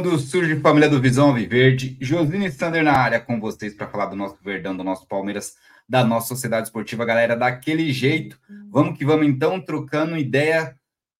[0.00, 4.16] Quando surge família do Visão Viverde, Josine Sander na área com vocês para falar do
[4.16, 5.56] nosso Verdão, do nosso Palmeiras,
[5.86, 8.40] da nossa Sociedade Esportiva, galera, daquele jeito.
[8.70, 10.74] Vamos que vamos então, trocando ideia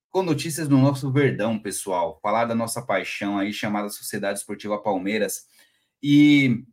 [0.08, 2.18] com notícias do nosso Verdão, pessoal.
[2.22, 5.42] Falar da nossa paixão aí, chamada Sociedade Esportiva Palmeiras.
[6.02, 6.64] E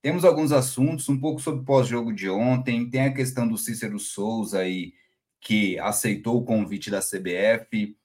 [0.00, 3.98] temos alguns assuntos, um pouco sobre o pós-jogo de ontem, tem a questão do Cícero
[3.98, 4.92] Souza aí,
[5.40, 7.96] que aceitou o convite da CBF,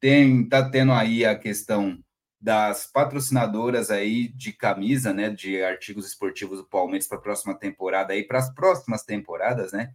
[0.00, 2.02] tem, tá tendo aí a questão
[2.42, 8.12] das patrocinadoras aí de camisa, né, de artigos esportivos do Palmeiras para a próxima temporada
[8.12, 9.94] aí, para as próximas temporadas, né?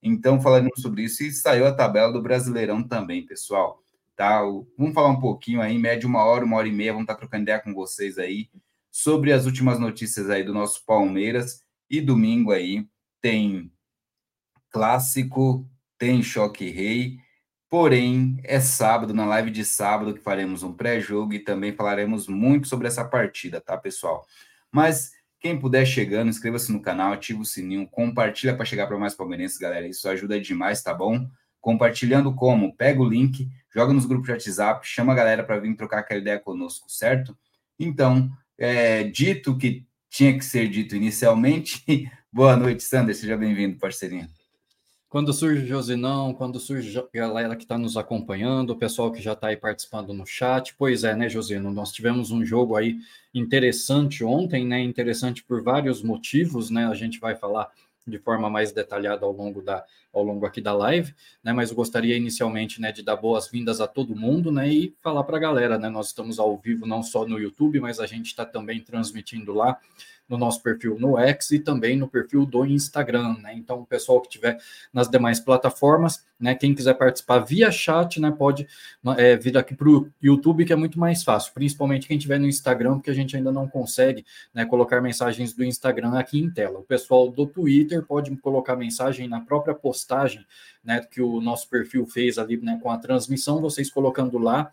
[0.00, 3.82] Então falaremos sobre isso e saiu a tabela do Brasileirão também, pessoal.
[4.14, 4.40] Tá?
[4.76, 7.18] Vamos falar um pouquinho aí, média uma hora, uma hora e meia, vamos estar tá
[7.18, 8.48] trocando ideia com vocês aí
[8.92, 12.86] sobre as últimas notícias aí do nosso Palmeiras e domingo aí
[13.20, 13.72] tem
[14.70, 17.18] clássico, tem choque rei
[17.70, 22.66] Porém, é sábado, na live de sábado, que faremos um pré-jogo e também falaremos muito
[22.66, 24.26] sobre essa partida, tá, pessoal?
[24.72, 29.14] Mas quem puder chegando, inscreva-se no canal, ativa o sininho, compartilha para chegar para mais
[29.14, 29.86] palmeirenses, galera.
[29.86, 31.28] Isso ajuda demais, tá bom?
[31.60, 32.74] Compartilhando como?
[32.74, 36.20] Pega o link, joga nos grupos de WhatsApp, chama a galera para vir trocar aquela
[36.20, 37.36] ideia conosco, certo?
[37.78, 41.84] Então, é, dito que tinha que ser dito inicialmente,
[42.32, 44.26] boa noite, Sander, seja bem-vindo, parceirinho.
[45.08, 49.32] Quando surge Josinão, quando surge a galera que está nos acompanhando, o pessoal que já
[49.32, 50.74] está aí participando no chat.
[50.76, 51.70] Pois é, né, Josino?
[51.72, 52.98] Nós tivemos um jogo aí
[53.32, 54.80] interessante ontem, né?
[54.80, 56.86] Interessante por vários motivos, né?
[56.86, 57.70] A gente vai falar
[58.06, 59.82] de forma mais detalhada ao longo da
[60.12, 61.54] ao longo aqui da live, né?
[61.54, 65.36] Mas eu gostaria inicialmente, né, de dar boas-vindas a todo mundo, né, e falar para
[65.36, 65.88] a galera, né?
[65.88, 69.78] Nós estamos ao vivo não só no YouTube, mas a gente está também transmitindo lá
[70.28, 73.54] no nosso perfil no X e também no perfil do Instagram, né?
[73.54, 74.58] Então, o pessoal que tiver
[74.92, 76.54] nas demais plataformas, né?
[76.54, 78.30] Quem quiser participar via chat, né?
[78.30, 78.66] Pode
[79.16, 82.46] é, vir aqui para o YouTube, que é muito mais fácil, principalmente quem tiver no
[82.46, 84.24] Instagram, porque a gente ainda não consegue
[84.54, 86.78] né, colocar mensagens do Instagram aqui em tela.
[86.78, 90.44] O pessoal do Twitter pode colocar mensagem na própria postagem,
[90.84, 91.00] né?
[91.00, 92.78] Que o nosso perfil fez ali, né?
[92.82, 94.70] Com a transmissão, vocês colocando lá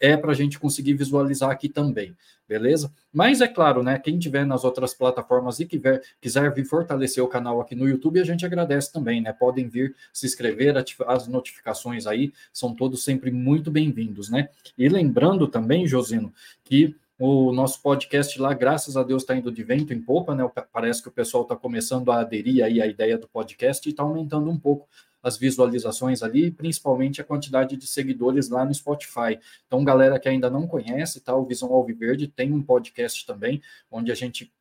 [0.00, 2.16] é para a gente conseguir visualizar aqui também,
[2.48, 2.92] beleza?
[3.12, 3.98] Mas é claro, né?
[3.98, 8.20] Quem tiver nas outras plataformas e quiser, quiser vir fortalecer o canal aqui no YouTube,
[8.20, 9.32] a gente agradece também, né?
[9.32, 14.48] Podem vir se inscrever, ativar as notificações aí, são todos sempre muito bem-vindos, né?
[14.76, 16.32] E lembrando também, Josino,
[16.62, 20.48] que o nosso podcast lá, graças a Deus, está indo de vento em popa, né?
[20.72, 24.04] Parece que o pessoal está começando a aderir aí à ideia do podcast e está
[24.04, 24.86] aumentando um pouco
[25.20, 29.38] as visualizações ali, principalmente a quantidade de seguidores lá no Spotify.
[29.66, 31.34] Então, galera que ainda não conhece, tá?
[31.34, 34.52] O Visão Alviverde tem um podcast também, onde a gente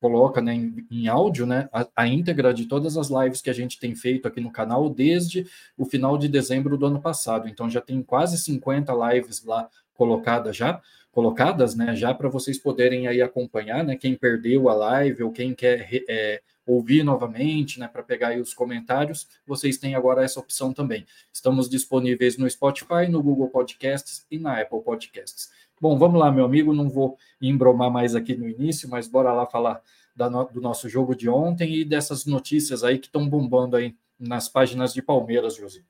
[0.00, 3.52] coloca né, em, em áudio né, a, a, íntegra de todas as lives que a
[3.52, 5.46] gente tem feito aqui no canal desde
[5.76, 7.48] o final de dezembro do ano passado.
[7.48, 13.08] Então já tem quase 50 lives lá colocadas já, colocadas, né, já para vocês poderem
[13.08, 18.02] aí acompanhar, né, quem perdeu a live ou quem quer é, ouvir novamente, né, para
[18.02, 21.06] pegar aí os comentários, vocês têm agora essa opção também.
[21.32, 25.50] Estamos disponíveis no Spotify, no Google Podcasts e na Apple Podcasts.
[25.80, 29.44] Bom, vamos lá, meu amigo, não vou embromar mais aqui no início, mas bora lá
[29.44, 29.82] falar
[30.16, 34.48] no, do nosso jogo de ontem e dessas notícias aí que estão bombando aí nas
[34.48, 35.82] páginas de Palmeiras, José.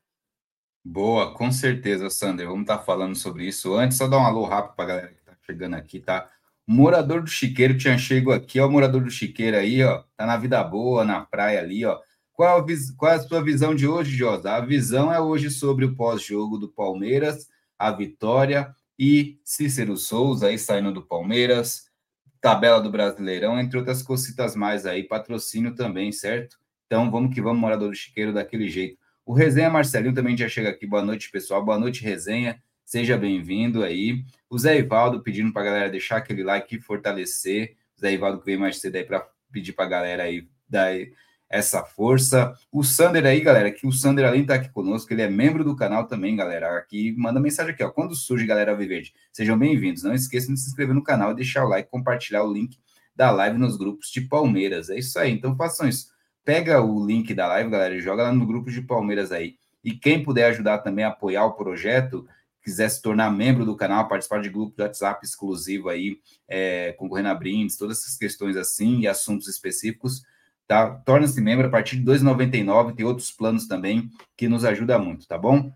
[0.85, 2.47] Boa, com certeza, Sander.
[2.47, 3.75] Vamos estar tá falando sobre isso.
[3.75, 6.29] Antes, só dar um alô rápido para a galera que está chegando aqui, tá?
[6.67, 8.69] Morador do Chiqueiro tinha chego aqui, ó.
[8.69, 10.03] Morador do Chiqueiro aí, ó.
[10.17, 11.99] Tá na vida boa, na praia ali, ó.
[12.33, 12.67] Qual a,
[12.97, 14.53] qual a sua visão de hoje, Josa?
[14.53, 17.49] A visão é hoje sobre o pós-jogo do Palmeiras,
[17.79, 21.91] a vitória e Cícero Souza aí saindo do Palmeiras,
[22.41, 26.59] tabela do Brasileirão, entre outras cositas mais aí, patrocínio também, certo?
[26.87, 28.99] Então vamos que vamos, morador do Chiqueiro, daquele jeito.
[29.25, 30.87] O Resenha Marcelinho também já chega aqui.
[30.87, 31.65] Boa noite, pessoal.
[31.65, 32.63] Boa noite, Resenha.
[32.85, 34.25] Seja bem-vindo aí.
[34.49, 37.77] O Zé Ivaldo pedindo para a galera deixar aquele like e fortalecer.
[37.97, 40.95] O Zé Ivaldo que veio mais cedo aí para pedir para a galera aí dar
[41.49, 42.55] essa força.
[42.71, 45.31] O Sander aí, galera, que o Sander além de estar tá aqui conosco, ele é
[45.31, 46.77] membro do canal também, galera.
[46.79, 47.91] Aqui manda mensagem aqui, ó.
[47.91, 50.03] Quando surge, galera Viverde, sejam bem-vindos.
[50.03, 52.79] Não esqueçam de se inscrever no canal deixar o like, compartilhar o link
[53.15, 54.91] da live nos grupos de Palmeiras.
[54.91, 55.33] É isso aí.
[55.33, 56.15] Então façam isso
[56.47, 59.59] pega o link da live, galera, e joga lá no grupo de Palmeiras aí.
[59.83, 62.25] E quem puder ajudar também a apoiar o projeto,
[62.63, 67.31] quiser se tornar membro do canal, participar de grupo de WhatsApp exclusivo aí, é, concorrendo
[67.31, 70.23] a brindes, todas essas questões assim e assuntos específicos,
[70.67, 70.91] tá?
[71.05, 75.27] Torna-se membro a partir de R$ 2,99, tem outros planos também que nos ajuda muito,
[75.27, 75.73] tá bom?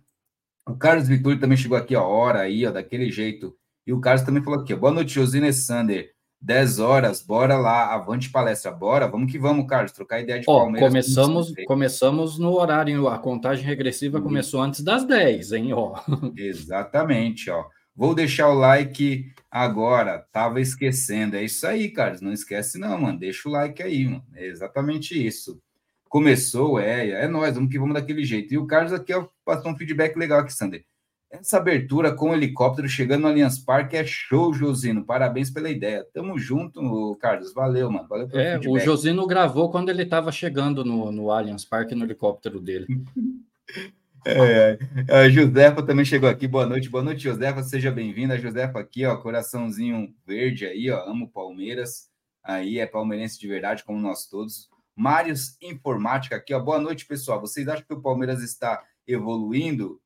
[0.66, 3.54] O Carlos Vitor também chegou aqui a hora aí, ó, daquele jeito.
[3.86, 6.12] E o Carlos também falou aqui, ó, boa noite, Josine Sander.
[6.42, 10.60] 10 horas, bora lá, avante palestra, bora, vamos que vamos, Carlos, trocar ideia de Ó,
[10.60, 10.88] Palmeiras.
[10.88, 14.24] Começamos, começamos no horário, a contagem regressiva uhum.
[14.24, 16.00] começou antes das 10, hein, ó.
[16.34, 17.66] Exatamente, ó.
[18.00, 23.18] Vou deixar o like agora, tava esquecendo, é isso aí, Carlos, não esquece não, mano,
[23.18, 25.60] deixa o like aí, mano, é exatamente isso.
[26.08, 28.54] Começou, é, é nós, vamos que vamos daquele jeito.
[28.54, 30.82] E o Carlos aqui ó, passou um feedback legal aqui, Sander.
[31.30, 35.04] Essa abertura com o helicóptero chegando no Allianz Parque é show, Josino.
[35.04, 36.02] Parabéns pela ideia.
[36.14, 37.52] Tamo junto, Carlos.
[37.52, 38.08] Valeu, mano.
[38.08, 38.72] Valeu pelo é, feedback.
[38.72, 42.86] o Josino gravou quando ele estava chegando no, no Allianz Parque no helicóptero dele.
[44.26, 44.78] É,
[45.12, 46.46] a Josefa também chegou aqui.
[46.46, 47.62] Boa noite, boa noite, Josefa.
[47.62, 48.38] Seja bem-vinda.
[48.38, 51.08] Josefa aqui, ó, coraçãozinho verde aí, ó.
[51.08, 52.10] Amo Palmeiras.
[52.42, 54.68] Aí é palmeirense de verdade, como nós todos.
[54.94, 56.60] Mários Informática aqui, ó.
[56.60, 57.40] Boa noite, pessoal.
[57.40, 60.00] Vocês acham que o Palmeiras está evoluindo?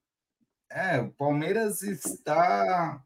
[0.70, 3.02] É, o Palmeiras está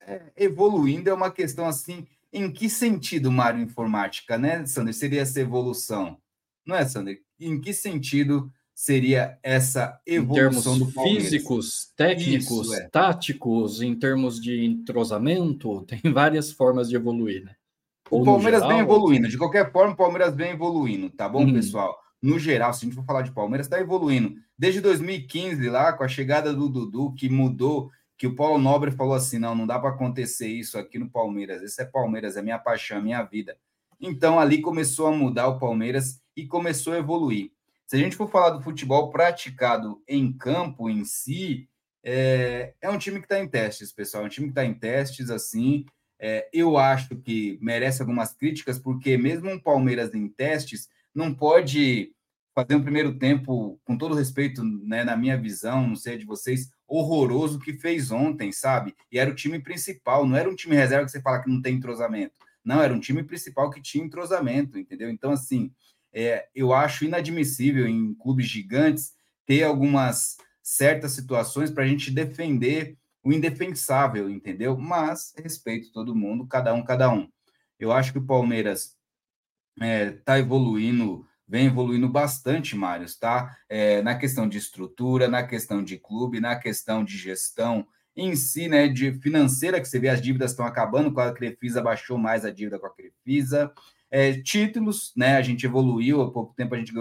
[0.00, 2.06] é, evoluindo, é uma questão assim.
[2.32, 4.94] Em que sentido, Mário Informática, né, Sander?
[4.94, 6.20] Seria essa evolução?
[6.64, 7.20] Não é, Sander?
[7.40, 11.24] Em que sentido seria essa evolução do Palmeiras?
[11.24, 12.88] Físicos, técnicos, Isso, é.
[12.88, 17.54] táticos, em termos de entrosamento, tem várias formas de evoluir, né?
[18.10, 21.52] o Palmeiras geral, vem evoluindo, de qualquer forma, o Palmeiras vem evoluindo, tá bom, hum.
[21.52, 21.94] pessoal?
[22.22, 24.34] no geral, se a gente for falar de Palmeiras, está evoluindo.
[24.58, 29.14] Desde 2015, lá, com a chegada do Dudu, que mudou, que o Paulo Nobre falou
[29.14, 31.62] assim: não, não dá para acontecer isso aqui no Palmeiras.
[31.62, 33.56] Esse é Palmeiras, é minha paixão, é minha vida.
[33.98, 37.50] Então, ali começou a mudar o Palmeiras e começou a evoluir.
[37.90, 41.68] Se a gente for falar do futebol praticado em campo em si,
[42.04, 44.22] é, é um time que está em testes, pessoal.
[44.22, 45.84] É um time que está em testes, assim.
[46.16, 52.12] É, eu acho que merece algumas críticas, porque mesmo um Palmeiras em testes não pode
[52.54, 56.70] fazer um primeiro tempo, com todo respeito, né, na minha visão, não sei de vocês,
[56.86, 58.94] horroroso que fez ontem, sabe?
[59.10, 61.60] E era o time principal, não era um time reserva que você fala que não
[61.60, 62.34] tem entrosamento.
[62.64, 65.10] Não, era um time principal que tinha entrosamento, entendeu?
[65.10, 65.72] Então, assim,
[66.12, 69.12] é, eu acho inadmissível em clubes gigantes
[69.46, 74.76] ter algumas certas situações para a gente defender o indefensável, entendeu?
[74.76, 77.28] Mas respeito todo mundo, cada um, cada um.
[77.78, 78.96] Eu acho que o Palmeiras
[79.76, 83.56] está é, tá evoluindo, vem evoluindo bastante, Mário, tá?
[83.68, 87.86] É, na questão de estrutura, na questão de clube, na questão de gestão
[88.16, 91.80] em si, né, de financeira, que você vê as dívidas estão acabando, com a Crefisa
[91.80, 93.72] baixou mais a dívida com a Crefisa.
[94.10, 96.92] É, títulos, né, a gente evoluiu, há pouco tempo a gente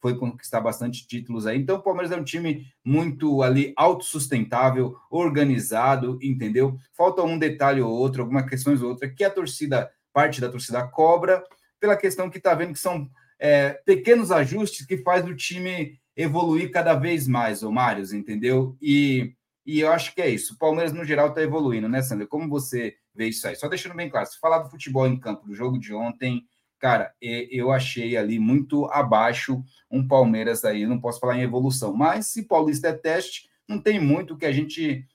[0.00, 1.58] foi conquistar bastante títulos aí.
[1.58, 6.78] Então, o Palmeiras é um time muito ali autossustentável, organizado, entendeu?
[6.92, 10.86] Falta um detalhe ou outro, alguma questões ou outra que a torcida, parte da torcida
[10.86, 11.42] cobra,
[11.80, 13.08] pela questão que está vendo que são
[13.38, 18.76] é, pequenos ajustes que faz o time evoluir cada vez mais, o Mários, entendeu?
[18.82, 19.32] E,
[19.64, 20.54] e eu acho que é isso.
[20.54, 22.26] O Palmeiras, no geral, está evoluindo, né, Sandra?
[22.26, 23.54] Como você vê isso aí?
[23.54, 26.44] Só deixando bem claro, se falar do futebol em campo, do jogo de ontem,
[26.78, 32.26] cara, eu achei ali muito abaixo um Palmeiras aí, não posso falar em evolução, mas
[32.26, 35.06] se Paulista é teste, não tem muito que a gente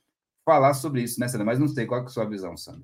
[0.45, 1.45] falar sobre isso, né, Sandra?
[1.45, 2.83] Mas não sei qual é a sua visão, Sandra.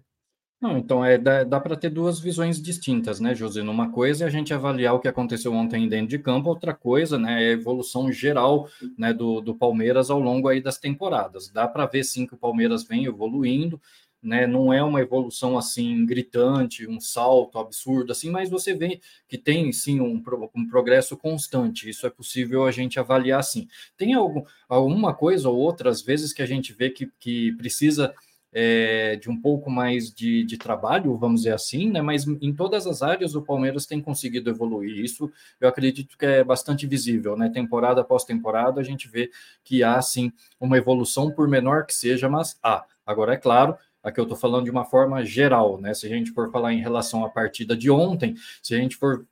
[0.61, 3.61] Não, então é, dá, dá para ter duas visões distintas, né, José?
[3.61, 7.17] Uma coisa é a gente avaliar o que aconteceu ontem dentro de campo, outra coisa,
[7.17, 8.67] né, é a evolução geral
[8.97, 11.49] né, do, do Palmeiras ao longo aí das temporadas.
[11.49, 13.79] Dá para ver sim que o Palmeiras vem evoluindo,
[14.21, 14.45] né?
[14.45, 19.71] Não é uma evolução assim gritante, um salto absurdo assim, mas você vê que tem
[19.71, 20.21] sim um,
[20.55, 21.89] um progresso constante.
[21.89, 23.67] Isso é possível a gente avaliar assim.
[23.97, 28.13] Tem algum, alguma coisa ou outra, às vezes, que a gente vê que, que precisa
[28.51, 32.01] é, de um pouco mais de, de, trabalho, vamos dizer assim, né?
[32.01, 35.03] Mas em todas as áreas o Palmeiras tem conseguido evoluir.
[35.03, 37.49] Isso eu acredito que é bastante visível, né?
[37.49, 39.29] Temporada após temporada a gente vê
[39.63, 42.83] que há sim uma evolução, por menor que seja, mas há.
[43.05, 43.75] Agora é claro.
[44.03, 45.93] Aqui eu estou falando de uma forma geral, né?
[45.93, 49.25] Se a gente for falar em relação à partida de ontem, se a gente for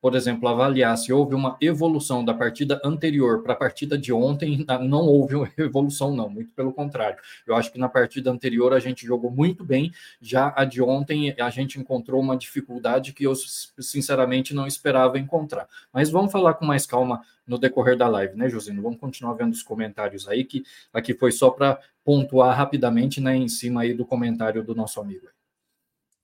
[0.00, 4.64] por exemplo, avaliar se houve uma evolução da partida anterior para a partida de ontem,
[4.82, 7.18] não houve uma evolução, não, muito pelo contrário.
[7.46, 11.34] Eu acho que na partida anterior a gente jogou muito bem, já a de ontem
[11.38, 15.68] a gente encontrou uma dificuldade que eu, sinceramente, não esperava encontrar.
[15.92, 18.82] Mas vamos falar com mais calma no decorrer da live, né, Josino?
[18.82, 20.62] Vamos continuar vendo os comentários aí, que
[20.92, 25.28] aqui foi só para pontuar rapidamente, né, em cima aí do comentário do nosso amigo.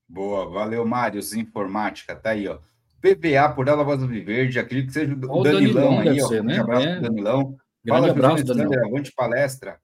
[0.09, 2.59] Boa, valeu, Mário, Informática, tá aí, ó.
[3.15, 6.29] PVA por ela Voz Viverde, acredito que seja o, o Danilão, Danilão aí, ó.
[6.29, 6.59] Ser, né?
[6.59, 7.01] Um abraço é.
[7.01, 7.57] Danilão.
[7.85, 8.87] Grande Fala, abraço, Danilão.
[8.87, 9.79] Avante palestra.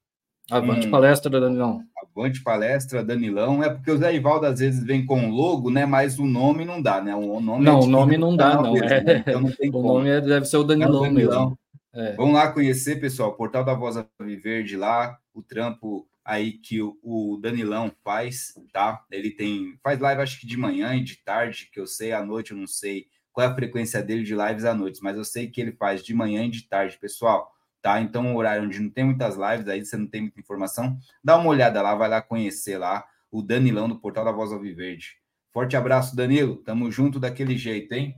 [0.50, 1.82] Avante hum, palestra, Danilão.
[2.16, 3.62] Avante palestra, Danilão.
[3.62, 5.86] É porque o Zé Ivaldo às vezes vem com logo, né?
[5.86, 7.14] Mas o nome não dá, né?
[7.14, 8.72] O nome não, é o nome não dá, não.
[8.72, 9.02] Mesmo, é...
[9.02, 9.24] né?
[9.26, 9.94] então não o como.
[9.94, 11.40] nome é, deve ser o Danilão, é o Danilão.
[11.40, 11.58] mesmo.
[11.94, 12.16] É.
[12.16, 17.92] Vamos lá conhecer, pessoal, Portal da Voz Viverde lá, o trampo aí que o, Danilão
[18.04, 19.04] faz, tá?
[19.10, 22.24] Ele tem faz live acho que de manhã e de tarde, que eu sei, à
[22.24, 25.24] noite eu não sei qual é a frequência dele de lives à noite, mas eu
[25.24, 28.00] sei que ele faz de manhã e de tarde, pessoal, tá?
[28.00, 31.36] Então, um horário onde não tem muitas lives, aí você não tem muita informação, dá
[31.36, 35.16] uma olhada lá, vai lá conhecer lá o Danilão do Portal da Voz Alviverde.
[35.50, 38.14] Forte abraço, Danilo, tamo junto daquele jeito, hein?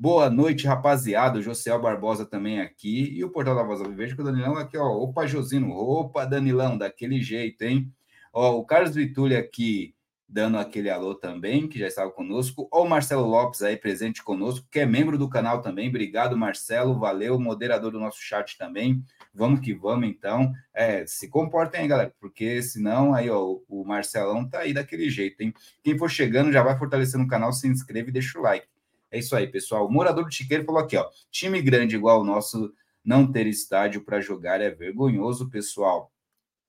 [0.00, 1.40] Boa noite, rapaziada.
[1.40, 3.12] O Josiel Barbosa também aqui.
[3.16, 4.86] E o Portal da Voz Alviverde com o Danilão aqui, ó.
[4.86, 5.72] Opa, Josino.
[5.72, 7.92] Opa, Danilão, daquele jeito, hein?
[8.32, 9.96] Ó, o Carlos Vitulli aqui
[10.28, 12.68] dando aquele alô também, que já estava conosco.
[12.70, 15.88] Ou o Marcelo Lopes aí presente conosco, que é membro do canal também.
[15.88, 16.96] Obrigado, Marcelo.
[16.96, 19.02] Valeu, moderador do nosso chat também.
[19.34, 20.52] Vamos que vamos, então.
[20.72, 25.40] É, se comportem aí, galera, porque senão aí, ó, o Marcelão tá aí daquele jeito,
[25.40, 25.52] hein?
[25.82, 28.77] Quem for chegando já vai fortalecendo o canal, se inscreve e deixa o like.
[29.10, 29.86] É isso aí, pessoal.
[29.86, 31.08] O morador do Chiqueiro falou aqui, ó.
[31.30, 32.72] Time grande igual o nosso,
[33.04, 36.12] não ter estádio para jogar é vergonhoso, pessoal.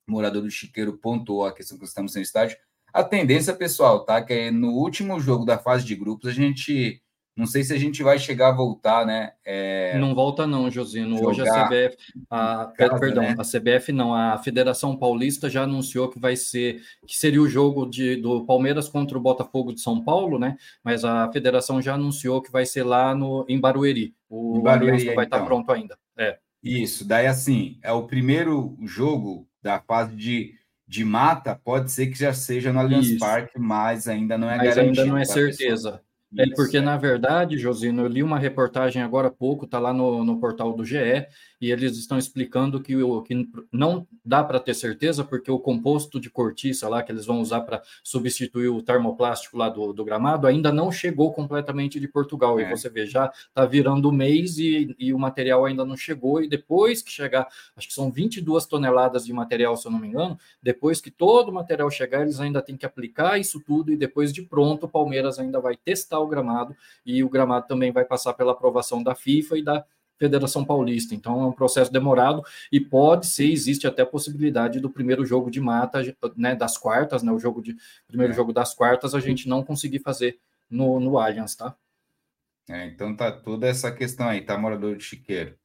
[0.07, 2.57] O morador do Chiqueiro pontuou a questão que estamos sem estádio
[2.93, 4.21] a tendência, pessoal, tá?
[4.23, 7.01] Que é no último jogo da fase de grupos, a gente.
[7.39, 9.31] Não sei se a gente vai chegar a voltar, né?
[9.45, 9.97] É...
[9.97, 11.25] Não volta, não, Josino.
[11.25, 11.97] Hoje a CBF.
[12.29, 13.35] A, casa, perdão, né?
[13.39, 16.81] a CBF não, a Federação Paulista já anunciou que vai ser.
[17.07, 20.57] que seria o jogo de, do Palmeiras contra o Botafogo de São Paulo, né?
[20.83, 24.13] Mas a federação já anunciou que vai ser lá no, em Barueri.
[24.29, 25.47] O em Barueri, vai estar então.
[25.47, 25.97] pronto ainda.
[26.17, 26.39] É.
[26.61, 32.17] Isso, daí assim, é o primeiro jogo da fase de de mata, pode ser que
[32.17, 35.01] já seja no Allianz Parque, mas ainda não é mas garantido.
[35.01, 36.01] ainda não é tá, certeza.
[36.37, 40.23] É porque, na verdade, Josino, eu li uma reportagem agora há pouco, está lá no,
[40.23, 41.25] no portal do GE,
[41.59, 46.19] e eles estão explicando que, o, que não dá para ter certeza, porque o composto
[46.19, 50.45] de cortiça lá que eles vão usar para substituir o termoplástico lá do, do, gramado
[50.45, 52.59] ainda não chegou completamente de Portugal.
[52.59, 52.63] É.
[52.63, 56.41] E você vê, já está virando o mês e, e, o material ainda não chegou.
[56.41, 60.07] E depois que chegar, acho que são 22 toneladas de material, se eu não me
[60.07, 63.91] engano, depois que todo o material chegar, eles ainda têm que aplicar isso tudo.
[63.91, 67.91] E depois de pronto, o Palmeiras ainda vai testar o gramado e o gramado também
[67.91, 69.85] vai passar pela aprovação da FIFA e da
[70.17, 71.15] Federação Paulista.
[71.15, 75.49] Então é um processo demorado e pode ser, existe até a possibilidade do primeiro jogo
[75.49, 76.01] de mata,
[76.35, 77.75] né, das quartas, né, o jogo de
[78.07, 78.35] primeiro é.
[78.35, 80.37] jogo das quartas a gente não conseguir fazer
[80.69, 81.75] no, no Allianz, tá?
[82.69, 85.57] É, então tá toda essa questão aí, tá, morador de Chiqueiro.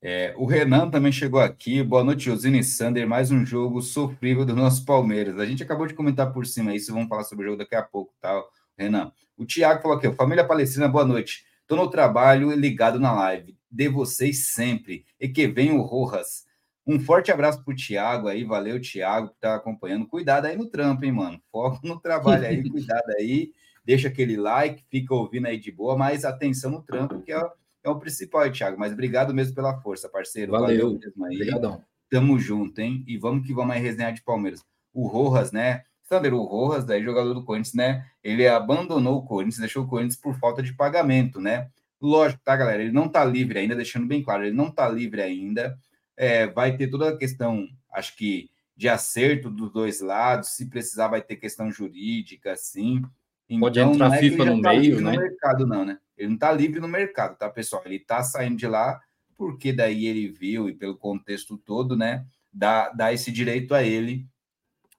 [0.00, 1.82] É, o Renan também chegou aqui.
[1.82, 3.08] Boa noite, Josine e Sander.
[3.08, 5.38] Mais um jogo sofrível do nosso Palmeiras.
[5.38, 7.82] A gente acabou de comentar por cima isso, vamos falar sobre o jogo daqui a
[7.82, 8.38] pouco, tá,
[8.76, 9.12] Renan?
[9.36, 11.44] O Thiago falou aqui, família Palestina, boa noite.
[11.62, 15.04] Estou no trabalho e ligado na live de vocês sempre.
[15.18, 16.44] E que venham Rojas.
[16.86, 20.06] Um forte abraço pro Thiago aí, valeu, Thiago, que tá acompanhando.
[20.06, 21.40] Cuidado aí no trampo, hein, mano?
[21.50, 23.52] Foco no trabalho aí, cuidado aí.
[23.84, 27.42] Deixa aquele like, fica ouvindo aí de boa, mas atenção no trampo, que é,
[27.82, 28.78] é o principal, Thiago.
[28.78, 30.52] Mas obrigado mesmo pela força, parceiro.
[30.52, 31.36] Valeu, valeu mesmo aí.
[31.36, 31.82] Obrigadão.
[32.10, 33.02] Tamo junto, hein?
[33.06, 34.62] E vamos que vamos aí resenhar de Palmeiras.
[34.92, 35.84] O Rojas, né?
[36.04, 38.06] Sander, o Rojas, daí jogador do Corinthians, né?
[38.22, 41.68] Ele abandonou o Corinthians, deixou o Corinthians por falta de pagamento, né?
[42.00, 42.82] Lógico, tá, galera?
[42.82, 45.78] Ele não tá livre ainda, deixando bem claro, ele não tá livre ainda.
[46.16, 50.50] É, vai ter toda a questão, acho que, de acerto dos dois lados.
[50.50, 53.02] Se precisar, vai ter questão jurídica, assim.
[53.48, 55.12] Então, Pode entrar a é FIFA no tá meio, né?
[55.12, 55.98] No mercado, não, né?
[56.16, 57.82] Ele não tá livre no mercado, tá, pessoal?
[57.86, 59.00] Ele tá saindo de lá
[59.36, 62.24] porque daí ele viu, e pelo contexto todo, né?
[62.52, 64.26] Dá, dá esse direito a ele,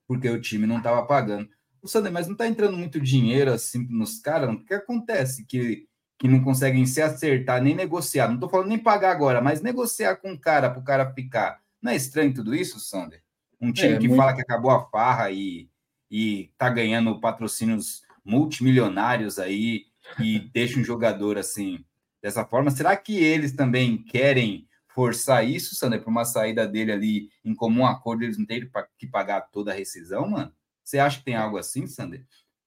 [0.08, 1.50] porque o time não estava pagando.
[1.88, 4.50] Sander, mas não está entrando muito dinheiro assim nos caras?
[4.50, 8.28] O que acontece que, que não conseguem se acertar nem negociar?
[8.28, 11.60] Não estou falando nem pagar agora, mas negociar com o cara para o cara ficar.
[11.82, 13.22] Não é estranho tudo isso, Sander?
[13.62, 14.20] Um time é, que muito...
[14.20, 15.70] fala que acabou a farra e,
[16.10, 19.86] e tá ganhando patrocínios multimilionários aí
[20.20, 21.86] e deixa um jogador assim
[22.22, 22.72] dessa forma.
[22.72, 27.86] Será que eles também querem forçar isso, Sander, para uma saída dele ali em comum
[27.86, 30.56] acordo, eles não terem que pagar toda a rescisão, mano?
[30.86, 32.26] Você acha que tem algo assim, Sander?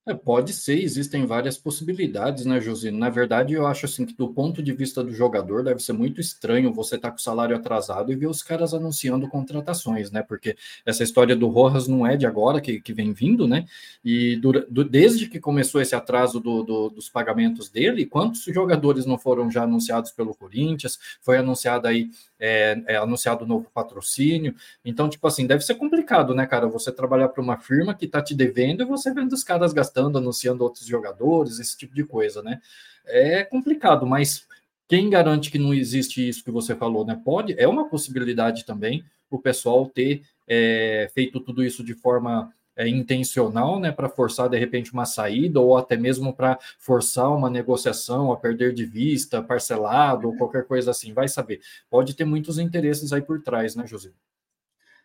[0.09, 2.97] É, pode ser, existem várias possibilidades, né, Josino?
[2.97, 6.19] Na verdade, eu acho assim que do ponto de vista do jogador, deve ser muito
[6.19, 10.23] estranho você estar tá com o salário atrasado e ver os caras anunciando contratações, né?
[10.23, 13.67] Porque essa história do Rojas não é de agora que, que vem vindo, né?
[14.03, 19.05] E do, do, desde que começou esse atraso do, do, dos pagamentos dele, quantos jogadores
[19.05, 20.99] não foram já anunciados pelo Corinthians?
[21.21, 24.55] Foi anunciado aí é, é, anunciado novo patrocínio.
[24.85, 26.69] Então, tipo assim, deve ser complicado, né, cara?
[26.69, 29.98] Você trabalhar para uma firma que está te devendo e você vendo os caras gastando,
[30.07, 32.61] anunciando outros jogadores, esse tipo de coisa, né?
[33.05, 34.47] É complicado, mas
[34.87, 37.21] quem garante que não existe isso que você falou, né?
[37.25, 42.89] Pode, é uma possibilidade também o pessoal ter é, feito tudo isso de forma é,
[42.89, 48.33] intencional, né, para forçar de repente uma saída ou até mesmo para forçar uma negociação
[48.33, 51.61] a perder de vista, parcelado ou qualquer coisa assim, vai saber.
[51.91, 54.11] Pode ter muitos interesses aí por trás, né, José?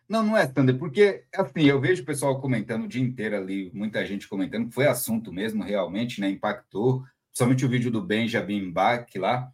[0.08, 3.70] Não, não é, Sander, porque assim, eu vejo o pessoal comentando o dia inteiro ali,
[3.72, 6.28] muita gente comentando, que foi assunto mesmo, realmente, né?
[6.28, 9.50] Impactou, principalmente o vídeo do Benjamin Bach lá,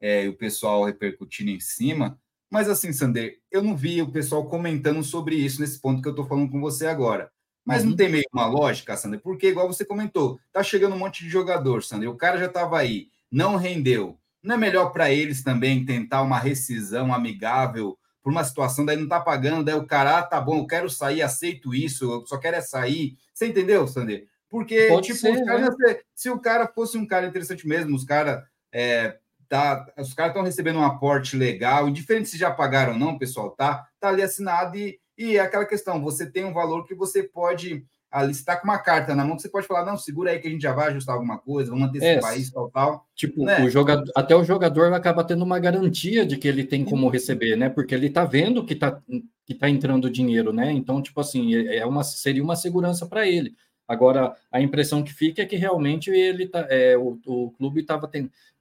[0.00, 2.18] é, o pessoal repercutindo em cima.
[2.50, 6.12] Mas assim, Sander, eu não vi o pessoal comentando sobre isso nesse ponto que eu
[6.12, 7.30] estou falando com você agora.
[7.64, 7.90] Mas uhum.
[7.90, 9.20] não tem meio uma lógica, Sander?
[9.20, 12.10] Porque, igual você comentou, tá chegando um monte de jogador, Sander.
[12.10, 14.18] O cara já estava aí, não rendeu.
[14.42, 19.06] Não é melhor para eles também tentar uma rescisão amigável por uma situação, daí não
[19.06, 22.38] tá pagando, daí o cara, ah, tá bom, eu quero sair, aceito isso, eu só
[22.38, 23.18] quero é sair.
[23.34, 24.26] Você entendeu, Sander?
[24.48, 26.00] Porque, Pode tipo, ser, cara, né?
[26.14, 30.42] se o cara fosse um cara interessante mesmo, os caras é, tá, os caras estão
[30.42, 33.86] recebendo um aporte legal, indiferente se já pagaram ou não, pessoal, tá?
[34.00, 37.84] Tá ali assinado e e é aquela questão, você tem um valor que você pode
[38.14, 40.46] ali está com uma carta na mão que você pode falar, não, segura aí que
[40.46, 43.06] a gente já vai ajustar alguma coisa, vamos antecipar é, isso, tal, tal.
[43.12, 43.60] Tipo, né?
[43.60, 47.56] o jogador, até o jogador acaba tendo uma garantia de que ele tem como receber,
[47.56, 47.68] né?
[47.68, 49.02] Porque ele está vendo que está
[49.44, 50.70] que tá entrando dinheiro, né?
[50.70, 53.52] Então, tipo assim, é, é uma, seria uma segurança para ele.
[53.86, 58.08] Agora, a impressão que fica é que realmente ele tá, é, o, o clube estava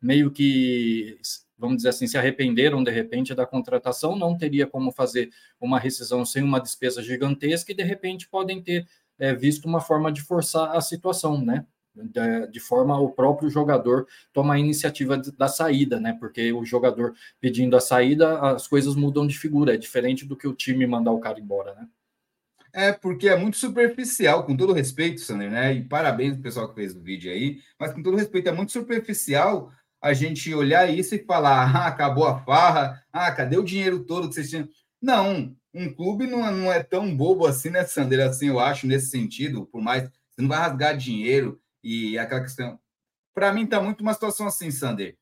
[0.02, 1.16] meio que
[1.64, 5.30] vamos dizer assim, se arrependeram de repente da contratação, não teria como fazer
[5.62, 8.86] uma rescisão sem uma despesa gigantesca e de repente podem ter
[9.20, 11.66] é, visto uma forma de forçar a situação, né?
[11.96, 16.18] De, de, forma o próprio jogador tomar a iniciativa da saída, né?
[16.20, 20.48] Porque o jogador pedindo a saída, as coisas mudam de figura, é diferente do que
[20.48, 21.88] o time mandar o cara embora, né?
[22.76, 25.74] É, porque é muito superficial, com todo respeito, Sander, né?
[25.74, 28.72] E parabéns pro pessoal que fez o vídeo aí, mas com todo respeito, é muito
[28.72, 29.72] superficial
[30.02, 34.28] a gente olhar isso e falar: ah, acabou a farra, ah, cadê o dinheiro todo
[34.28, 34.68] que vocês tinham?
[35.00, 38.20] Não, um clube não, não é tão bobo assim, né, Sander?
[38.28, 40.04] Assim, eu acho, nesse sentido, por mais.
[40.04, 42.80] Você não vai rasgar dinheiro e aquela questão.
[43.34, 45.18] Para mim, tá muito uma situação assim, Sander.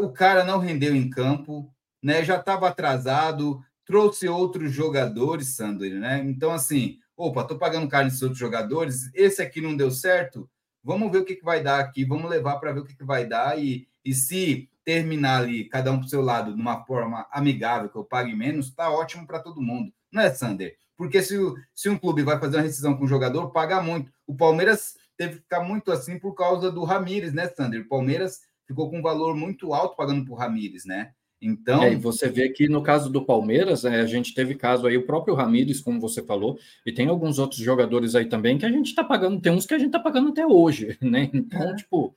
[0.00, 2.24] O cara não rendeu em campo, né?
[2.24, 6.20] Já estava atrasado, trouxe outros jogadores, Sander, né?
[6.24, 10.50] Então, assim, opa, tô pagando caro nesses outros jogadores, esse aqui não deu certo,
[10.82, 13.04] vamos ver o que, que vai dar aqui, vamos levar para ver o que, que
[13.04, 16.82] vai dar e e se terminar ali, cada um para o seu lado, de uma
[16.86, 19.92] forma amigável, que eu pague menos, está ótimo para todo mundo.
[20.10, 20.78] Não é, Sander?
[20.96, 21.36] Porque se,
[21.74, 24.10] se um clube vai fazer uma rescisão com o jogador, paga muito.
[24.26, 27.82] O Palmeiras teve que ficar muito assim por causa do Ramires, né, Sander?
[27.82, 31.10] O Palmeiras ficou com um valor muito alto pagando por Ramires, né?
[31.38, 31.82] Então.
[31.82, 34.96] É, e você vê que no caso do Palmeiras, né, a gente teve caso aí,
[34.96, 38.72] o próprio Ramires, como você falou, e tem alguns outros jogadores aí também que a
[38.72, 41.28] gente está pagando, tem uns que a gente está pagando até hoje, né?
[41.34, 41.76] Então, é.
[41.76, 42.16] tipo,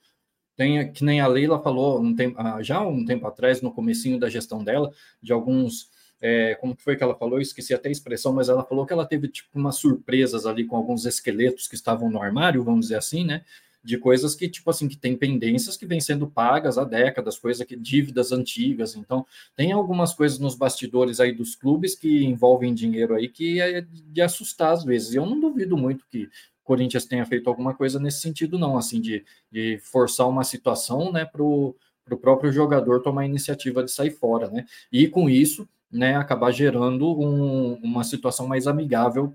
[0.56, 4.18] tem, que nem a Leila falou um tempo, ah, já um tempo atrás, no comecinho
[4.18, 5.90] da gestão dela, de alguns
[6.22, 7.38] é, como que foi que ela falou?
[7.38, 10.64] Eu esqueci até a expressão, mas ela falou que ela teve tipo umas surpresas ali
[10.64, 13.44] com alguns esqueletos que estavam no armário, vamos dizer assim, né?
[13.82, 17.66] De coisas que, tipo assim, que tem pendências que vêm sendo pagas há décadas, coisas
[17.66, 18.94] que dívidas antigas.
[18.94, 23.80] Então, tem algumas coisas nos bastidores aí dos clubes que envolvem dinheiro aí que é
[23.80, 25.12] de assustar às vezes.
[25.16, 26.28] Eu não duvido muito que
[26.62, 31.24] Corinthians tenha feito alguma coisa nesse sentido, não, assim, de, de forçar uma situação, né,
[31.24, 31.76] para o
[32.20, 37.20] próprio jogador tomar a iniciativa de sair fora, né, e com isso, né, acabar gerando
[37.20, 39.28] um, uma situação mais amigável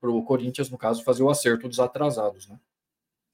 [0.00, 2.58] para o Corinthians, no caso, fazer o acerto dos atrasados, né.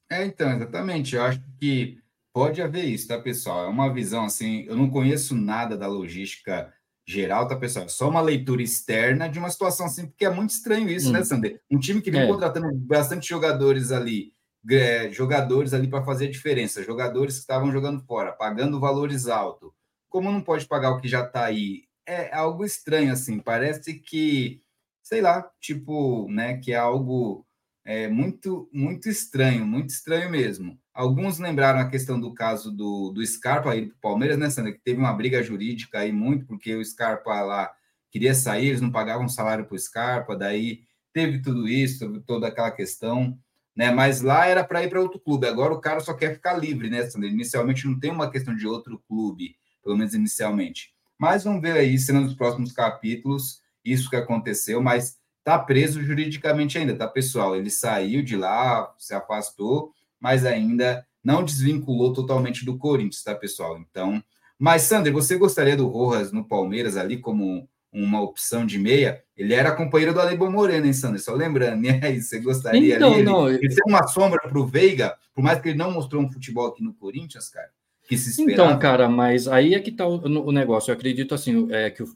[0.09, 1.97] É, então, exatamente, eu acho que
[2.33, 3.65] pode haver isso, tá, pessoal?
[3.65, 6.73] É uma visão, assim, eu não conheço nada da logística
[7.05, 7.85] geral, tá, pessoal?
[7.85, 11.19] É só uma leitura externa de uma situação assim, porque é muito estranho isso, né,
[11.19, 11.21] hum.
[11.21, 11.61] né, Sander?
[11.69, 12.27] Um time que vem é.
[12.27, 14.33] contratando bastante jogadores ali,
[14.69, 19.71] é, jogadores ali para fazer a diferença, jogadores que estavam jogando fora, pagando valores altos.
[20.09, 21.83] Como não pode pagar o que já está aí?
[22.05, 24.61] É algo estranho, assim, parece que,
[25.01, 27.45] sei lá, tipo, né, que é algo
[27.85, 30.79] é, muito, muito estranho, muito estranho mesmo.
[30.93, 34.71] Alguns lembraram a questão do caso do, do Scarpa aí para o Palmeiras, né, Sandra?
[34.71, 37.71] Que teve uma briga jurídica aí muito, porque o Scarpa lá
[38.09, 42.71] queria sair, eles não pagavam salário para o Scarpa, daí teve tudo isso, toda aquela
[42.71, 43.37] questão,
[43.75, 43.91] né?
[43.91, 46.89] Mas lá era para ir para outro clube, agora o cara só quer ficar livre,
[46.89, 47.27] né, Sandra?
[47.27, 50.93] Inicialmente não tem uma questão de outro clube, pelo menos inicialmente.
[51.17, 56.77] Mas vamos ver aí, sendo nos próximos capítulos, isso que aconteceu, mas tá preso juridicamente
[56.77, 57.55] ainda, tá, pessoal?
[57.55, 63.77] Ele saiu de lá, se afastou mas ainda não desvinculou totalmente do Corinthians, tá, pessoal?
[63.77, 64.23] Então,
[64.57, 69.21] mas Sander, você gostaria do Rojas no Palmeiras ali como uma opção de meia?
[69.35, 71.21] Ele era companheiro do Alebon Moreno, hein, Sander?
[71.21, 73.23] Só lembrando, e aí, você gostaria então, ali?
[73.23, 76.31] Não, ele, ele uma sombra para o Veiga, por mais que ele não mostrou um
[76.31, 77.69] futebol aqui no Corinthians, cara.
[78.07, 78.69] Que se esperava.
[78.69, 80.89] Então, cara, mas aí é que tá o, o negócio.
[80.89, 82.07] Eu acredito assim, é que o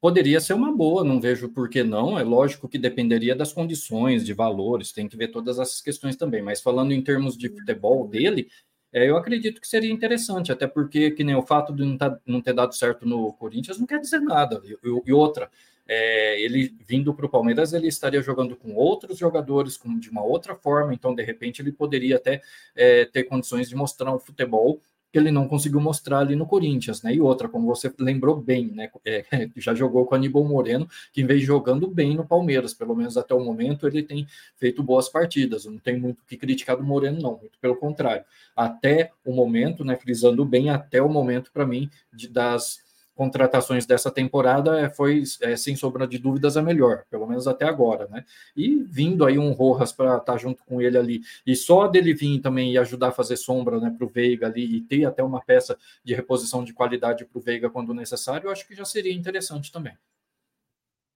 [0.00, 2.18] poderia ser uma boa, não vejo por que não.
[2.18, 6.42] É lógico que dependeria das condições, de valores, tem que ver todas essas questões também.
[6.42, 8.48] Mas falando em termos de futebol dele,
[8.92, 12.18] é, eu acredito que seria interessante, até porque que nem o fato de não, tá,
[12.26, 14.60] não ter dado certo no Corinthians não quer dizer nada.
[14.64, 14.76] E,
[15.06, 15.50] e outra,
[15.86, 20.22] é, ele vindo para o Palmeiras, ele estaria jogando com outros jogadores, com, de uma
[20.22, 22.40] outra forma, então de repente ele poderia até
[22.74, 24.80] é, ter condições de mostrar um futebol
[25.12, 27.14] que ele não conseguiu mostrar ali no Corinthians, né?
[27.14, 28.90] E outra, como você lembrou bem, né?
[29.04, 29.24] É,
[29.56, 33.34] já jogou com o Aníbal Moreno, que vem jogando bem no Palmeiras, pelo menos até
[33.34, 35.66] o momento ele tem feito boas partidas.
[35.66, 38.24] Não tem muito o que criticar do Moreno, não, muito pelo contrário.
[38.56, 39.96] Até o momento, né?
[39.96, 42.80] Frisando bem, até o momento, para mim, de, das
[43.14, 47.64] contratações dessa temporada é, foi, é, sem sombra de dúvidas, a melhor, pelo menos até
[47.64, 48.24] agora, né?
[48.56, 52.14] E vindo aí um Rojas para estar tá junto com ele ali, e só dele
[52.14, 55.22] vir também e ajudar a fazer sombra né, para o Veiga ali, e ter até
[55.22, 58.84] uma peça de reposição de qualidade para o Veiga quando necessário, eu acho que já
[58.84, 59.94] seria interessante também.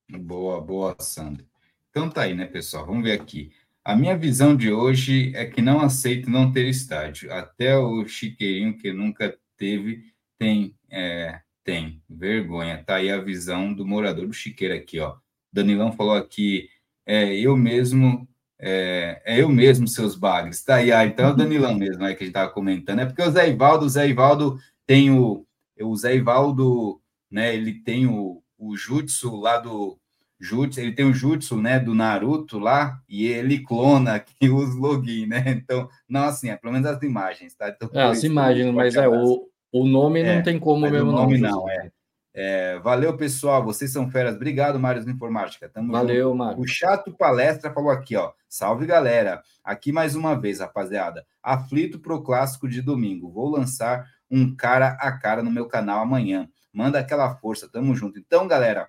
[0.08, 1.44] Boa, boa, Sandro.
[1.90, 2.86] Então tá aí, né, pessoal?
[2.86, 3.50] Vamos ver aqui.
[3.82, 7.32] A minha visão de hoje é que não aceito não ter estádio.
[7.32, 12.82] Até o Chiqueirinho, que nunca teve, tem é, tem, vergonha.
[12.86, 15.16] Tá aí a visão do morador do Chiqueira aqui, ó.
[15.52, 16.68] Danilão falou aqui,
[17.04, 18.26] é eu mesmo,
[18.56, 20.62] é, é eu mesmo, seus bagres.
[20.62, 23.00] Tá aí, ah, então é o Danilão mesmo aí que a gente tava comentando.
[23.00, 25.44] É porque o Zé Ivaldo, o Zé Ivaldo tem o,
[25.80, 29.98] o Zé Ivaldo, né, ele tem o, o jutsu lá do,
[30.38, 35.26] Jutsu, ele tem o Jutsu, né, do Naruto lá, e ele clona aqui os login,
[35.26, 35.42] né?
[35.48, 37.70] Então, não assim, é pelo menos as imagens, tá?
[37.70, 41.12] Então, é, as imagens, mas é o, o nome é, não tem como mesmo, o
[41.12, 41.50] nome não.
[41.50, 41.90] não é.
[42.34, 42.78] é.
[42.78, 43.64] Valeu, pessoal.
[43.64, 44.36] Vocês são feras.
[44.36, 45.68] Obrigado, Mário Informática.
[45.68, 46.60] Tamo Valeu, Mário.
[46.60, 48.32] O Chato Palestra falou aqui, ó.
[48.48, 49.42] Salve, galera.
[49.62, 51.26] Aqui mais uma vez, rapaziada.
[51.42, 53.30] Aflito pro clássico de domingo.
[53.30, 56.48] Vou lançar um cara a cara no meu canal amanhã.
[56.72, 57.68] Manda aquela força.
[57.68, 58.18] Tamo junto.
[58.18, 58.88] Então, galera,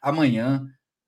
[0.00, 0.66] amanhã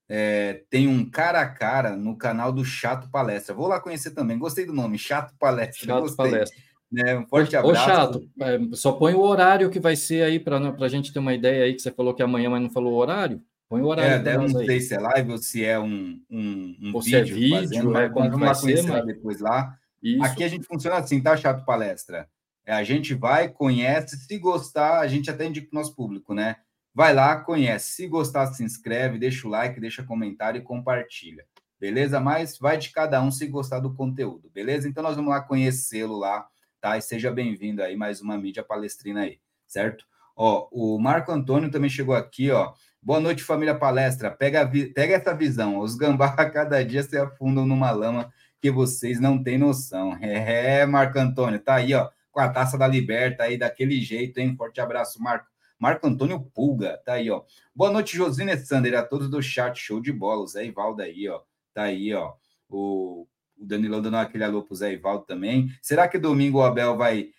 [0.08, 3.54] é, tem um cara a cara no canal do Chato Palestra.
[3.54, 4.38] Vou lá conhecer também.
[4.38, 5.86] Gostei do nome, Chato Palestra.
[5.86, 6.30] Chato Gostei.
[6.30, 6.62] Palestra.
[6.92, 7.18] Né?
[7.18, 7.72] Um forte abraço.
[7.72, 11.18] Ô, chato, é, só põe o horário que vai ser aí para a gente ter
[11.18, 13.42] uma ideia aí, que você falou que amanhã, mas não falou o horário.
[13.66, 14.28] Põe o horário.
[14.28, 14.80] É, não sei aí.
[14.82, 17.24] se é live ou se é um, um, um ou vídeo.
[17.26, 19.06] Se é vídeo, fazendo, é, como vai ser, mas...
[19.06, 19.74] depois lá.
[20.02, 20.22] Isso.
[20.22, 22.28] Aqui a gente funciona assim, tá, Chato Palestra?
[22.66, 26.56] É, a gente vai, conhece, se gostar, a gente até indica o nosso público, né?
[26.94, 27.92] Vai lá, conhece.
[27.92, 31.44] Se gostar, se inscreve, deixa o like, deixa comentário e compartilha.
[31.80, 32.20] Beleza?
[32.20, 34.86] Mas vai de cada um se gostar do conteúdo, beleza?
[34.86, 36.46] Então nós vamos lá conhecê-lo lá
[36.82, 36.98] tá?
[36.98, 40.04] E seja bem-vindo aí, mais uma mídia palestrina aí, certo?
[40.34, 42.72] Ó, o Marco Antônio também chegou aqui, ó.
[43.00, 44.32] Boa noite, família palestra.
[44.32, 45.78] Pega, pega essa visão.
[45.78, 50.18] Os gambá a cada dia se afundam numa lama que vocês não têm noção.
[50.20, 54.56] É, Marco Antônio, tá aí, ó, com a taça da Liberta aí, daquele jeito, hein?
[54.56, 55.46] Forte abraço, Marco.
[55.78, 57.44] Marco Antônio Pulga, tá aí, ó.
[57.72, 60.42] Boa noite, Josine Sander, a todos do chat, show de bola.
[60.42, 61.40] O Zé Ivaldo aí, ó.
[61.72, 62.34] Tá aí, ó.
[62.68, 63.26] O
[63.62, 65.68] o Danilão dando aquele alô para o Zé Ivaldo também.
[65.80, 67.30] Será que domingo o Abel vai,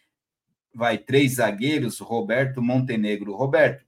[0.73, 3.35] vai três zagueiros, Roberto Montenegro?
[3.35, 3.85] Roberto,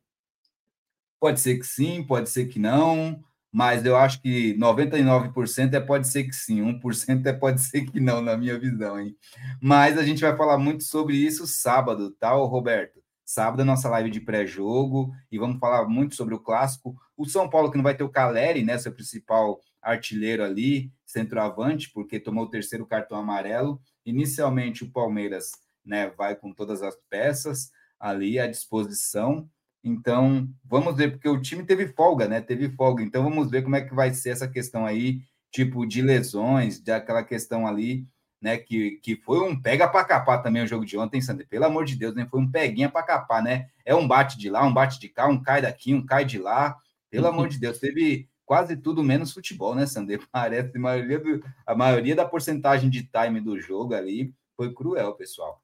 [1.20, 6.08] pode ser que sim, pode ser que não, mas eu acho que 99% é pode
[6.08, 9.16] ser que sim, 1% é pode ser que não, na minha visão, hein?
[9.62, 13.00] Mas a gente vai falar muito sobre isso sábado, tá, Roberto?
[13.24, 16.96] Sábado é nossa live de pré-jogo e vamos falar muito sobre o clássico.
[17.18, 21.92] O São Paulo que não vai ter o Caleri, né, seu principal artilheiro ali, centroavante,
[21.94, 23.80] porque tomou o terceiro cartão amarelo.
[24.04, 25.52] Inicialmente, o Palmeiras
[25.86, 29.48] né, vai com todas as peças ali à disposição.
[29.84, 32.42] Então, vamos ver, porque o time teve folga, né?
[32.42, 33.04] Teve folga.
[33.04, 35.22] Então, vamos ver como é que vai ser essa questão aí,
[35.52, 38.08] tipo, de lesões, daquela questão ali,
[38.42, 38.58] né?
[38.58, 41.48] Que, que foi um pega para capar também o jogo de ontem, Sander.
[41.48, 42.28] Pelo amor de Deus, né?
[42.30, 43.68] Foi um peguinha para capar, né?
[43.86, 46.40] É um bate de lá, um bate de cá, um cai daqui, um cai de
[46.40, 46.76] lá.
[47.12, 50.22] Pelo amor de Deus, teve quase tudo menos futebol, né, Sander?
[50.32, 55.14] Parece a maioria, do, a maioria da porcentagem de time do jogo ali foi cruel,
[55.14, 55.62] pessoal.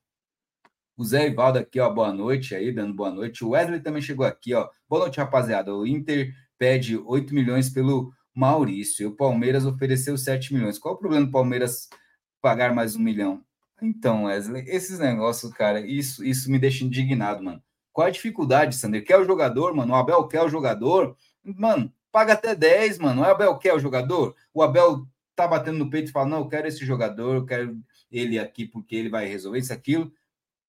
[0.97, 3.43] O Zé Ivaldo aqui, ó, boa noite aí, dando boa noite.
[3.43, 4.69] O Wesley também chegou aqui, ó.
[4.89, 5.73] Boa noite, rapaziada.
[5.73, 9.03] O Inter pede 8 milhões pelo Maurício.
[9.03, 10.77] E o Palmeiras ofereceu 7 milhões.
[10.77, 11.89] Qual o problema do Palmeiras
[12.41, 13.43] pagar mais um milhão?
[13.81, 17.63] Então, Wesley, esses negócios, cara, isso, isso me deixa indignado, mano.
[17.91, 19.03] Qual a dificuldade, Sander?
[19.03, 19.93] Quer o jogador, mano?
[19.93, 21.15] O Abel quer o jogador.
[21.43, 23.21] Mano, paga até 10, mano.
[23.21, 24.35] O Abel quer o jogador.
[24.53, 27.77] O Abel tá batendo no peito e fala: não, eu quero esse jogador, eu quero
[28.11, 30.11] ele aqui porque ele vai resolver isso, aquilo.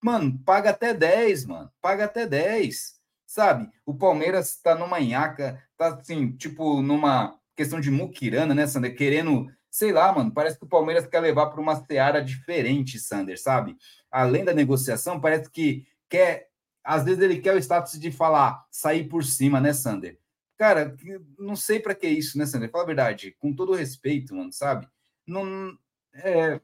[0.00, 1.70] Mano, paga até 10, mano.
[1.80, 3.00] Paga até 10.
[3.26, 3.70] Sabe?
[3.86, 8.96] O Palmeiras tá numa nhaca, tá assim, tipo, numa questão de muquirana, né, Sander?
[8.96, 13.40] Querendo, sei lá, mano, parece que o Palmeiras quer levar para uma seara diferente, Sander,
[13.40, 13.76] sabe?
[14.10, 16.48] Além da negociação, parece que quer.
[16.84, 20.18] Às vezes ele quer o status de falar, sair por cima, né, Sander?
[20.62, 20.96] Cara,
[21.36, 22.70] não sei para que isso, né, Sander?
[22.70, 24.86] Fala a verdade, com todo respeito, mano, sabe?
[25.26, 25.76] Não.
[26.14, 26.60] É...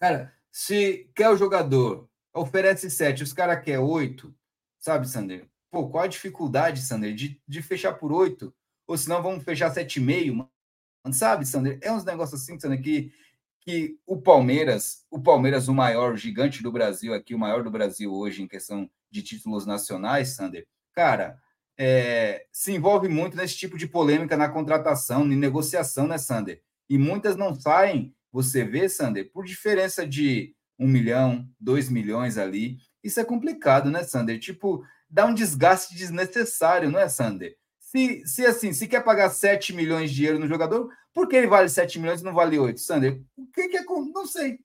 [0.00, 4.34] Cara, se quer o jogador, oferece sete, os caras querem oito,
[4.78, 5.46] sabe, Sander?
[5.70, 8.50] Pô, qual a dificuldade, Sander, de, de fechar por oito?
[8.86, 11.78] Ou senão vamos fechar sete e meio, mano, sabe, Sander?
[11.82, 13.12] É uns negócios assim, Sander, que,
[13.60, 18.10] que o Palmeiras, o Palmeiras, o maior, gigante do Brasil aqui, o maior do Brasil
[18.10, 21.38] hoje em questão de títulos nacionais, Sander, cara,
[21.78, 26.62] é, se envolve muito nesse tipo de polêmica na contratação, em negociação, né, Sander?
[26.88, 32.78] E muitas não saem, você vê, Sander, por diferença de um milhão, dois milhões ali.
[33.02, 34.38] Isso é complicado, né, Sander?
[34.38, 37.56] Tipo, dá um desgaste desnecessário, não é, Sander?
[37.78, 41.46] Se, se assim, se quer pagar 7 milhões de dinheiro no jogador, por que ele
[41.46, 43.20] vale 7 milhões e não vale 8, Sander?
[43.36, 43.84] O que, que é.
[43.84, 44.58] Não sei.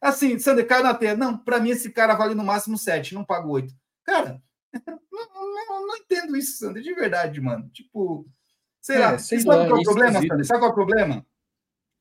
[0.00, 1.16] Assim, Sander, caiu na teia.
[1.16, 3.72] Não, para mim esse cara vale no máximo 7, não pago 8.
[4.04, 4.42] Cara,
[5.12, 7.68] não, não, não, entendo isso, Sander, de verdade, mano.
[7.70, 8.26] Tipo,
[8.80, 9.18] sei é, lá.
[9.18, 10.46] Sei sabe lá, qual é o problema, Sander?
[10.46, 11.26] Sabe qual é o problema?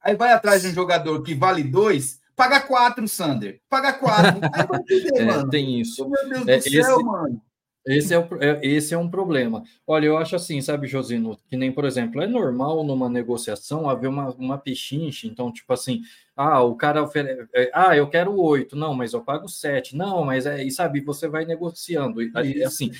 [0.01, 3.59] Aí vai atrás de um jogador que vale 2 Paga quatro, Sander.
[3.67, 4.39] Paga quatro.
[4.53, 5.49] Aí vai entender, é, mano.
[5.49, 6.07] Tem isso.
[6.07, 7.41] Meu Deus é, do esse, céu, mano.
[7.87, 9.63] Esse é, o, é, esse é um problema.
[9.85, 14.07] Olha, eu acho assim, sabe, Josino, que nem, por exemplo, é normal numa negociação haver
[14.09, 16.01] uma, uma pichinche, então, tipo assim,
[16.35, 20.25] ah, o cara oferece, é, ah, eu quero oito, não, mas eu pago sete, não,
[20.25, 22.91] mas é, e sabe, você vai negociando, e, assim,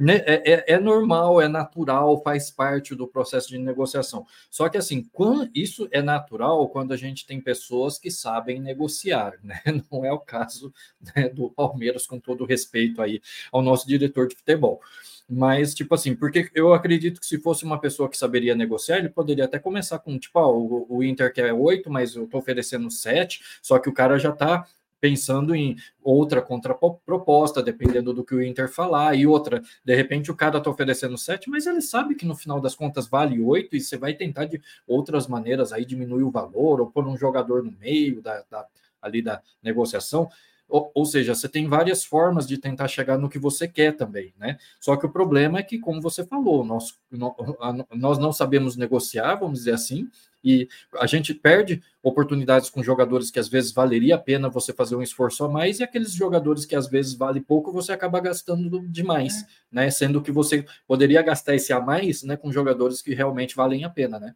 [0.00, 4.26] né, é, é, é, normal, é natural, faz parte do processo de negociação.
[4.50, 9.34] Só que assim, quando, isso é natural quando a gente tem pessoas que sabem negociar,
[9.42, 9.60] né?
[9.92, 10.72] Não é o caso
[11.14, 13.20] né, do Palmeiras, com todo respeito aí
[13.52, 14.80] ao nosso diretor de futebol.
[15.28, 19.10] Mas, tipo assim, porque eu acredito que se fosse uma pessoa que saberia negociar, ele
[19.10, 22.90] poderia até começar com, tipo, ó, o, o Inter quer oito, mas eu tô oferecendo
[22.90, 24.66] sete, só que o cara já tá
[25.00, 30.36] pensando em outra contraproposta, dependendo do que o Inter falar, e outra, de repente o
[30.36, 33.80] cara está oferecendo 7, mas ele sabe que no final das contas vale 8 e
[33.80, 37.72] você vai tentar de outras maneiras aí diminuir o valor, ou pôr um jogador no
[37.72, 38.66] meio da, da
[39.00, 40.28] ali da negociação.
[40.70, 44.32] Ou, ou, seja, você tem várias formas de tentar chegar no que você quer também,
[44.38, 44.58] né?
[44.80, 46.98] Só que o problema é que, como você falou, nós,
[47.92, 50.08] nós não sabemos negociar, vamos dizer assim,
[50.42, 54.96] e a gente perde oportunidades com jogadores que às vezes valeria a pena você fazer
[54.96, 58.88] um esforço a mais, e aqueles jogadores que às vezes vale pouco, você acaba gastando
[58.88, 59.46] demais, é.
[59.70, 59.90] né?
[59.90, 63.90] Sendo que você poderia gastar esse a mais né, com jogadores que realmente valem a
[63.90, 64.34] pena, né?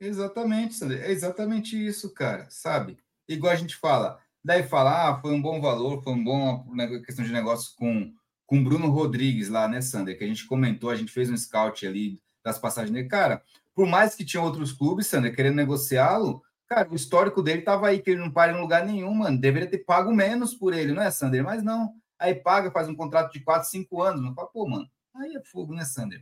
[0.00, 0.98] Exatamente, Sandra.
[0.98, 2.96] É exatamente isso, cara, sabe?
[3.28, 6.86] Igual a gente fala, daí fala, ah, foi um bom valor, foi um bom né,
[7.00, 8.12] questão de negócio com
[8.50, 10.18] com Bruno Rodrigues lá, né, Sander?
[10.18, 13.06] Que a gente comentou, a gente fez um scout ali das passagens dele.
[13.06, 13.40] Cara,
[13.72, 18.02] por mais que tinha outros clubes, Sander, querendo negociá-lo, cara, o histórico dele tava aí,
[18.02, 19.40] que ele não para em lugar nenhum, mano.
[19.40, 21.44] Deveria ter pago menos por ele, não é, Sander?
[21.44, 21.94] Mas não.
[22.18, 24.20] Aí paga, faz um contrato de 4, 5 anos.
[24.20, 26.20] Não fala, pô, mano, aí é fogo, né, Sander?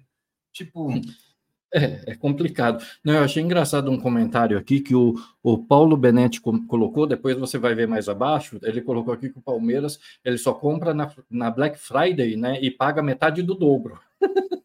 [0.52, 0.90] Tipo.
[1.72, 2.82] É, é complicado.
[3.04, 7.58] Não, eu achei engraçado um comentário aqui que o, o Paulo Benetti colocou, depois você
[7.58, 11.50] vai ver mais abaixo, ele colocou aqui que o Palmeiras ele só compra na, na
[11.50, 12.58] Black Friday, né?
[12.62, 14.00] E paga metade do dobro.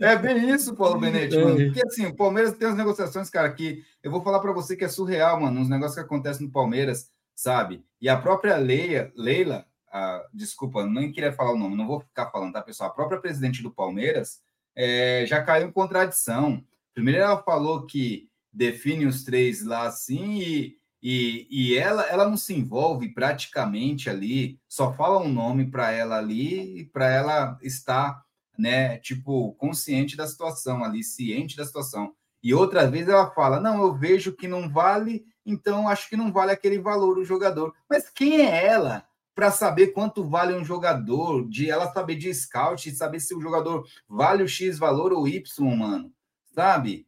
[0.00, 1.60] É bem isso, Paulo Benetti, mano.
[1.60, 1.64] É.
[1.66, 4.84] Porque assim, o Palmeiras tem as negociações, cara, que eu vou falar para você que
[4.84, 7.82] é surreal, mano, uns negócios que acontecem no Palmeiras, sabe?
[8.00, 12.30] E a própria Leia, Leila, a, desculpa, nem queria falar o nome, não vou ficar
[12.30, 12.90] falando, tá, pessoal?
[12.90, 14.40] A própria presidente do Palmeiras
[14.78, 16.64] é, já caiu em contradição.
[16.94, 22.36] Primeiro ela falou que define os três lá assim e, E, e ela, ela não
[22.36, 28.20] se envolve praticamente ali, só fala um nome para ela ali, para ela estar,
[28.58, 32.12] né, tipo, consciente da situação ali, ciente da situação.
[32.42, 36.32] E outra vez ela fala: Não, eu vejo que não vale, então acho que não
[36.32, 37.72] vale aquele valor o jogador.
[37.88, 39.07] Mas quem é ela
[39.38, 41.48] para saber quanto vale um jogador?
[41.48, 45.76] De ela saber de scout, saber se o jogador vale o X valor ou Y,
[45.76, 46.12] mano,
[46.52, 47.06] sabe?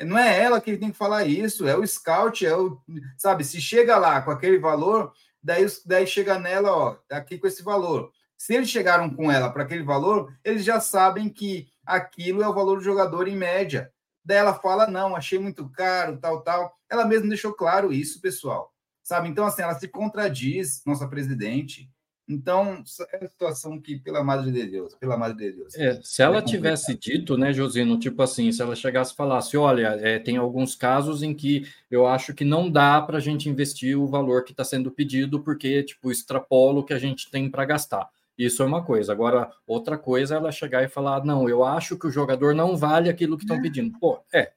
[0.00, 2.82] Não é ela que tem que falar isso, é o scout, é o,
[3.16, 3.44] sabe?
[3.44, 8.10] Se chega lá com aquele valor, daí, daí chega nela, ó, aqui com esse valor.
[8.36, 12.54] Se eles chegaram com ela para aquele valor, eles já sabem que aquilo é o
[12.54, 13.92] valor do jogador em média.
[14.24, 16.76] Daí ela fala: não, achei muito caro, tal, tal.
[16.90, 18.74] Ela mesma deixou claro isso, pessoal.
[19.08, 19.26] Sabe?
[19.30, 21.90] Então, assim, ela se contradiz, nossa presidente.
[22.28, 25.74] Então, é uma situação que, pela madre de Deus, pela madre de Deus.
[25.76, 29.56] É, se ela é tivesse dito, né, Josino, tipo assim, se ela chegasse e falasse:
[29.56, 33.48] olha, é, tem alguns casos em que eu acho que não dá para a gente
[33.48, 37.50] investir o valor que está sendo pedido, porque, tipo, extrapola o que a gente tem
[37.50, 38.10] para gastar.
[38.36, 39.10] Isso é uma coisa.
[39.10, 42.76] Agora, outra coisa é ela chegar e falar: não, eu acho que o jogador não
[42.76, 43.62] vale aquilo que estão é.
[43.62, 43.98] pedindo.
[43.98, 44.52] Pô, é.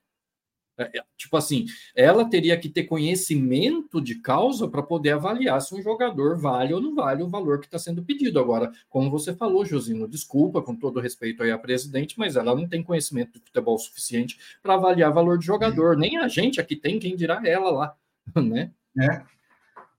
[0.82, 0.98] É.
[0.98, 1.66] é tipo assim,
[1.96, 6.82] ela teria que ter conhecimento de causa para poder avaliar se um jogador vale ou
[6.82, 8.40] não vale o valor que está sendo pedido.
[8.40, 12.68] Agora, como você falou, Josino, desculpa, com todo respeito aí à presidente, mas ela não
[12.68, 15.98] tem conhecimento de futebol suficiente para avaliar valor de jogador.
[15.98, 17.96] Nem a gente aqui tem, quem dirá ela lá,
[18.36, 18.72] né?
[19.00, 19.24] É.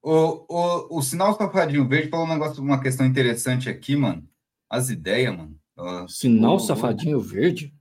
[0.03, 4.29] O, o, o Sinal Safadinho Verde falou um negócio, uma questão interessante aqui, mano.
[4.69, 5.62] As ideias, mano.
[6.09, 7.73] Sinal o, Safadinho o, Verde?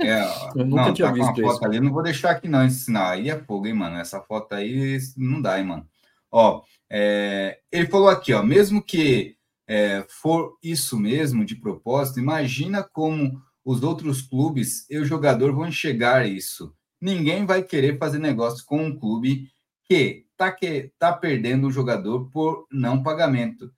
[0.00, 0.22] É,
[0.54, 1.64] eu nunca não, tinha tá visto isso.
[1.64, 1.80] Ali.
[1.80, 3.08] Não vou deixar aqui, não, esse sinal.
[3.10, 3.96] Aí é fogo, hein, mano?
[3.96, 5.86] Essa foto aí não dá, hein, mano.
[6.30, 12.82] Ó, é, ele falou aqui, ó, mesmo que é, for isso mesmo de propósito, imagina
[12.82, 16.74] como os outros clubes e o jogador vão enxergar isso.
[17.00, 19.50] Ninguém vai querer fazer negócio com um clube
[19.84, 23.72] que está que, tá perdendo o jogador por não pagamento.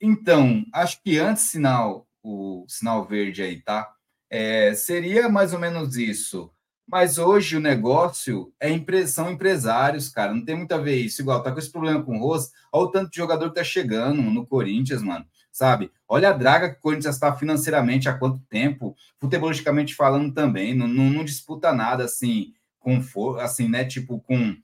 [0.00, 3.90] Então, acho que antes sinal o sinal verde aí, tá?
[4.28, 6.50] É, seria mais ou menos isso.
[6.86, 10.34] Mas hoje o negócio é impressão empresários, cara.
[10.34, 11.22] Não tem muito a ver isso.
[11.22, 12.50] Igual, tá com esse problema com o Rose.
[12.72, 15.24] Olha o tanto de jogador que tá chegando no Corinthians, mano.
[15.52, 15.92] Sabe?
[16.08, 20.74] Olha a draga que o Corinthians está financeiramente há quanto tempo, futebolisticamente falando também.
[20.74, 23.84] Não, não, não disputa nada assim, com for, assim, né?
[23.84, 24.56] Tipo, com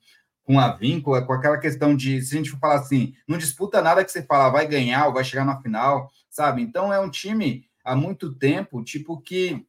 [0.46, 3.82] com a vínculo, com aquela questão de, se a gente for falar assim, não disputa
[3.82, 6.60] nada que você fala, vai ganhar ou vai chegar na final, sabe?
[6.60, 9.64] Então é um time há muito tempo, tipo, que,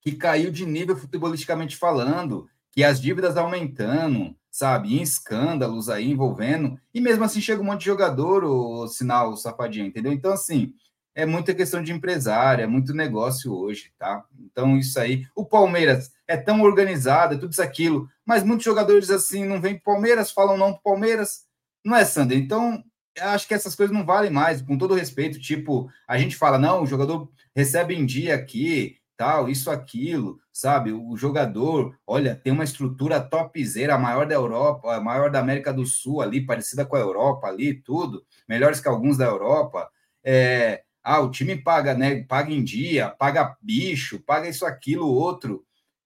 [0.00, 4.98] que caiu de nível futebolisticamente falando, que as dívidas aumentando, sabe?
[4.98, 9.36] Em escândalos aí envolvendo, e mesmo assim chega um monte de jogador, o sinal, o
[9.36, 10.12] safadinho, entendeu?
[10.12, 10.74] Então, assim,
[11.14, 14.24] é muita questão de empresário, é muito negócio hoje, tá?
[14.40, 15.28] Então, isso aí.
[15.32, 19.74] O Palmeiras é tão organizado, é tudo isso aquilo, mas muitos jogadores assim não vêm
[19.74, 21.44] para Palmeiras, falam não para Palmeiras,
[21.84, 22.36] não é, Sander?
[22.36, 22.82] Então,
[23.20, 25.38] acho que essas coisas não valem mais, com todo respeito.
[25.38, 30.92] Tipo, a gente fala, não, o jogador recebe em dia aqui, tal, isso, aquilo, sabe?
[30.92, 35.72] O jogador, olha, tem uma estrutura topzera, a maior da Europa, a maior da América
[35.72, 39.88] do Sul ali, parecida com a Europa ali, tudo, melhores que alguns da Europa.
[40.22, 42.24] É, ah, o time paga, né?
[42.24, 45.64] Paga em dia, paga bicho, paga isso, aquilo, outro.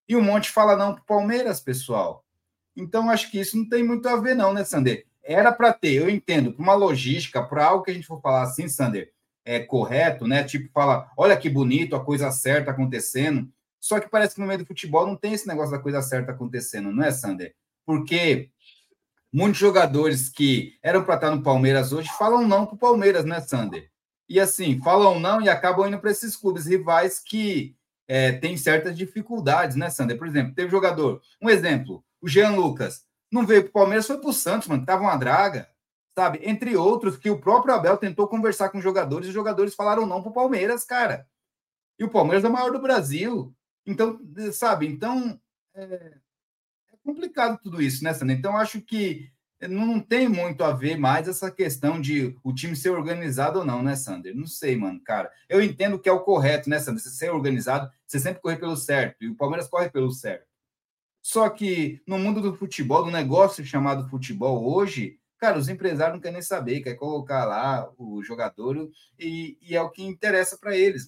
[0.09, 2.25] E um monte fala não para o Palmeiras, pessoal.
[2.77, 5.08] Então, acho que isso não tem muito a ver, não, né, Sander?
[5.29, 8.45] Era para ter, eu entendo, para uma logística, para algo que a gente for falar
[8.45, 9.13] assim, Sander,
[9.45, 10.43] é correto, né?
[10.43, 13.47] Tipo, fala, olha que bonito, a coisa certa acontecendo.
[13.79, 16.33] Só que parece que no meio do futebol não tem esse negócio da coisa certa
[16.33, 17.55] acontecendo, não é, Sander?
[17.85, 18.49] Porque
[19.31, 23.39] muitos jogadores que eram para estar no Palmeiras hoje falam não para o Palmeiras, né,
[23.43, 23.91] Sander?
[24.27, 27.77] E assim, falam não e acabam indo para esses clubes rivais que
[28.07, 30.17] é, tem certas dificuldades, né, Sander?
[30.17, 34.19] Por exemplo, teve jogador, um exemplo, o Jean Lucas, não veio para o Palmeiras, foi
[34.19, 35.69] para o Santos, mano, tava uma draga,
[36.15, 36.41] sabe?
[36.43, 40.07] Entre outros, que o próprio Abel tentou conversar com os jogadores e os jogadores falaram
[40.07, 41.27] não para o Palmeiras, cara.
[41.99, 43.55] E o Palmeiras é o maior do Brasil.
[43.87, 44.21] Então,
[44.53, 44.87] sabe?
[44.87, 45.41] Então,
[45.75, 46.13] é,
[46.93, 48.37] é complicado tudo isso, né, Sander?
[48.37, 52.91] Então, acho que não tem muito a ver mais essa questão de o time ser
[52.91, 54.35] organizado ou não, né, Sander?
[54.35, 55.31] Não sei, mano, cara.
[55.49, 57.01] Eu entendo que é o correto, né, Sander?
[57.01, 59.23] Você ser organizado, você sempre correr pelo certo.
[59.23, 60.48] E o Palmeiras corre pelo certo.
[61.29, 66.23] Só que no mundo do futebol, do negócio chamado futebol hoje, cara, os empresários não
[66.23, 70.75] querem nem saber, quer colocar lá o jogador e, e é o que interessa para
[70.75, 71.07] eles.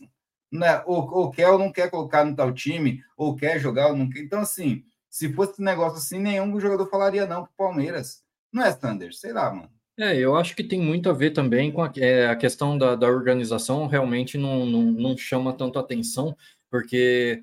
[0.52, 0.82] Né?
[0.84, 4.10] Ou, ou quer ou não quer colocar no tal time, ou quer jogar ou não
[4.10, 4.20] quer.
[4.20, 8.74] Então, assim, se fosse um negócio assim, nenhum jogador falaria não pro Palmeiras não é
[8.74, 9.70] Thunder, sei lá, mano.
[9.98, 12.94] É, eu acho que tem muito a ver também com a, é, a questão da,
[12.94, 16.36] da, organização, realmente não, não, não chama tanto atenção,
[16.70, 17.40] porque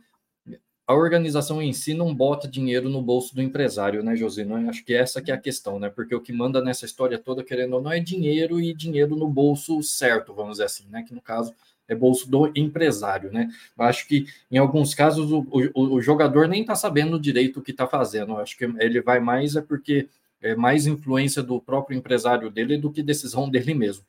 [0.88, 4.58] a organização em si não bota dinheiro no bolso do empresário, né, Josino?
[4.58, 5.90] Eu acho que essa que é a questão, né?
[5.90, 9.28] Porque o que manda nessa história toda, querendo ou não, é dinheiro e dinheiro no
[9.28, 11.04] bolso certo, vamos dizer assim, né?
[11.06, 11.54] Que no caso
[11.90, 13.50] é bolso do empresário, né?
[13.78, 17.72] Acho que em alguns casos o, o, o jogador nem está sabendo direito o que
[17.72, 18.38] está fazendo.
[18.38, 20.08] Acho que ele vai mais é porque
[20.42, 24.06] é mais influência do próprio empresário dele do que decisão dele mesmo.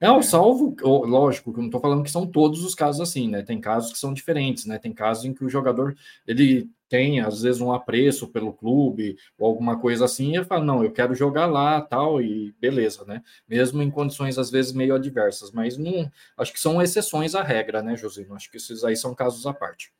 [0.00, 0.22] Não, é.
[0.22, 3.42] salvo, lógico, que eu não estou falando que são todos os casos assim, né?
[3.42, 4.78] Tem casos que são diferentes, né?
[4.78, 9.46] Tem casos em que o jogador ele tem às vezes um apreço pelo clube ou
[9.48, 13.22] alguma coisa assim, e ele fala, não, eu quero jogar lá, tal, e beleza, né?
[13.48, 17.82] Mesmo em condições às vezes meio adversas, mas não, acho que são exceções à regra,
[17.82, 18.26] né, José?
[18.30, 19.92] Acho que esses aí são casos à parte.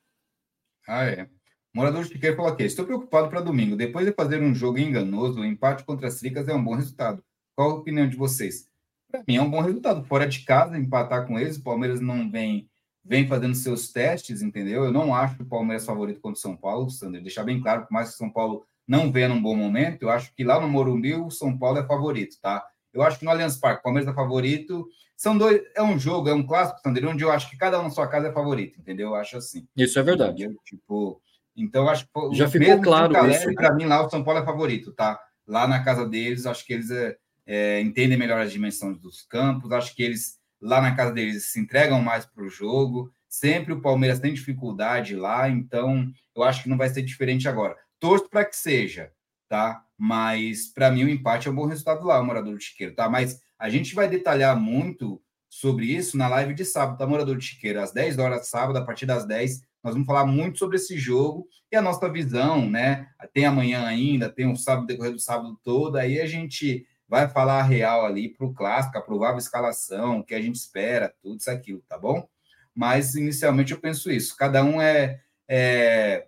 [0.87, 1.29] Ah, é.
[1.75, 3.77] Morador de Piquet falou aqui: estou preocupado para domingo.
[3.77, 7.23] Depois de fazer um jogo enganoso, o empate contra as Tricas é um bom resultado.
[7.55, 8.69] Qual a opinião de vocês?
[9.11, 10.05] Para mim é um bom resultado.
[10.05, 12.69] Fora de casa, empatar com eles, o Palmeiras não vem
[13.09, 14.85] vem fazendo seus testes, entendeu?
[14.85, 17.93] Eu não acho o Palmeiras favorito contra o São Paulo, Sander, deixar bem claro, por
[17.93, 20.69] mais que o São Paulo não venha num bom momento, eu acho que lá no
[20.69, 22.65] Morumbi o São Paulo é favorito, tá?
[22.93, 24.89] Eu acho que no Allianz Parque o Palmeiras é favorito.
[25.17, 27.85] São dois, é um jogo, é um clássico, Sander, onde eu acho que cada um
[27.85, 29.11] na sua casa é favorito, entendeu?
[29.11, 29.67] Eu acho assim.
[29.77, 30.45] Isso é verdade.
[30.45, 30.61] Entendeu?
[30.65, 31.21] Tipo,
[31.57, 33.55] então acho que já ficou claro isso.
[33.55, 35.19] Para mim lá o São Paulo é favorito, tá?
[35.47, 37.17] Lá na casa deles, acho que eles é,
[37.47, 41.61] é, entendem melhor as dimensões dos campos, acho que eles, lá na casa deles, se
[41.61, 43.11] entregam mais para o jogo.
[43.29, 47.77] Sempre o Palmeiras tem dificuldade lá, então eu acho que não vai ser diferente agora.
[48.01, 49.13] Torço para que seja,
[49.49, 49.83] tá?
[49.97, 53.09] Mas para mim o empate é um bom resultado lá, o morador de Chiqueiro, tá?
[53.09, 57.45] Mas a gente vai detalhar muito sobre isso na live de sábado, tá, morador de
[57.45, 57.81] Chiqueiro?
[57.81, 60.99] Às 10 horas de sábado, a partir das 10, nós vamos falar muito sobre esse
[60.99, 63.09] jogo e a nossa visão, né?
[63.33, 67.61] Tem amanhã ainda, tem o sábado, decorrer do sábado todo, aí a gente vai falar
[67.61, 71.39] a real ali para o clássico, a provável escalação, o que a gente espera, tudo
[71.39, 72.29] isso aquilo, tá bom?
[72.75, 74.37] Mas inicialmente eu penso isso.
[74.37, 76.27] Cada um é, é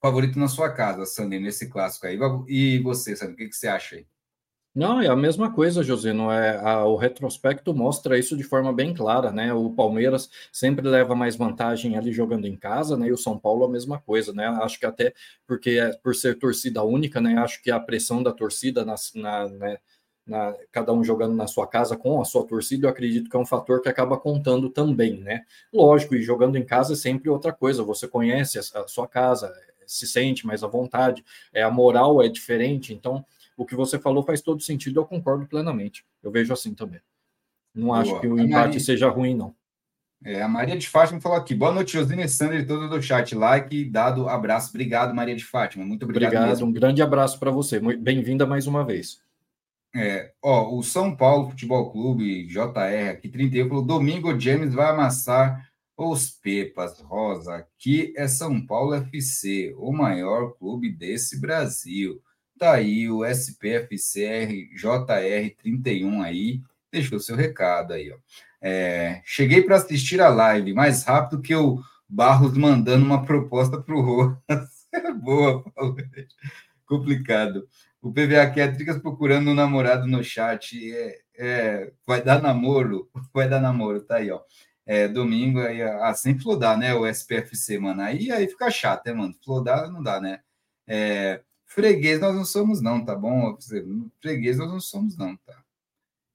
[0.00, 2.18] favorito na sua casa, Sandy, nesse clássico aí.
[2.48, 4.06] E você, Sandy, o que, que você acha aí?
[4.74, 6.12] Não, é a mesma coisa, José.
[6.14, 9.52] Não é a, o retrospecto mostra isso de forma bem clara, né?
[9.52, 13.08] O Palmeiras sempre leva mais vantagem ali jogando em casa, né?
[13.08, 14.46] E o São Paulo a mesma coisa, né?
[14.46, 15.12] Acho que até
[15.46, 17.36] porque é, por ser torcida única, né?
[17.38, 19.78] Acho que a pressão da torcida na, na, né?
[20.26, 23.38] na, cada um jogando na sua casa com a sua torcida, eu acredito que é
[23.40, 25.42] um fator que acaba contando também, né?
[25.72, 27.82] Lógico, e jogando em casa é sempre outra coisa.
[27.82, 29.52] Você conhece a, a sua casa,
[29.86, 33.24] se sente mais à vontade, é a moral é diferente, então
[33.56, 36.04] o que você falou faz todo sentido, eu concordo plenamente.
[36.22, 37.00] Eu vejo assim também.
[37.74, 38.00] Não Boa.
[38.00, 38.80] acho que o empate Maria...
[38.80, 39.54] seja ruim, não.
[40.24, 41.54] É, a Maria de Fátima falou aqui.
[41.54, 43.34] Boa noite, Josine Sandra e todo do chat.
[43.34, 44.70] Like, dado abraço.
[44.70, 45.84] Obrigado, Maria de Fátima.
[45.84, 46.28] Muito obrigado.
[46.28, 46.66] Obrigado, mesmo.
[46.68, 47.80] um grande abraço para você.
[47.80, 49.20] Bem-vinda mais uma vez.
[49.94, 55.68] É, ó, o São Paulo Futebol Clube, JR, aqui 31, falou: domingo James vai amassar
[55.96, 57.56] os Pepas Rosa.
[57.56, 62.22] Aqui é São Paulo FC, o maior clube desse Brasil.
[62.62, 68.16] Tá aí o SPFCR JR31 aí, deixou seu recado aí, ó.
[68.60, 73.96] É, cheguei para assistir a live mais rápido que o Barros mandando uma proposta para
[73.96, 74.86] o Rojas.
[75.20, 75.96] Boa, Paulo.
[76.86, 77.66] Complicado.
[78.00, 80.94] O PVA aqui é Tricas procurando um namorado no chat.
[80.94, 83.10] É, é, vai dar namoro?
[83.34, 84.40] Vai dar namoro, tá aí, ó.
[84.86, 86.94] É, domingo aí, assim flodar, né?
[86.94, 88.02] O SPFC, mano.
[88.02, 89.34] Aí, aí fica chato, né, mano?
[89.44, 90.38] Flodar não dá, né?
[90.86, 91.40] É,
[91.74, 93.56] Freguês nós não somos, não, tá bom?
[94.20, 95.62] Freguês nós não somos, não, tá?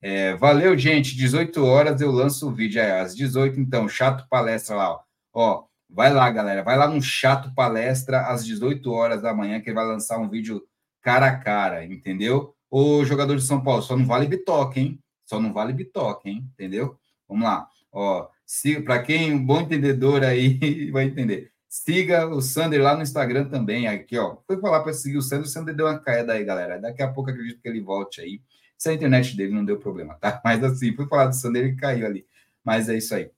[0.01, 1.15] É, valeu, gente.
[1.15, 2.81] 18 horas eu lanço o vídeo.
[2.81, 4.99] É, às 18, então, chato palestra lá, ó.
[5.33, 5.63] ó.
[5.89, 6.63] Vai lá, galera.
[6.63, 10.27] Vai lá no chato palestra às 18 horas da manhã, que ele vai lançar um
[10.29, 10.63] vídeo
[11.01, 12.55] cara a cara, entendeu?
[12.69, 14.99] O jogador de São Paulo, só não vale bitoque, hein?
[15.25, 16.49] Só não vale bitoque, hein?
[16.53, 16.97] Entendeu?
[17.27, 17.67] Vamos lá.
[17.91, 21.51] Ó, se para quem um bom entendedor aí vai entender.
[21.69, 23.87] Siga o Sander lá no Instagram também.
[23.87, 24.37] Aqui, ó.
[24.47, 26.79] Foi falar para seguir o Sander, o Sander deu uma caída aí, galera.
[26.79, 28.41] Daqui a pouco acredito que ele volte aí.
[28.77, 30.41] Se a internet dele não deu problema, tá?
[30.45, 32.25] Mas assim, fui falar do Sander, ele caiu ali.
[32.63, 33.31] Mas é isso aí.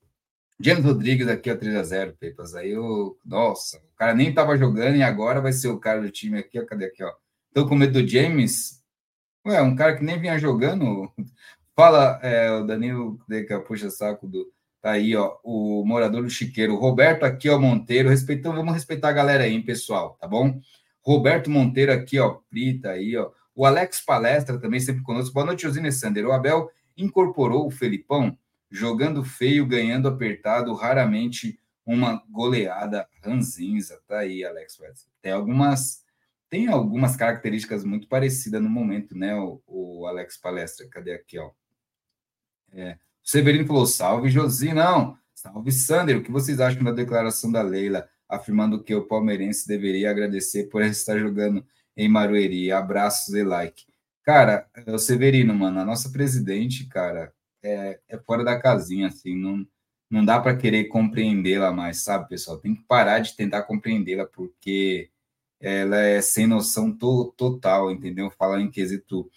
[0.60, 2.54] James Rodrigues aqui, ó, 3x0, Pepas.
[2.56, 3.18] Aí o.
[3.26, 6.60] Nossa, o cara nem tava jogando e agora vai ser o cara do time aqui,
[6.60, 6.66] ó.
[6.66, 7.12] Cadê aqui, ó?
[7.54, 8.84] Tô com medo do James.
[9.46, 11.12] Ué, um cara que nem vinha jogando.
[11.76, 14.52] Fala, é, o Danilo, que puxa saco do
[14.82, 16.76] Tá aí, ó, o morador do Chiqueiro.
[16.76, 18.10] Roberto aqui, ó, Monteiro.
[18.10, 20.60] Respeitando, vamos respeitar a galera aí, hein, pessoal, tá bom?
[21.02, 23.32] Roberto Monteiro aqui, ó, Prita aí, ó.
[23.56, 25.34] O Alex Palestra também sempre conosco.
[25.34, 26.26] Boa noite, Josine Sander.
[26.26, 28.38] O Abel incorporou o Felipão,
[28.72, 34.00] jogando feio, ganhando apertado, raramente uma goleada ranzinza.
[34.08, 35.12] Tá aí, Alex Palestra.
[35.22, 36.06] Tem algumas
[36.50, 40.88] tem algumas características muito parecidas no momento, né, o, o Alex Palestra.
[40.88, 41.52] Cadê aqui, ó?
[42.74, 42.98] É,
[43.30, 44.74] Severino falou: salve, Josi.
[44.74, 46.18] Não, Salve, Sander.
[46.18, 50.82] O que vocês acham da declaração da Leila, afirmando que o palmeirense deveria agradecer por
[50.82, 51.64] estar jogando
[51.96, 52.72] em Marueri?
[52.72, 53.86] Abraços e like.
[54.24, 59.64] Cara, o Severino, mano, a nossa presidente, cara, é, é fora da casinha, assim, não,
[60.10, 62.58] não dá para querer compreendê-la mais, sabe, pessoal?
[62.58, 65.12] Tem que parar de tentar compreendê-la, porque
[65.60, 68.32] ela é sem noção to, total, entendeu?
[68.32, 69.30] Falar em quesito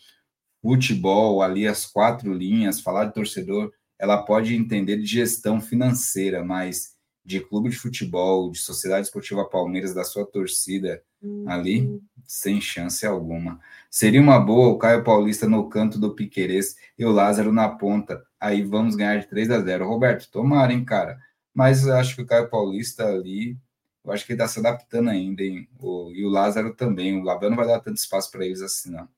[0.63, 3.71] futebol, ali as quatro linhas, falar de torcedor,
[4.03, 9.95] ela pode entender de gestão financeira, mas de clube de futebol, de Sociedade Esportiva Palmeiras,
[9.95, 11.01] da sua torcida
[11.47, 12.01] ali, uhum.
[12.27, 13.61] sem chance alguma.
[13.89, 18.27] Seria uma boa o Caio Paulista no canto do Piquerez e o Lázaro na ponta.
[18.41, 19.87] Aí vamos ganhar de 3 a 0.
[19.87, 21.17] Roberto, tomara, hein, cara.
[21.55, 23.57] Mas eu acho que o Caio Paulista ali,
[24.05, 25.69] eu acho que ele está se adaptando ainda, hein?
[25.79, 27.17] O, e o Lázaro também.
[27.21, 29.09] O Labão não vai dar tanto espaço para eles assim, não.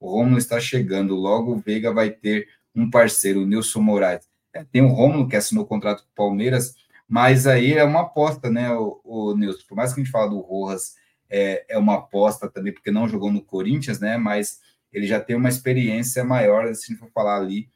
[0.00, 4.31] O Romulo está chegando, logo o Veiga vai ter um parceiro, o Nilson Moraes.
[4.54, 6.74] É, tem o Romulo que assinou o contrato com o Palmeiras,
[7.08, 9.64] mas aí é uma aposta, né, o, o Nilson?
[9.68, 10.94] Por mais que a gente fale do Rojas,
[11.32, 14.18] é, é uma aposta também, porque não jogou no Corinthians, né?
[14.18, 14.60] Mas
[14.92, 17.70] ele já tem uma experiência maior, se a gente for falar ali,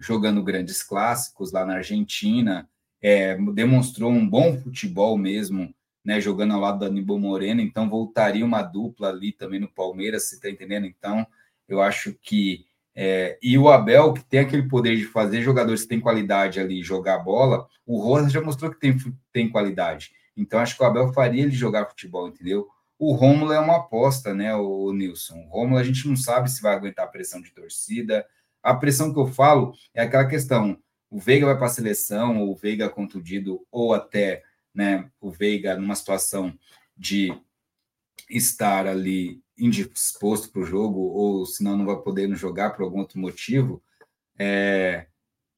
[0.00, 2.68] jogando grandes clássicos lá na Argentina,
[3.02, 6.18] é, demonstrou um bom futebol mesmo, né?
[6.18, 10.40] Jogando ao lado da Aníbal Moreno, então voltaria uma dupla ali também no Palmeiras, você
[10.40, 10.86] tá entendendo?
[10.86, 11.26] Então,
[11.68, 12.64] eu acho que
[13.00, 16.82] é, e o Abel, que tem aquele poder de fazer jogadores que têm qualidade ali
[16.82, 18.96] jogar bola, o Rosa já mostrou que tem,
[19.32, 20.10] tem qualidade.
[20.36, 22.66] Então, acho que o Abel faria ele jogar futebol, entendeu?
[22.98, 25.44] O Rômulo é uma aposta, né, o Nilson?
[25.44, 28.26] O Rômulo a gente não sabe se vai aguentar a pressão de torcida.
[28.60, 30.76] A pressão que eu falo é aquela questão:
[31.08, 34.42] o Veiga vai para a seleção, ou o Veiga contundido, ou até
[34.74, 36.52] né, o Veiga numa situação
[36.96, 37.32] de
[38.28, 43.18] estar ali indisposto para o jogo, ou senão não vai poder jogar por algum outro
[43.18, 43.82] motivo,
[44.38, 45.06] é,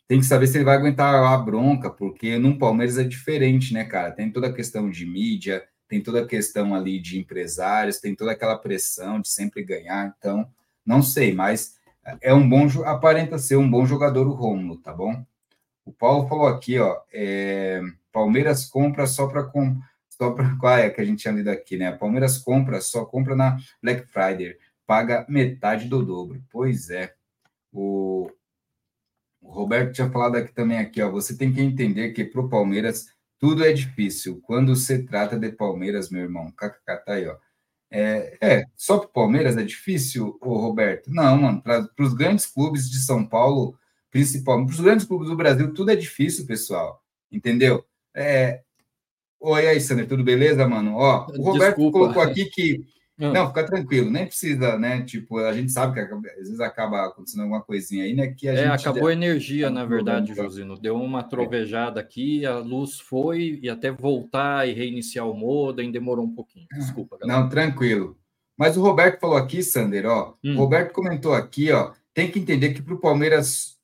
[0.08, 3.84] tem que saber se ele vai aguentar a bronca, porque no Palmeiras é diferente, né,
[3.84, 4.10] cara?
[4.10, 8.32] Tem toda a questão de mídia, tem toda a questão ali de empresários, tem toda
[8.32, 10.48] aquela pressão de sempre ganhar, então,
[10.84, 11.76] não sei, mas
[12.20, 15.24] é um bom, aparenta ser um bom jogador o Rômulo, tá bom?
[15.84, 17.80] O Paulo falou aqui, ó, é,
[18.12, 19.44] Palmeiras compra só para
[20.20, 21.90] só para qual é que a gente tinha lido aqui, né?
[21.92, 24.54] Palmeiras compra, só compra na Black Friday,
[24.86, 26.44] paga metade do dobro.
[26.50, 27.14] Pois é.
[27.72, 28.30] O,
[29.40, 31.10] o Roberto tinha falado aqui também aqui, ó.
[31.10, 33.06] Você tem que entender que para o Palmeiras
[33.38, 34.42] tudo é difícil.
[34.42, 37.38] Quando se trata de Palmeiras, meu irmão, kkk, tá aí, ó.
[37.90, 41.10] É, é só para o Palmeiras é difícil, o Roberto?
[41.10, 41.62] Não, mano.
[41.62, 43.74] Para os grandes clubes de São Paulo,
[44.10, 47.02] principalmente, para os grandes clubes do Brasil, tudo é difícil, pessoal.
[47.32, 47.86] Entendeu?
[48.14, 48.62] É,
[49.40, 50.96] Oi, aí, Sander, tudo beleza, mano?
[50.96, 51.98] Ó, o Roberto Desculpa.
[51.98, 52.84] colocou aqui que.
[53.16, 53.32] Não.
[53.34, 55.02] não, fica tranquilo, nem precisa, né?
[55.02, 58.28] Tipo, a gente sabe que às vezes acaba acontecendo alguma coisinha aí, né?
[58.28, 60.78] Que a é, gente acabou a energia, na verdade, Josino.
[60.78, 66.26] Deu uma trovejada aqui, a luz foi, e até voltar e reiniciar o modem demorou
[66.26, 66.66] um pouquinho.
[66.74, 67.40] Desculpa, galera.
[67.40, 68.18] Não, tranquilo.
[68.58, 70.34] Mas o Roberto falou aqui, Sander, ó.
[70.44, 70.54] Hum.
[70.54, 71.92] O Roberto comentou aqui, ó.
[72.12, 73.78] Tem que entender que para o Palmeiras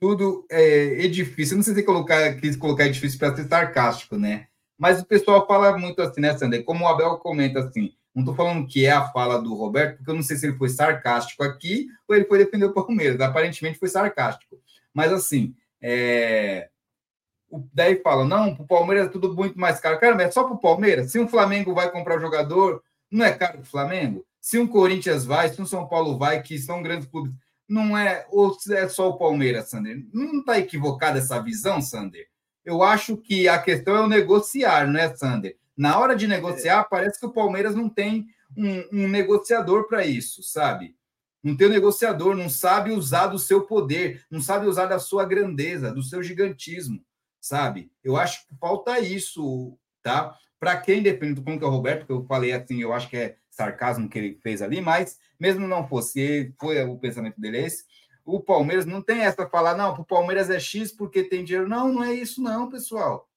[0.00, 1.54] tudo é, é difícil.
[1.54, 4.46] Eu não sei se colocar, quis colocar é difícil para ser sarcástico, né?
[4.82, 6.64] Mas o pessoal fala muito assim, né, Sander?
[6.64, 10.10] Como o Abel comenta assim, não estou falando que é a fala do Roberto, porque
[10.10, 13.20] eu não sei se ele foi sarcástico aqui ou ele foi defender o Palmeiras.
[13.20, 14.56] Aparentemente foi sarcástico.
[14.92, 16.68] Mas assim, é...
[17.72, 20.00] daí fala, não, para o Palmeiras é tudo muito mais caro.
[20.00, 21.12] Cara, mas é só para o Palmeiras?
[21.12, 24.26] Se um Flamengo vai comprar jogador, não é caro para o Flamengo?
[24.40, 27.32] Se um Corinthians vai, se um São Paulo vai, que são grandes clubes,
[27.68, 30.04] não é, ou é só o Palmeiras, Sander?
[30.12, 32.31] Não está equivocada essa visão, Sander?
[32.64, 35.56] Eu acho que a questão é o negociar, né, Sander?
[35.76, 36.86] Na hora de negociar, é.
[36.88, 40.94] parece que o Palmeiras não tem um, um negociador para isso, sabe?
[41.42, 45.24] Não tem um negociador, não sabe usar do seu poder, não sabe usar da sua
[45.24, 47.04] grandeza, do seu gigantismo,
[47.40, 47.90] sabe?
[48.04, 50.36] Eu acho que falta isso, tá?
[50.60, 53.08] Para quem depende do como que é o Roberto, que eu falei assim, eu acho
[53.08, 57.58] que é sarcasmo que ele fez ali, mas mesmo não fosse, foi o pensamento dele
[57.58, 57.84] esse,
[58.24, 61.68] o Palmeiras não tem essa falar, não, o Palmeiras é X porque tem dinheiro.
[61.68, 63.28] Não, não é isso, não, pessoal.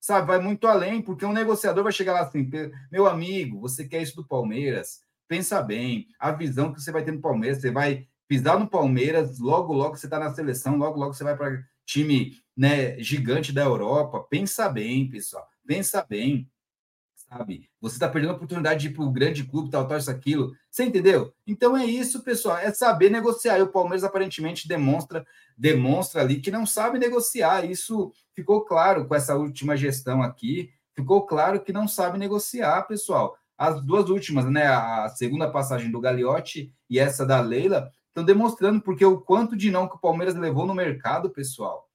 [0.00, 2.50] Sabe, vai muito além, porque um negociador vai chegar lá assim,
[2.90, 5.00] meu amigo, você quer isso do Palmeiras?
[5.28, 9.38] Pensa bem, a visão que você vai ter no Palmeiras, você vai pisar no Palmeiras,
[9.38, 13.62] logo, logo você está na seleção, logo, logo você vai para time né, gigante da
[13.62, 14.20] Europa.
[14.28, 16.50] Pensa bem, pessoal, pensa bem
[17.32, 17.70] sabe?
[17.80, 20.52] Você está perdendo a oportunidade de ir para o grande clube, tal, tal, isso, aquilo.
[20.70, 21.32] Você entendeu?
[21.46, 22.58] Então é isso, pessoal.
[22.58, 23.58] É saber negociar.
[23.58, 25.26] E o Palmeiras aparentemente demonstra,
[25.56, 27.64] demonstra ali que não sabe negociar.
[27.64, 30.70] Isso ficou claro com essa última gestão aqui.
[30.94, 33.36] Ficou claro que não sabe negociar, pessoal.
[33.56, 34.66] As duas últimas, né?
[34.66, 39.70] A segunda passagem do Gagliotti e essa da Leila, estão demonstrando porque o quanto de
[39.70, 41.88] não que o Palmeiras levou no mercado, pessoal.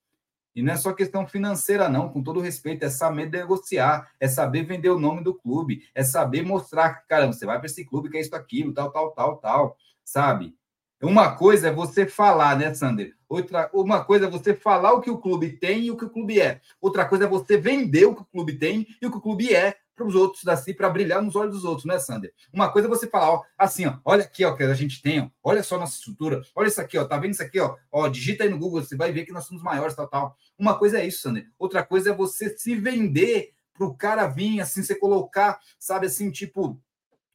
[0.57, 4.63] E não é só questão financeira, não, com todo respeito, é saber negociar, é saber
[4.63, 8.09] vender o nome do clube, é saber mostrar que, caramba, você vai para esse clube
[8.09, 10.55] que é isso, aquilo, tal, tal, tal, tal, sabe?
[10.99, 13.13] Uma coisa é você falar, né, Sander?
[13.29, 16.09] Outra, uma coisa é você falar o que o clube tem e o que o
[16.09, 16.59] clube é.
[16.81, 19.53] Outra coisa é você vender o que o clube tem e o que o clube
[19.53, 22.31] é para os outros, assim, para brilhar nos olhos dos outros, né, Sander?
[22.53, 25.19] Uma coisa é você falar, ó, assim, ó, olha aqui, ó, que a gente tem,
[25.19, 28.07] ó, olha só nossa estrutura, olha isso aqui, ó, tá vendo isso aqui, ó, ó,
[28.07, 30.37] digita aí no Google, você vai ver que nós somos maiores, tal, tal.
[30.57, 31.49] Uma coisa é isso, Sander.
[31.57, 36.29] Outra coisa é você se vender para o cara vir, assim, você colocar, sabe, assim,
[36.29, 36.79] tipo,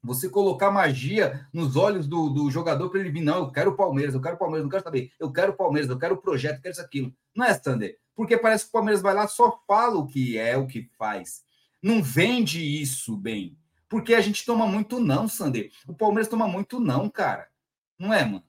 [0.01, 3.77] você colocar magia nos olhos do, do jogador para ele vir, não, eu quero o
[3.77, 6.19] Palmeiras, eu quero o Palmeiras, não quero saber, eu quero o Palmeiras, eu quero o
[6.19, 7.13] projeto, eu quero isso, aquilo.
[7.35, 7.99] Não é, Sander?
[8.15, 11.43] Porque parece que o Palmeiras vai lá, só fala o que é, o que faz
[11.83, 13.57] não vende isso bem.
[13.89, 15.71] Porque a gente toma muito não, Sander.
[15.87, 17.49] O Palmeiras toma muito não, cara.
[17.99, 18.45] Não é, mano?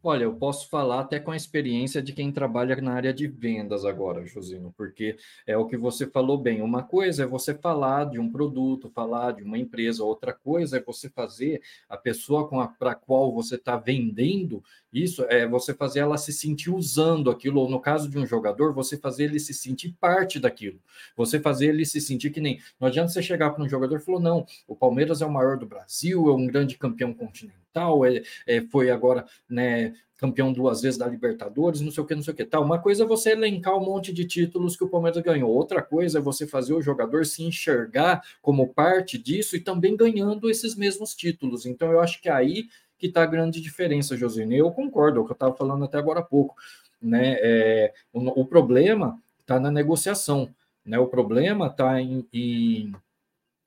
[0.00, 3.84] Olha, eu posso falar até com a experiência de quem trabalha na área de vendas
[3.84, 6.62] agora, Josino, porque é o que você falou bem.
[6.62, 10.82] Uma coisa é você falar de um produto, falar de uma empresa, outra coisa é
[10.82, 12.48] você fazer a pessoa
[12.78, 14.62] para a qual você está vendendo
[14.92, 18.72] isso, é você fazer ela se sentir usando aquilo, ou no caso de um jogador,
[18.72, 20.80] você fazer ele se sentir parte daquilo.
[21.16, 22.60] Você fazer ele se sentir que nem.
[22.80, 25.58] Não adianta você chegar para um jogador e falar: não, o Palmeiras é o maior
[25.58, 30.98] do Brasil, é um grande campeão continental, é, é foi agora né, campeão duas vezes
[30.98, 32.64] da Libertadores, não sei o que, não sei o que tal.
[32.64, 36.18] Uma coisa é você elencar um monte de títulos que o Palmeiras ganhou, outra coisa
[36.18, 41.14] é você fazer o jogador se enxergar como parte disso e também ganhando esses mesmos
[41.14, 41.66] títulos.
[41.66, 42.68] Então, eu acho que aí
[42.98, 44.58] que está a grande diferença, Josine.
[44.58, 46.56] Eu concordo, é o que eu estava falando até agora há pouco.
[47.00, 47.36] Né?
[47.40, 50.48] É, o, o problema está na negociação.
[50.84, 50.98] Né?
[50.98, 52.92] O problema está em, em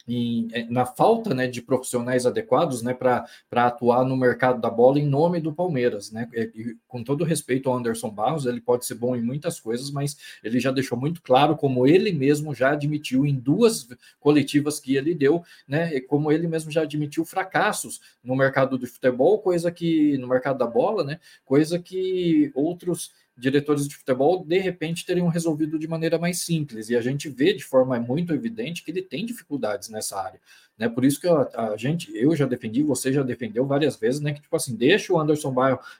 [0.07, 4.99] em, é, na falta né, de profissionais adequados né, para atuar no mercado da bola
[4.99, 6.11] em nome do Palmeiras.
[6.11, 6.27] Né?
[6.33, 10.17] E, com todo respeito ao Anderson Barros, ele pode ser bom em muitas coisas, mas
[10.43, 13.87] ele já deixou muito claro, como ele mesmo já admitiu em duas
[14.19, 19.39] coletivas que ele deu, né, como ele mesmo já admitiu fracassos no mercado de futebol,
[19.39, 25.05] coisa que no mercado da bola, né, coisa que outros diretores de futebol de repente
[25.05, 26.89] teriam resolvido de maneira mais simples.
[26.89, 30.39] E a gente vê de forma muito evidente que ele tem dificuldades nessa área.
[30.81, 30.89] Né?
[30.89, 34.33] Por isso que a, a, gente, eu já defendi, você já defendeu várias vezes, né?
[34.33, 35.53] Que tipo assim, deixa o Anderson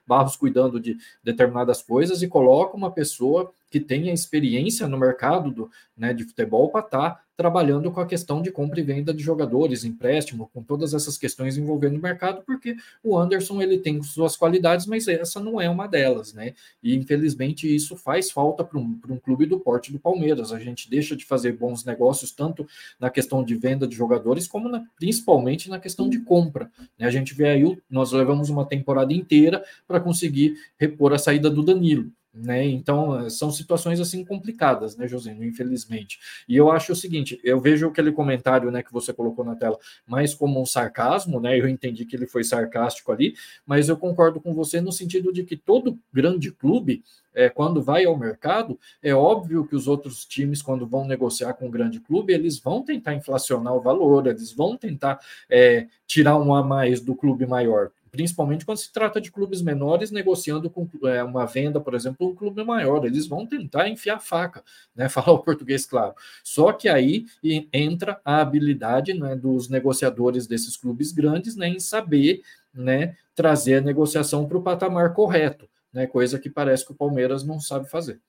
[0.07, 5.71] Barros cuidando de determinadas coisas e coloca uma pessoa que tenha experiência no mercado do,
[5.95, 9.23] né, de futebol para estar tá trabalhando com a questão de compra e venda de
[9.23, 14.35] jogadores, empréstimo, com todas essas questões envolvendo o mercado, porque o Anderson ele tem suas
[14.35, 16.53] qualidades, mas essa não é uma delas, né?
[16.83, 20.51] E infelizmente isso faz falta para um, um clube do porte do Palmeiras.
[20.51, 22.67] A gente deixa de fazer bons negócios tanto
[22.99, 26.71] na questão de venda de jogadores como na, principalmente na questão de compra.
[26.97, 27.05] Né?
[27.05, 31.61] A gente vê aí, nós levamos uma temporada inteira para conseguir repor a saída do
[31.61, 32.11] Danilo.
[32.33, 32.65] Né?
[32.65, 36.17] Então, são situações assim complicadas, né, Josino, infelizmente.
[36.47, 39.77] E eu acho o seguinte, eu vejo aquele comentário, né, que você colocou na tela,
[40.07, 41.59] mais como um sarcasmo, né?
[41.59, 45.43] Eu entendi que ele foi sarcástico ali, mas eu concordo com você no sentido de
[45.43, 47.03] que todo grande clube,
[47.33, 51.67] é, quando vai ao mercado, é óbvio que os outros times, quando vão negociar com
[51.67, 55.19] um grande clube, eles vão tentar inflacionar o valor, eles vão tentar
[55.49, 60.11] é, tirar um a mais do clube maior principalmente quando se trata de clubes menores
[60.11, 63.05] negociando com é, uma venda, por exemplo, um clube maior.
[63.05, 65.07] Eles vão tentar enfiar faca, né?
[65.09, 66.13] Falar o português claro.
[66.43, 67.25] Só que aí
[67.71, 72.41] entra a habilidade né, dos negociadores desses clubes grandes né, em saber
[72.73, 76.05] né, trazer a negociação para o patamar correto, né?
[76.05, 78.19] Coisa que parece que o Palmeiras não sabe fazer.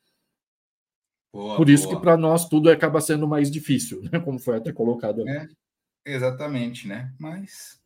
[1.32, 1.96] Boa, Por isso boa.
[1.96, 4.20] que para nós tudo acaba sendo mais difícil, né?
[4.20, 5.26] Como foi até colocado.
[5.28, 5.48] É,
[6.04, 7.12] exatamente, né?
[7.18, 7.81] Mas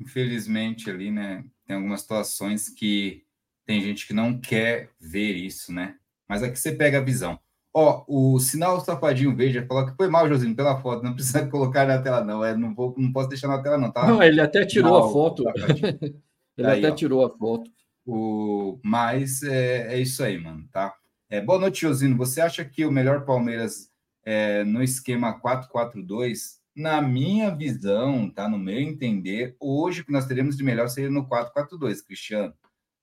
[0.00, 1.44] infelizmente, ali, né?
[1.66, 3.22] Tem algumas situações que
[3.66, 5.96] tem gente que não quer ver isso, né?
[6.28, 7.38] Mas aqui você pega a visão.
[7.72, 11.02] Ó, o sinal safadinho verde falou que foi mal, Josinho, pela foto.
[11.02, 12.44] Não precisa colocar na tela, não.
[12.44, 14.06] É, não, vou, não posso deixar na tela, não, tá?
[14.06, 15.44] Não, ele até tirou mal, a foto.
[16.56, 16.94] ele até ó.
[16.94, 17.70] tirou a foto.
[18.06, 20.94] O, mas é, é, isso aí, mano, tá?
[21.28, 22.16] É, boa noite, Josino.
[22.18, 23.90] Você acha que o melhor Palmeiras
[24.24, 28.48] é, no esquema 4-4-2 na minha visão, tá?
[28.48, 32.54] No meu entender, hoje o que nós teremos de melhor seria no 4-4-2, Cristiano,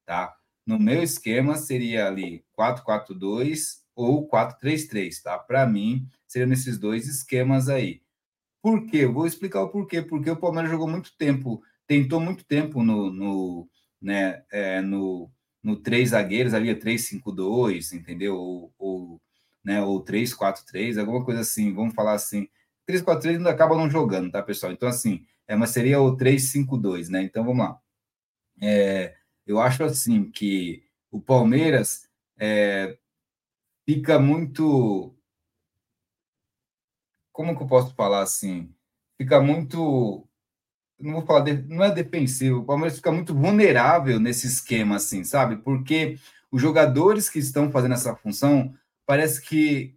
[0.05, 0.35] tá?
[0.65, 5.37] No meu esquema seria ali 4-4-2 ou 4-3-3, tá?
[5.39, 8.01] Para mim, seria nesses dois esquemas aí.
[8.61, 8.97] Por quê?
[8.99, 10.01] Eu vou explicar o porquê.
[10.01, 13.69] Porque o Palmeiras jogou muito tempo, tentou muito tempo no, no
[14.01, 15.31] né, é, no,
[15.63, 18.35] no três zagueiros, ali 3-5-2, entendeu?
[18.37, 19.21] Ou, ou,
[19.63, 22.47] né, ou 3-4-3, alguma coisa assim, vamos falar assim
[22.87, 24.71] 3-4-3 ainda acaba não jogando, tá, pessoal?
[24.71, 27.23] Então, assim, é, mas seria o 3-5-2, né?
[27.23, 27.79] Então, vamos lá.
[28.61, 29.15] É,
[29.45, 32.97] eu acho, assim, que o Palmeiras, é,
[33.85, 35.15] fica muito.
[37.31, 38.73] Como que eu posso falar assim?
[39.17, 40.27] Fica muito.
[40.99, 45.23] Não vou falar, de, não é defensivo, o Palmeiras fica muito vulnerável nesse esquema, assim,
[45.23, 45.57] sabe?
[45.57, 46.19] Porque
[46.51, 48.73] os jogadores que estão fazendo essa função,
[49.05, 49.95] parece que.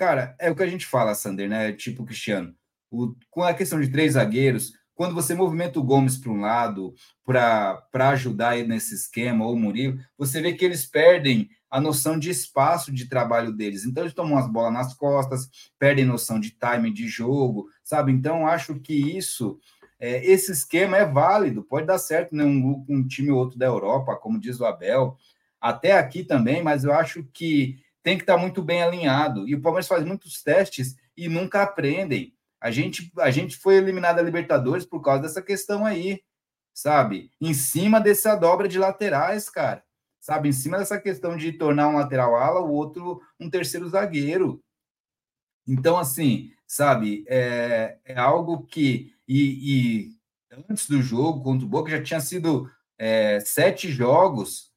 [0.00, 1.74] Cara, é o que a gente fala, Sander, né?
[1.74, 2.54] Tipo Cristiano.
[2.90, 6.94] O, com a questão de três zagueiros, quando você movimenta o Gomes para um lado
[7.22, 12.18] para ajudar aí nesse esquema, ou o Murilo, você vê que eles perdem a noção
[12.18, 13.84] de espaço de trabalho deles.
[13.84, 18.10] Então, eles tomam as bolas nas costas, perdem noção de time de jogo, sabe?
[18.10, 19.60] Então, acho que isso,
[19.98, 22.42] é, esse esquema é válido, pode dar certo né?
[22.42, 25.18] um, um time ou outro da Europa, como diz o Abel,
[25.60, 29.48] até aqui também, mas eu acho que tem que estar muito bem alinhado.
[29.48, 32.34] E o Palmeiras faz muitos testes e nunca aprendem.
[32.60, 36.22] A gente, a gente foi eliminado da Libertadores por causa dessa questão aí,
[36.74, 37.30] sabe?
[37.40, 39.82] Em cima dessa dobra de laterais, cara.
[40.20, 40.50] Sabe?
[40.50, 44.62] Em cima dessa questão de tornar um lateral ala, o outro um terceiro zagueiro.
[45.66, 47.24] Então, assim, sabe?
[47.26, 49.14] É, é algo que.
[49.26, 54.69] E, e, antes do jogo contra o Boca já tinha sido é, sete jogos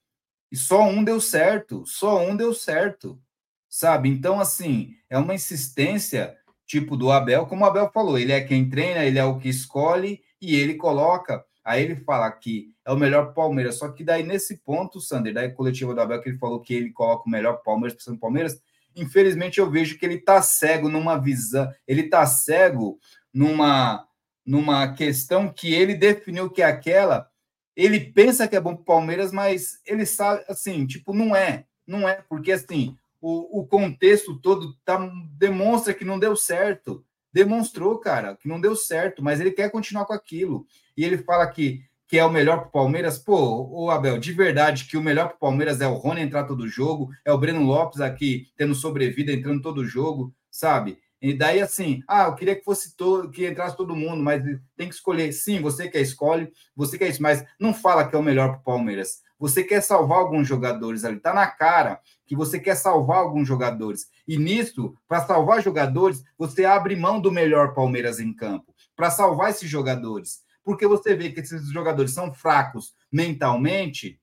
[0.54, 1.84] e só um deu certo.
[1.88, 3.20] Só um deu certo,
[3.68, 4.08] sabe?
[4.08, 6.38] Então, assim, é uma insistência
[6.68, 9.50] tipo do Abel, como o Abel falou, ele é quem treina, ele é o que
[9.50, 11.44] escolhe e ele coloca.
[11.66, 13.76] Aí ele fala que é o melhor Palmeiras.
[13.76, 16.92] Só que daí, nesse ponto, Sander, da coletiva do Abel, que ele falou que ele
[16.92, 18.62] coloca o melhor Palmeiras para o Palmeiras,
[18.96, 23.00] infelizmente eu vejo que ele tá cego numa visão, ele tá cego
[23.34, 24.08] numa,
[24.46, 27.28] numa questão que ele definiu que é aquela.
[27.76, 31.66] Ele pensa que é bom para o Palmeiras, mas ele sabe, assim, tipo, não é.
[31.86, 34.98] Não é, porque assim, o, o contexto todo tá,
[35.38, 37.04] demonstra que não deu certo.
[37.32, 40.68] Demonstrou, cara, que não deu certo, mas ele quer continuar com aquilo.
[40.96, 43.18] E ele fala que, que é o melhor para o Palmeiras.
[43.18, 46.44] Pô, o Abel, de verdade, que o melhor para o Palmeiras é o Rony entrar
[46.44, 51.00] todo jogo, é o Breno Lopes aqui tendo sobrevida, entrando todo jogo, sabe?
[51.24, 54.44] E daí, assim, ah, eu queria que fosse todo, que entrasse todo mundo, mas
[54.76, 55.32] tem que escolher.
[55.32, 58.60] Sim, você quer escolhe, você quer isso, mas não fala que é o melhor para
[58.60, 59.22] o Palmeiras.
[59.40, 64.10] Você quer salvar alguns jogadores ali, tá na cara que você quer salvar alguns jogadores.
[64.28, 69.52] E nisso, para salvar jogadores, você abre mão do melhor Palmeiras em campo, para salvar
[69.52, 70.42] esses jogadores.
[70.62, 74.20] Porque você vê que esses jogadores são fracos mentalmente,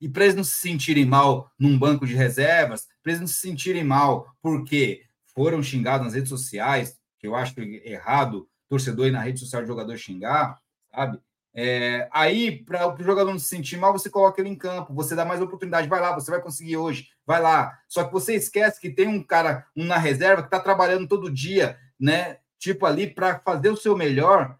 [0.00, 3.34] e para eles não se sentirem mal num banco de reservas, para eles não se
[3.34, 5.05] sentirem mal porque
[5.36, 9.68] foram xingados nas redes sociais, que eu acho errado torcedor ir na rede social de
[9.68, 10.58] jogador xingar,
[10.90, 11.20] sabe?
[11.54, 15.14] É, aí, para o jogador não se sentir mal, você coloca ele em campo, você
[15.14, 17.78] dá mais oportunidade, vai lá, você vai conseguir hoje, vai lá.
[17.86, 21.32] Só que você esquece que tem um cara, um na reserva, que está trabalhando todo
[21.32, 22.38] dia, né?
[22.58, 24.58] Tipo ali, para fazer o seu melhor,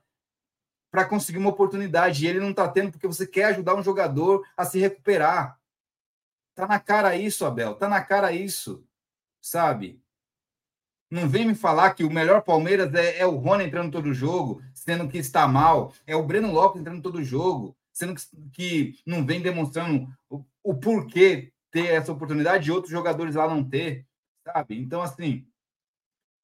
[0.91, 2.25] para conseguir uma oportunidade.
[2.25, 5.59] E ele não está tendo porque você quer ajudar um jogador a se recuperar.
[6.55, 8.87] Tá na cara isso, Abel, tá na cara isso,
[9.43, 10.01] sabe?
[11.11, 14.61] Não vem me falar que o melhor Palmeiras é, é o Rony entrando todo jogo,
[14.75, 15.93] sendo que está mal.
[16.07, 18.15] É o Breno Lopes entrando todo jogo, sendo
[18.53, 23.49] que, que não vem demonstrando o, o porquê ter essa oportunidade e outros jogadores lá
[23.49, 24.07] não ter,
[24.45, 24.79] sabe?
[24.79, 25.47] Então, assim,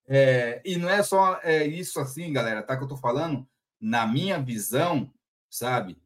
[0.07, 2.77] é, e não é só é, isso assim, galera, tá?
[2.77, 3.49] Que eu tô falando,
[3.81, 5.13] na minha visão,
[5.51, 6.01] sabe?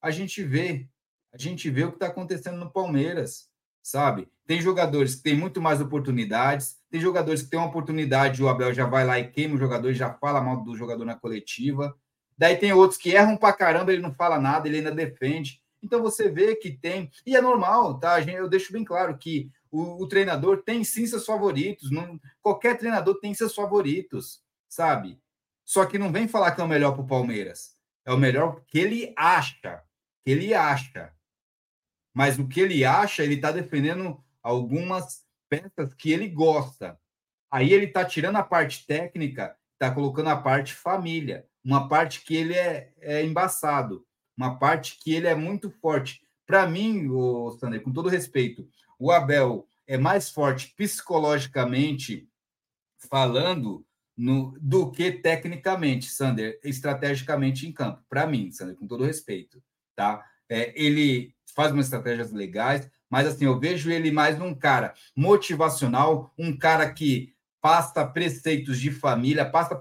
[0.00, 0.88] A gente vê,
[1.32, 3.48] a gente vê o que está acontecendo no Palmeiras,
[3.82, 4.28] sabe?
[4.46, 8.74] Tem jogadores que têm muito mais oportunidades, tem jogadores que têm uma oportunidade, o Abel
[8.74, 11.96] já vai lá e queima o jogador, já fala mal do jogador na coletiva.
[12.36, 15.62] Daí tem outros que erram pra caramba, ele não fala nada, ele ainda defende.
[15.82, 18.20] Então você vê que tem, e é normal, tá?
[18.20, 23.18] Eu deixo bem claro que o, o treinador tem sim seus favoritos, não, qualquer treinador
[23.20, 25.18] tem seus favoritos, sabe?
[25.64, 27.74] Só que não vem falar que é o melhor para o Palmeiras.
[28.04, 29.82] É o melhor que ele acha,
[30.22, 31.10] que ele acha.
[32.12, 35.21] Mas o que ele acha, ele está defendendo algumas
[35.52, 36.98] peças que ele gosta.
[37.50, 42.34] Aí ele está tirando a parte técnica, está colocando a parte família, uma parte que
[42.34, 46.22] ele é, é embaçado, uma parte que ele é muito forte.
[46.46, 48.66] Para mim, o Sander, com todo respeito,
[48.98, 52.26] o Abel é mais forte psicologicamente
[53.10, 53.84] falando
[54.16, 58.02] no, do que tecnicamente, Sander, estrategicamente em campo.
[58.08, 59.62] Para mim, Sander, com todo respeito,
[59.94, 60.24] tá?
[60.48, 66.32] É, ele faz umas estratégias legais, mas assim, eu vejo ele mais um cara motivacional,
[66.38, 69.78] um cara que passa preceitos de família, passa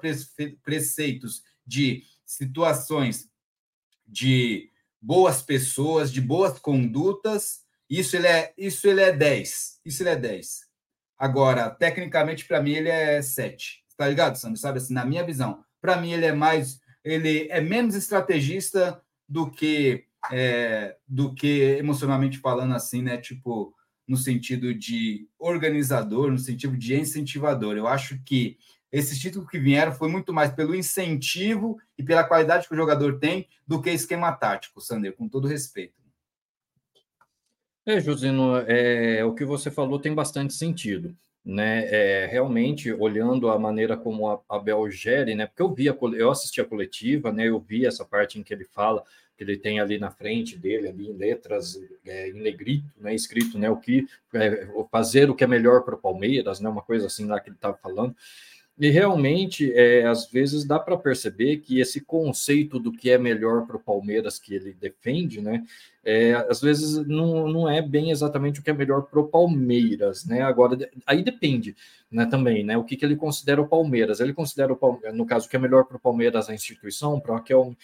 [0.61, 3.29] preceitos de situações
[4.05, 4.69] de
[5.01, 7.61] boas pessoas, de boas condutas.
[7.89, 9.79] Isso ele é, isso ele é 10.
[9.85, 10.67] Isso ele é 10.
[11.17, 13.81] Agora, tecnicamente para mim ele é 7.
[13.95, 14.59] Tá ligado, Sandro?
[14.59, 19.49] Sabe assim, na minha visão, para mim ele é mais ele é menos estrategista do
[19.49, 23.17] que é, do que emocionalmente falando assim, né?
[23.17, 23.73] Tipo,
[24.07, 27.77] no sentido de organizador, no sentido de incentivador.
[27.77, 28.57] Eu acho que
[28.91, 33.19] esses títulos que vieram foi muito mais pelo incentivo e pela qualidade que o jogador
[33.19, 35.93] tem do que esquema tático, Sander, com todo respeito.
[37.85, 41.15] É, Josino, é, o que você falou tem bastante sentido.
[41.43, 45.97] Né, é, realmente olhando a maneira como a Abel gere, né, porque eu vi a,
[46.15, 49.03] eu assisti a coletiva, né, eu vi essa parte em que ele fala
[49.41, 53.57] que ele tem ali na frente dele, ali em letras é, em negrito, né, escrito,
[53.57, 57.07] né, o que é, fazer o que é melhor para o Palmeiras, né, uma coisa
[57.07, 58.15] assim lá que ele estava falando.
[58.81, 63.67] E realmente, é, às vezes dá para perceber que esse conceito do que é melhor
[63.67, 65.63] para o Palmeiras que ele defende, né?
[66.03, 70.25] É, às vezes não, não é bem exatamente o que é melhor para o Palmeiras,
[70.25, 70.41] né?
[70.41, 70.75] Agora,
[71.05, 71.75] aí depende,
[72.09, 72.25] né?
[72.25, 72.75] Também, né?
[72.75, 74.19] O que, que ele considera o Palmeiras?
[74.19, 77.35] Ele considera, o, no caso, o que é melhor para o Palmeiras a instituição, para
[77.35, 77.75] o que é o,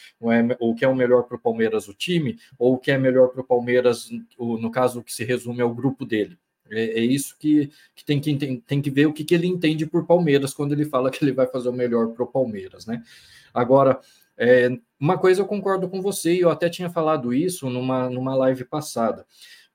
[0.60, 3.28] o que é o melhor para o Palmeiras o time, ou o que é melhor
[3.28, 6.40] para o Palmeiras, o, no caso, o que se resume ao grupo dele.
[6.72, 9.86] É, é isso que, que, tem que tem que ver o que, que ele entende
[9.86, 13.04] por Palmeiras quando ele fala que ele vai fazer o melhor para o Palmeiras, né?
[13.54, 14.00] Agora,
[14.38, 18.36] é, uma coisa eu concordo com você, e eu até tinha falado isso numa, numa
[18.36, 19.26] live passada.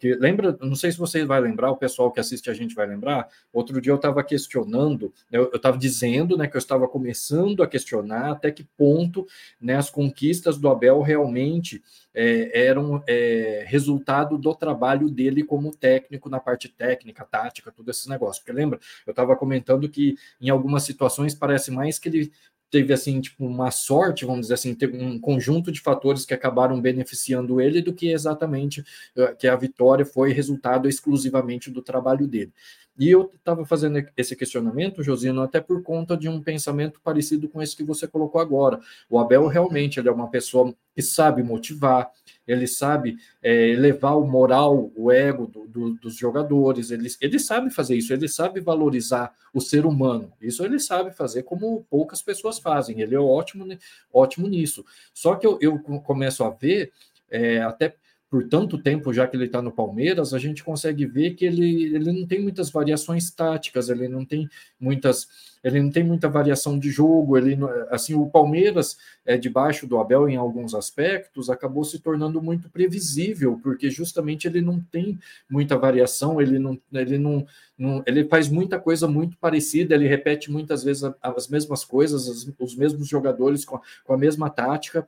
[0.02, 2.84] Que lembra, não sei se você vai lembrar, o pessoal que assiste a gente vai
[2.88, 3.28] lembrar.
[3.52, 8.32] Outro dia eu estava questionando, eu estava dizendo né, que eu estava começando a questionar
[8.32, 9.24] até que ponto
[9.60, 11.80] né, as conquistas do Abel realmente
[12.12, 18.08] é, eram é, resultado do trabalho dele como técnico na parte técnica, tática, tudo esses
[18.08, 18.40] negócios.
[18.40, 22.32] Porque lembra, eu estava comentando que em algumas situações parece mais que ele
[22.72, 26.80] teve assim tipo uma sorte, vamos dizer assim, teve um conjunto de fatores que acabaram
[26.80, 28.82] beneficiando ele do que exatamente
[29.14, 32.50] eh, que a vitória foi resultado exclusivamente do trabalho dele.
[32.98, 37.60] E eu estava fazendo esse questionamento, Josino, até por conta de um pensamento parecido com
[37.60, 38.80] esse que você colocou agora.
[39.08, 42.10] O Abel realmente ele é uma pessoa que sabe motivar,
[42.46, 47.70] ele sabe é, elevar o moral, o ego do, do, dos jogadores, ele, ele sabe
[47.70, 50.32] fazer isso, ele sabe valorizar o ser humano.
[50.40, 53.00] Isso ele sabe fazer como poucas pessoas fazem.
[53.00, 53.66] Ele é ótimo,
[54.12, 54.84] ótimo nisso.
[55.14, 56.92] Só que eu, eu começo a ver,
[57.30, 57.94] é, até
[58.32, 61.94] por tanto tempo já que ele está no Palmeiras, a gente consegue ver que ele,
[61.94, 64.48] ele não tem muitas variações táticas, ele não tem
[64.80, 65.28] muitas,
[65.62, 67.58] ele não tem muita variação de jogo, ele
[67.90, 73.60] assim o Palmeiras é debaixo do Abel em alguns aspectos acabou se tornando muito previsível,
[73.62, 78.80] porque justamente ele não tem muita variação, ele não ele não, não ele faz muita
[78.80, 83.78] coisa muito parecida, ele repete muitas vezes as mesmas coisas, os, os mesmos jogadores com
[84.04, 85.06] com a mesma tática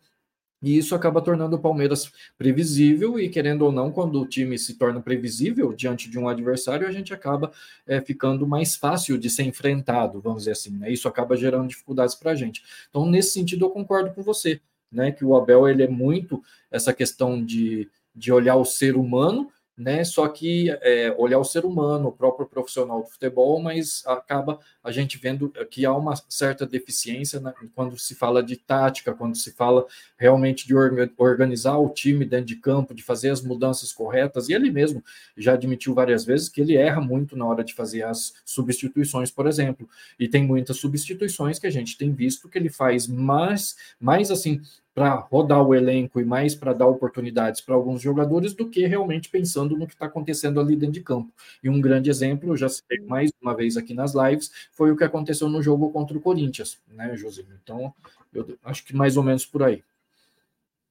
[0.64, 4.78] e isso acaba tornando o Palmeiras previsível, e querendo ou não, quando o time se
[4.78, 7.52] torna previsível diante de um adversário, a gente acaba
[7.86, 10.70] é, ficando mais fácil de ser enfrentado, vamos dizer assim.
[10.70, 10.90] Né?
[10.90, 12.62] Isso acaba gerando dificuldades para a gente.
[12.88, 14.58] Então, nesse sentido, eu concordo com você,
[14.90, 15.12] né?
[15.12, 20.04] Que o Abel ele é muito essa questão de, de olhar o ser humano né?
[20.04, 24.92] Só que é, olhar o ser humano, o próprio profissional do futebol, mas acaba a
[24.92, 29.52] gente vendo que há uma certa deficiência né, quando se fala de tática, quando se
[29.52, 29.84] fala
[30.16, 30.74] realmente de
[31.16, 34.48] organizar o time dentro de campo, de fazer as mudanças corretas.
[34.48, 35.02] E ele mesmo
[35.36, 39.46] já admitiu várias vezes que ele erra muito na hora de fazer as substituições, por
[39.46, 39.88] exemplo.
[40.18, 44.60] E tem muitas substituições que a gente tem visto que ele faz mais, mais assim
[44.94, 49.28] para rodar o elenco e mais para dar oportunidades para alguns jogadores do que realmente
[49.28, 51.32] pensando no que está acontecendo ali dentro de campo.
[51.62, 54.96] E um grande exemplo, eu já citei mais uma vez aqui nas lives, foi o
[54.96, 57.42] que aconteceu no jogo contra o Corinthians, né, José?
[57.62, 57.92] Então,
[58.32, 59.82] eu acho que mais ou menos por aí.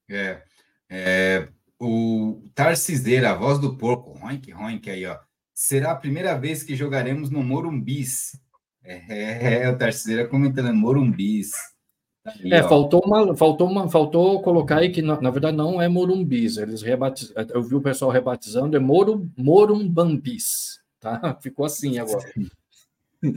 [0.09, 0.41] É,
[0.89, 1.47] é
[1.79, 5.17] o Tarciseira, a voz do porco, Roink, Roink aí, ó.
[5.53, 8.37] Será a primeira vez que jogaremos no Morumbis.
[8.83, 11.51] É, é o Tarciseira comentando, Morumbis.
[12.45, 16.55] É, faltou uma, faltou uma, faltou colocar aí que na, na verdade não é Morumbis,
[16.55, 21.37] eles rebatizaram, eu vi o pessoal rebatizando, é Morum, Morumbambis, tá?
[21.43, 22.23] Ficou assim agora.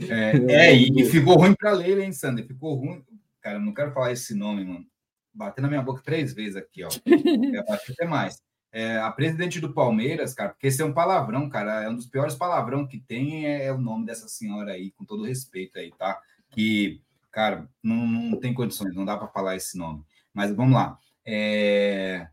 [0.09, 0.31] É,
[0.71, 2.47] é e, ficou ruim para ler, hein, Sander?
[2.47, 3.03] Ficou ruim.
[3.41, 4.85] Cara, eu não quero falar esse nome, mano.
[5.33, 6.89] Bateu na minha boca três vezes aqui, ó.
[7.55, 8.41] É, até mais.
[8.71, 12.05] É, a presidente do Palmeiras, cara, porque esse é um palavrão, cara, é um dos
[12.05, 15.91] piores palavrão que tem, é, é o nome dessa senhora aí, com todo respeito aí,
[15.97, 16.19] tá?
[16.51, 17.01] Que
[17.37, 20.03] Cara, não, não tem condições, não dá para falar esse nome.
[20.33, 20.97] Mas vamos lá.
[21.23, 22.27] É,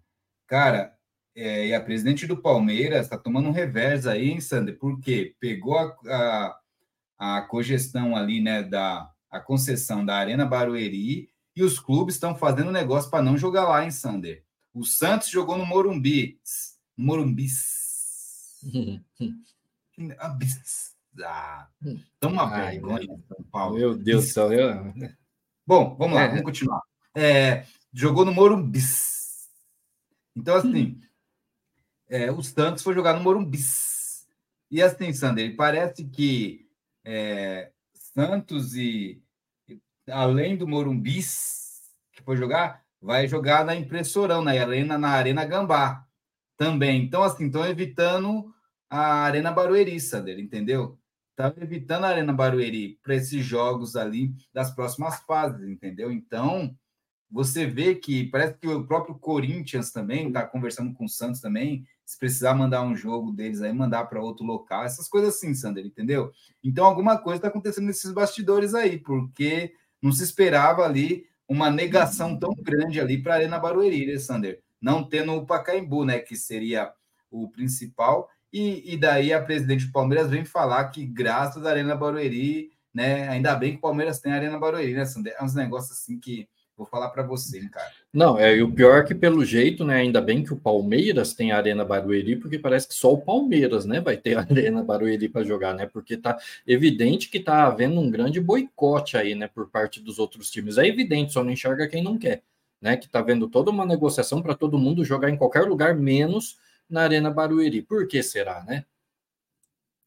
[0.47, 0.97] cara,
[1.37, 4.79] é, e a presidente do Palmeiras está tomando um revés aí, hein, Sander?
[4.79, 5.95] Porque pegou a,
[7.19, 12.35] a, a cogestão ali, né, da a concessão da Arena Barueri e os clubes estão
[12.35, 14.43] fazendo negócio para não jogar lá, hein, Sander?
[14.73, 16.41] O Santos jogou no Morumbi.
[16.97, 17.49] Morumbi.
[21.23, 21.69] Ah,
[22.19, 23.77] toma vergonha, São Paulo.
[23.77, 24.53] Meu Deus do céu.
[24.53, 24.93] Eu...
[25.67, 26.29] Bom, vamos lá, é.
[26.29, 26.81] vamos continuar.
[27.15, 28.81] É, jogou no Morumbi.
[30.37, 31.01] Então, assim, hum.
[32.09, 33.61] é, o Santos foi jogar no Morumbi.
[34.71, 36.69] e assim, Sander, parece que
[37.05, 39.23] é, Santos e
[40.11, 41.21] além do Morumbi
[42.12, 46.07] que foi jogar, vai jogar na impressorão, na arena, na arena Gambá
[46.57, 47.03] também.
[47.03, 48.55] Então, assim, estão evitando
[48.89, 50.99] a Arena Barueri, Sander, entendeu?
[51.37, 56.12] Estão evitando a Arena Barueri para esses jogos ali das próximas fases, entendeu?
[56.12, 56.76] Então,
[57.28, 61.85] você vê que parece que o próprio Corinthians também está conversando com o Santos também,
[62.05, 65.85] se precisar mandar um jogo deles aí, mandar para outro local, essas coisas assim, Sander,
[65.85, 66.30] entendeu?
[66.62, 72.39] Então, alguma coisa está acontecendo nesses bastidores aí, porque não se esperava ali uma negação
[72.39, 74.62] tão grande ali para a Arena Barueri, né, Sander?
[74.80, 76.93] Não tendo o Pacaembu, né, que seria
[77.28, 81.97] o principal, e, e daí a presidente do Palmeiras vem falar que graças à Arena
[81.97, 85.35] Barueri, né, ainda bem que o Palmeiras tem a Arena Barueri, né, Sander?
[85.39, 87.89] É uns negócios assim que Vou falar para você, cara.
[88.13, 91.33] Não, é, e o pior é que, pelo jeito, né, ainda bem que o Palmeiras
[91.33, 94.83] tem a Arena Barueri, porque parece que só o Palmeiras, né, vai ter a Arena
[94.83, 96.37] Barueri para jogar, né, porque tá
[96.67, 100.77] evidente que tá havendo um grande boicote aí, né, por parte dos outros times.
[100.77, 102.43] É evidente, só não enxerga quem não quer,
[102.83, 106.59] né, que tá vendo toda uma negociação para todo mundo jogar em qualquer lugar, menos
[106.89, 107.82] na Arena Barueri.
[107.82, 108.85] Por que será, né?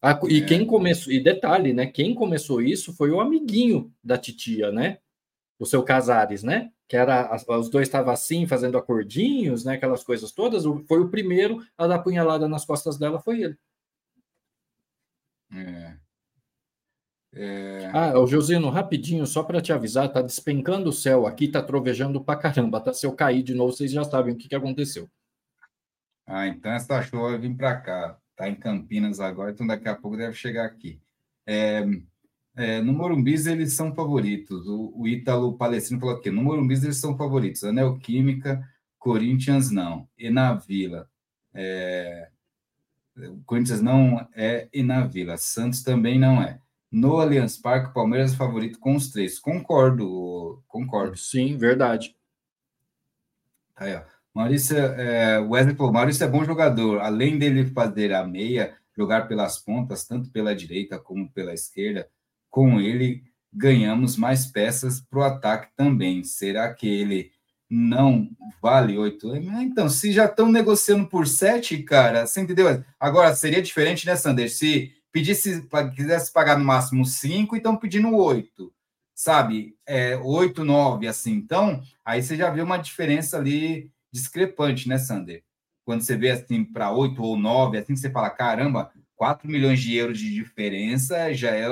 [0.01, 0.45] Ah, e é.
[0.45, 4.99] quem começou, e detalhe, né, quem começou isso foi o amiguinho da titia, né,
[5.59, 6.71] o seu Casares, né?
[6.87, 9.73] Que era os dois estavam assim, fazendo acordinhos, né?
[9.73, 10.63] Aquelas coisas todas.
[10.87, 13.57] Foi o primeiro a dar punhalada nas costas dela, foi ele.
[15.51, 15.97] É.
[17.33, 17.91] É...
[17.93, 22.23] Ah, o Josino, rapidinho, só para te avisar, tá despencando o céu aqui, tá trovejando
[22.23, 22.93] pra caramba, tá?
[22.93, 25.09] Se eu cair de novo, vocês já sabem o que, que aconteceu.
[26.27, 28.19] Ah, então essa chuva vai vir para cá.
[28.35, 31.01] Tá em Campinas agora, então daqui a pouco deve chegar aqui.
[31.45, 31.83] É,
[32.55, 34.67] é, no Morumbis eles são favoritos.
[34.67, 37.63] O, o Ítalo Palestrino falou aqui: no Morumbis eles são favoritos.
[37.63, 38.61] A Neoquímica,
[38.99, 40.07] Corinthians não.
[40.17, 41.09] E na Vila.
[41.53, 42.29] É,
[43.15, 45.37] o Corinthians não é e na Vila.
[45.37, 46.59] Santos também não é.
[46.91, 49.39] No Allianz Parque, o Palmeiras é favorito com os três.
[49.39, 51.17] Concordo, concordo.
[51.17, 52.15] Sim, verdade.
[53.75, 54.16] Aí, ó.
[54.37, 56.99] Maurício, é, Wesley falou, Maurício é bom jogador.
[56.99, 62.07] Além dele fazer a meia, jogar pelas pontas, tanto pela direita como pela esquerda,
[62.47, 66.23] com ele ganhamos mais peças para o ataque também.
[66.23, 67.31] Será que ele
[67.67, 68.29] não
[68.61, 69.35] vale oito?
[69.35, 72.83] Então, se já estão negociando por sete, cara, você entendeu?
[72.99, 74.51] Agora, seria diferente, né, Sander?
[74.51, 78.71] Se pedisse, quisesse pagar no máximo cinco, então pedindo oito,
[79.15, 79.75] sabe?
[79.83, 81.33] É, oito, nove, assim.
[81.33, 85.43] Então, aí você já vê uma diferença ali discrepante, né, Sander?
[85.85, 89.95] Quando você vê assim para oito ou nove, assim você fala, caramba, 4 milhões de
[89.95, 91.67] euros de diferença já é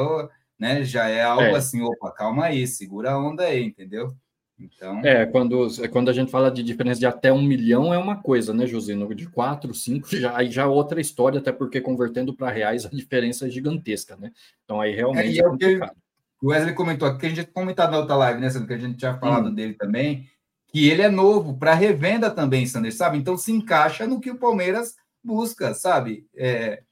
[0.59, 0.83] né?
[0.83, 1.55] Já é algo é.
[1.55, 4.15] assim, opa, calma aí, segura a onda aí, entendeu?
[4.57, 5.01] Então...
[5.03, 8.53] É, quando, quando a gente fala de diferença de até um milhão é uma coisa,
[8.53, 9.13] né, Josino?
[9.13, 12.89] De quatro, cinco, já, aí já é outra história, até porque convertendo para reais a
[12.89, 14.31] diferença é gigantesca, né?
[14.63, 15.97] Então aí realmente é, é complicado.
[16.41, 18.77] O Wesley comentou aqui, a gente tinha comentado na outra live, né, Sandro, que a
[18.77, 19.53] gente tinha falado hum.
[19.53, 20.29] dele também,
[20.75, 23.17] que ele é novo para revenda também, Sander, sabe?
[23.17, 26.27] Então se encaixa no que o Palmeiras busca, sabe?
[26.35, 26.83] É,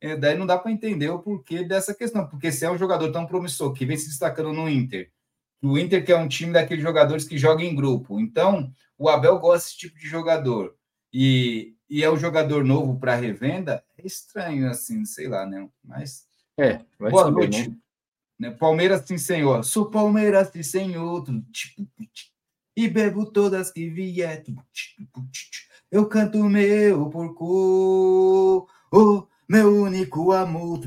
[0.00, 3.10] é, daí não dá para entender o porquê dessa questão, porque se é um jogador
[3.10, 5.10] tão promissor que vem se destacando no Inter,
[5.60, 9.40] o Inter que é um time daqueles jogadores que jogam em grupo, então o Abel
[9.40, 10.76] gosta desse tipo de jogador
[11.12, 15.68] e, e é um jogador novo para revenda, é estranho assim, sei lá, né?
[15.82, 17.70] Mas é, boa saber, noite.
[17.70, 17.76] Né?
[18.38, 18.50] né?
[18.52, 19.64] Palmeiras sim, senhor.
[19.64, 21.24] Sou Palmeiras sim, senhor.
[22.74, 24.44] E bebo todas que vier.
[25.90, 28.66] Eu canto meu porco.
[28.90, 30.80] Oh, meu único amor.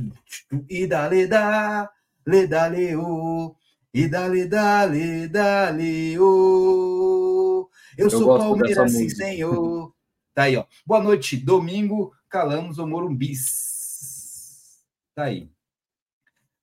[0.68, 1.92] E dale da,
[2.26, 3.56] le dale o,
[3.94, 7.70] e dale dale dale o.
[7.96, 9.94] Eu, Eu sou Palmeiras, sim, senhor.
[10.34, 10.66] Tá aí, ó.
[10.86, 14.84] Boa noite, domingo, calamos o Morumbis.
[15.14, 15.52] Tá aí.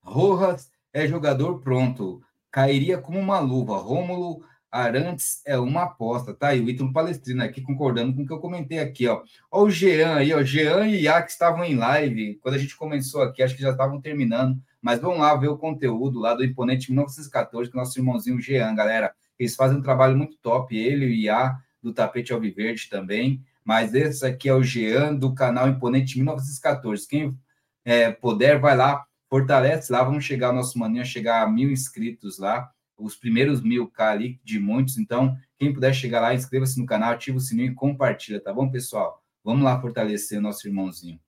[0.02, 2.20] Rojas é jogador pronto.
[2.50, 3.78] Cairia como uma luva.
[3.78, 6.54] Rômulo Arantes é uma aposta, tá?
[6.54, 9.22] E o Ítalo Palestrino aqui concordando com o que eu comentei aqui, ó.
[9.50, 10.42] Ó o Jean aí, ó.
[10.42, 14.00] Jean e Iac estavam em live quando a gente começou aqui, acho que já estavam
[14.00, 14.58] terminando.
[14.80, 18.74] Mas vamos lá ver o conteúdo lá do Imponente 1914, com o nosso irmãozinho Jean,
[18.74, 19.12] galera.
[19.38, 23.44] Eles fazem um trabalho muito top, ele e o Ia do Tapete Alviverde também.
[23.62, 27.06] Mas esse aqui é o Jean do canal Imponente 1914.
[27.06, 27.36] Quem
[27.84, 30.02] é, puder, vai lá, fortalece lá.
[30.02, 32.72] Vamos chegar, nosso maninho, chegar a mil inscritos lá
[33.02, 34.98] os primeiros mil K ali de muitos.
[34.98, 38.70] Então, quem puder chegar lá, inscreva-se no canal, ativa o sininho e compartilha, tá bom,
[38.70, 39.22] pessoal?
[39.44, 41.20] Vamos lá fortalecer o nosso irmãozinho.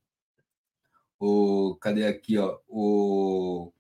[1.18, 2.59] O, cadê aqui, ó?
[2.68, 3.72] O,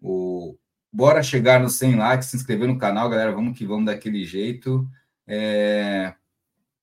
[0.00, 0.56] o,
[0.92, 3.32] bora chegar nos 100 likes, se inscrever no canal, galera.
[3.32, 4.88] Vamos que vamos daquele jeito.
[5.26, 6.14] É,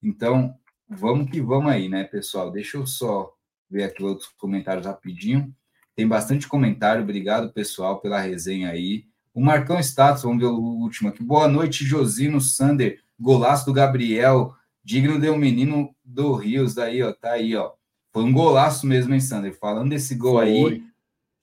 [0.02, 2.52] então, vamos que vamos aí, né, pessoal?
[2.52, 3.34] Deixa eu só
[3.70, 5.54] ver aqui outros comentários rapidinho.
[5.96, 9.08] Tem bastante comentário, obrigado pessoal pela resenha aí.
[9.36, 11.22] O Marcão Status, vamos ver o último aqui.
[11.22, 17.12] Boa noite, Josino Sander, golaço do Gabriel, digno de um menino do Rios, daí, ó,
[17.12, 17.74] tá aí, ó.
[18.14, 19.54] Foi um golaço mesmo, hein, Sander?
[19.60, 20.48] Falando desse gol Foi.
[20.48, 20.84] aí,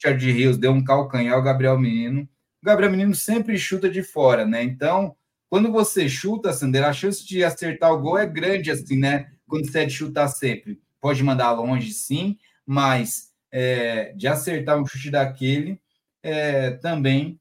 [0.01, 2.23] Richard Rios deu um calcanhar o Gabriel Menino.
[2.63, 4.63] O Gabriel Menino sempre chuta de fora, né?
[4.63, 5.15] Então,
[5.51, 9.31] quando você chuta, Sander, a chance de acertar o gol é grande, assim, né?
[9.47, 10.81] Quando você é de chutar sempre.
[10.99, 15.79] Pode mandar longe, sim, mas é, de acertar um chute daquele
[16.23, 17.39] é, também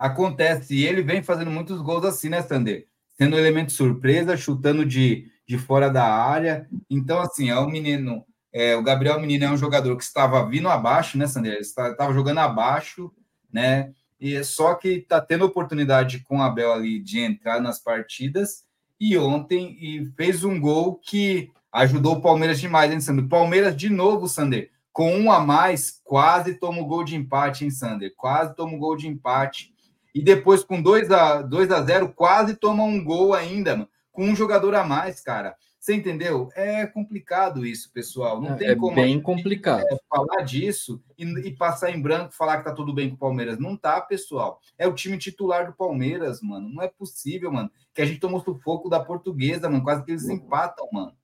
[0.00, 0.74] acontece.
[0.74, 2.86] E ele vem fazendo muitos gols assim, né, Sander?
[3.16, 6.66] Sendo um elemento surpresa, chutando de, de fora da área.
[6.88, 10.68] Então, assim, é um menino é, o Gabriel Menino é um jogador que estava vindo
[10.68, 11.52] abaixo, né, Sandra?
[11.52, 13.12] Ele estava jogando abaixo,
[13.52, 13.92] né?
[14.20, 18.64] E só que está tendo oportunidade com o Abel ali de entrar nas partidas
[18.98, 23.28] e ontem e fez um gol que ajudou o Palmeiras demais, hein, Sander?
[23.28, 27.70] Palmeiras de novo, Sander, com um a mais, quase toma o gol de empate, hein,
[27.70, 28.12] Sander?
[28.16, 29.72] Quase toma o gol de empate.
[30.14, 34.24] E depois com 2 a 2 a 0, quase toma um gol ainda, mano, com
[34.24, 35.56] um jogador a mais, cara.
[35.80, 36.50] Você entendeu?
[36.54, 38.38] É complicado isso, pessoal.
[38.38, 42.34] Não é, tem é como bem complicado é, falar disso e, e, passar em branco
[42.34, 43.58] falar que tá tudo bem com o Palmeiras.
[43.58, 44.60] Não tá, pessoal.
[44.76, 46.68] É o time titular do Palmeiras, mano.
[46.68, 47.70] Não é possível, mano.
[47.94, 49.82] Que a gente tomou sufoco da portuguesa, mano.
[49.82, 51.14] Quase que eles empatam, mano.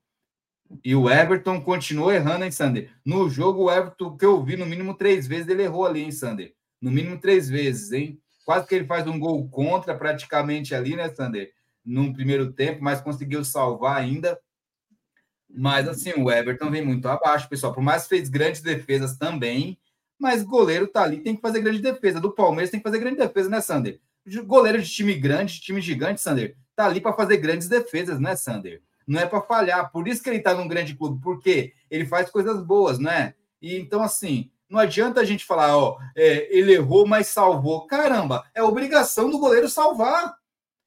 [0.83, 2.91] E o Everton continuou errando, hein, Sander?
[3.05, 6.11] No jogo, o Everton, que eu vi, no mínimo três vezes, ele errou ali, hein,
[6.11, 6.55] Sander?
[6.81, 8.21] No mínimo três vezes, hein?
[8.47, 11.53] Quase que ele faz um gol contra, praticamente ali, né, Sander?
[11.85, 14.39] No primeiro tempo, mas conseguiu salvar ainda.
[15.51, 17.75] Mas assim, o Everton vem muito abaixo, pessoal.
[17.75, 19.77] Por mais que fez grandes defesas também,
[20.17, 22.21] mas goleiro tá ali, tem que fazer grande defesa.
[22.21, 24.01] Do Palmeiras tem que fazer grande defesa, né, Sander?
[24.45, 28.37] Goleiro de time grande, de time gigante, Sander, tá ali para fazer grandes defesas, né,
[28.37, 28.81] Sander?
[29.05, 29.91] Não é para falhar.
[29.91, 33.35] Por isso que ele tá num grande clube, porque ele faz coisas boas, né?
[33.61, 37.87] E então, assim, não adianta a gente falar, ó, é, ele errou, mas salvou.
[37.87, 40.37] Caramba, é obrigação do goleiro salvar.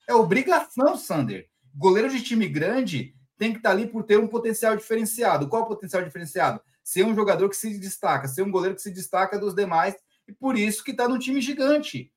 [0.08, 1.48] É obrigação, Sander.
[1.74, 5.48] Goleiro de time grande tem que estar ali por ter um potencial diferenciado.
[5.48, 6.60] Qual é o potencial diferenciado?
[6.84, 9.96] Ser um jogador que se destaca, ser um goleiro que se destaca dos demais,
[10.28, 12.12] e por isso que está no time gigante.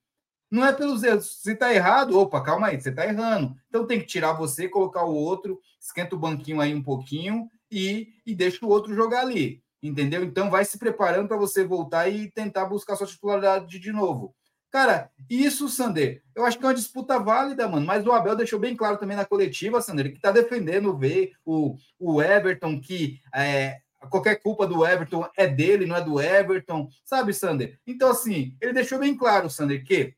[0.51, 1.41] Não é pelos erros.
[1.41, 3.55] Se está errado, opa, calma aí, você está errando.
[3.69, 8.09] Então tem que tirar você, colocar o outro, esquenta o banquinho aí um pouquinho e,
[8.25, 9.62] e deixa o outro jogar ali.
[9.83, 10.23] Entendeu?
[10.23, 14.33] Então vai se preparando para você voltar e tentar buscar sua titularidade de novo.
[14.71, 17.85] Cara, isso, Sander, eu acho que é uma disputa válida, mano.
[17.85, 21.31] Mas o Abel deixou bem claro também na coletiva, Sander, que tá defendendo o V,
[21.45, 23.77] o, o Everton, que é,
[24.09, 27.77] qualquer culpa do Everton é dele, não é do Everton, sabe, Sander?
[27.85, 30.15] Então, assim, ele deixou bem claro, Sander, que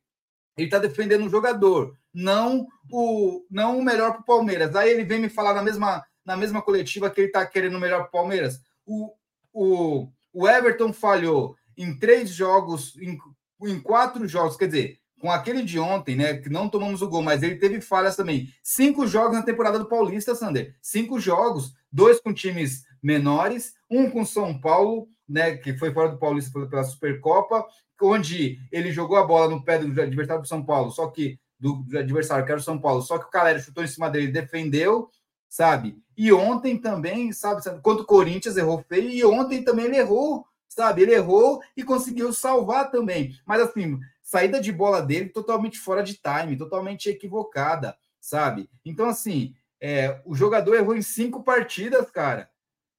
[0.57, 4.73] ele tá defendendo o jogador, não o, não o melhor pro Palmeiras.
[4.75, 7.79] Aí ele vem me falar na mesma, na mesma coletiva que ele tá querendo o
[7.79, 8.61] melhor pro Palmeiras.
[8.85, 9.11] O,
[9.55, 13.17] o, o Everton falhou em três jogos, em
[13.61, 17.23] em quatro jogos, quer dizer, com aquele de ontem, né, que não tomamos o gol,
[17.23, 18.49] mas ele teve falhas também.
[18.61, 20.75] Cinco jogos na temporada do Paulista, Sander.
[20.81, 26.19] Cinco jogos, dois com times menores, um com São Paulo, né, que foi fora do
[26.19, 27.65] Paulista pela Supercopa,
[28.01, 31.85] onde ele jogou a bola no pé do adversário do São Paulo, só que do,
[31.97, 35.09] adversário que era o São Paulo, só que o Calera chutou em cima dele, defendeu,
[35.47, 35.97] sabe?
[36.17, 40.45] E ontem também, sabe, sabe quanto o Corinthians errou feio, e ontem também ele errou
[40.75, 41.03] sabe?
[41.03, 43.39] Ele errou e conseguiu salvar também.
[43.45, 48.69] Mas assim, saída de bola dele totalmente fora de time, totalmente equivocada, sabe?
[48.83, 52.49] Então, assim, é, o jogador errou em cinco partidas, cara,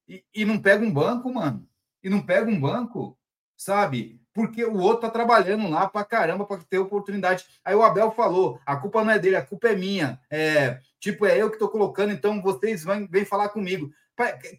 [0.09, 1.69] e, e não pega um banco, mano.
[2.03, 3.19] E não pega um banco,
[3.57, 4.21] sabe?
[4.37, 7.47] Porque o outro tá trabalhando lá pra caramba para ter oportunidade.
[7.65, 10.21] Aí o Abel falou: a culpa não é dele, a culpa é minha.
[10.31, 13.91] É, tipo, é eu que tô colocando, então vocês vêm, vêm falar comigo.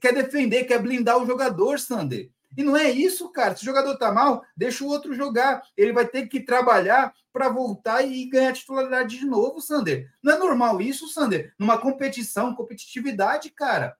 [0.02, 2.32] Quer defender, quer blindar o jogador, Sander.
[2.58, 3.56] E não é isso, cara.
[3.56, 5.62] Se o jogador tá mal, deixa o outro jogar.
[5.78, 10.10] Ele vai ter que trabalhar para voltar e ganhar titularidade de novo, Sander.
[10.24, 11.54] Não é normal isso, Sander?
[11.60, 13.96] Numa competição, competitividade, cara.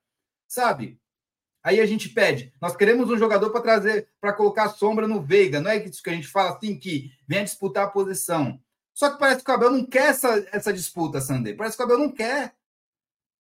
[0.48, 1.00] Sabe?
[1.68, 5.60] Aí a gente pede, nós queremos um jogador para trazer, para colocar sombra no Veiga.
[5.60, 8.58] Não é isso que a gente fala assim que venha disputar a posição.
[8.94, 11.58] Só que parece que o Abel não quer essa, essa disputa, Sander.
[11.58, 12.56] Parece que o Abel não quer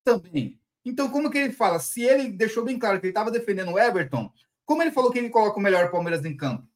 [0.04, 0.60] também.
[0.84, 1.78] Então, como que ele fala?
[1.78, 4.28] Se ele deixou bem claro que ele estava defendendo o Everton,
[4.64, 6.66] como ele falou que ele coloca o melhor Palmeiras em campo?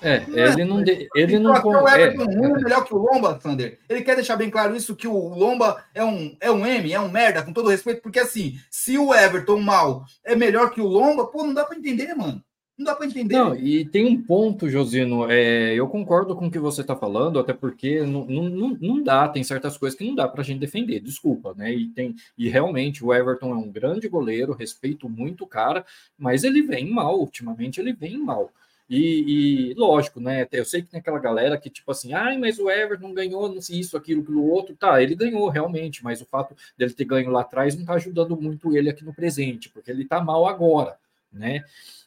[0.00, 0.82] É, ele não.
[0.82, 3.78] De, ele não então, o Everton é, é melhor que o Lomba, Sander.
[3.88, 7.00] Ele quer deixar bem claro isso, que o Lomba é um, é um M, é
[7.00, 10.86] um merda, com todo respeito, porque assim, se o Everton mal é melhor que o
[10.86, 12.42] Lomba, pô, não dá para entender, mano.
[12.78, 13.34] Não dá para entender.
[13.34, 17.40] Não, e tem um ponto, Josino, é, eu concordo com o que você está falando,
[17.40, 20.60] até porque não, não, não dá, tem certas coisas que não dá para a gente
[20.60, 21.74] defender, desculpa, né?
[21.74, 25.84] E, tem, e realmente o Everton é um grande goleiro, respeito muito o cara,
[26.16, 28.52] mas ele vem mal, ultimamente ele vem mal.
[28.88, 30.48] E, e, lógico, né?
[30.50, 33.60] Eu sei que tem aquela galera que, tipo assim, ai, mas o Everton ganhou não
[33.60, 34.74] sei isso, aquilo, aquilo outro.
[34.74, 38.40] Tá, ele ganhou realmente, mas o fato dele ter ganho lá atrás não tá ajudando
[38.40, 40.96] muito ele aqui no presente, porque ele tá mal agora,
[41.30, 41.64] né?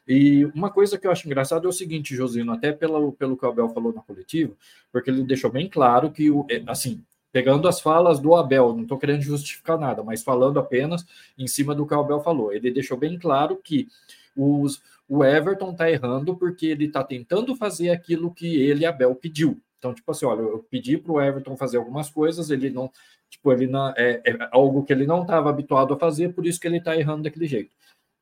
[0.07, 3.45] E uma coisa que eu acho engraçado é o seguinte, Josino, até pelo, pelo que
[3.45, 4.53] o Abel falou na coletiva,
[4.91, 8.83] porque ele deixou bem claro que, o, é, assim, pegando as falas do Abel, não
[8.83, 11.05] estou querendo justificar nada, mas falando apenas
[11.37, 13.87] em cima do que o Abel falou, ele deixou bem claro que
[14.35, 19.61] os, o Everton está errando porque ele está tentando fazer aquilo que ele, Abel, pediu.
[19.77, 22.91] Então, tipo assim, olha, eu pedi para o Everton fazer algumas coisas, ele não,
[23.29, 26.59] tipo, ele não, é, é algo que ele não estava habituado a fazer, por isso
[26.59, 27.75] que ele está errando daquele jeito.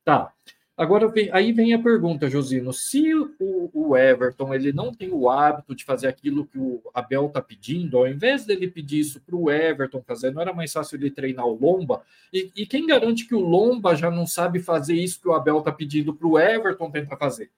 [0.06, 0.34] Tá.
[0.80, 5.76] Agora, aí vem a pergunta, Josino, se o, o, Everton ele não tem o hábito
[5.76, 9.52] de fazer aquilo que o Abel está pedindo, ao invés dele pedir isso para o
[9.52, 12.02] Everton fazer, não era mais fácil ele treinar o Lomba?
[12.32, 15.60] E, e quem garante que o Lomba já não sabe fazer isso que o Abel
[15.60, 17.52] está pedindo para o Everton tentar fazer?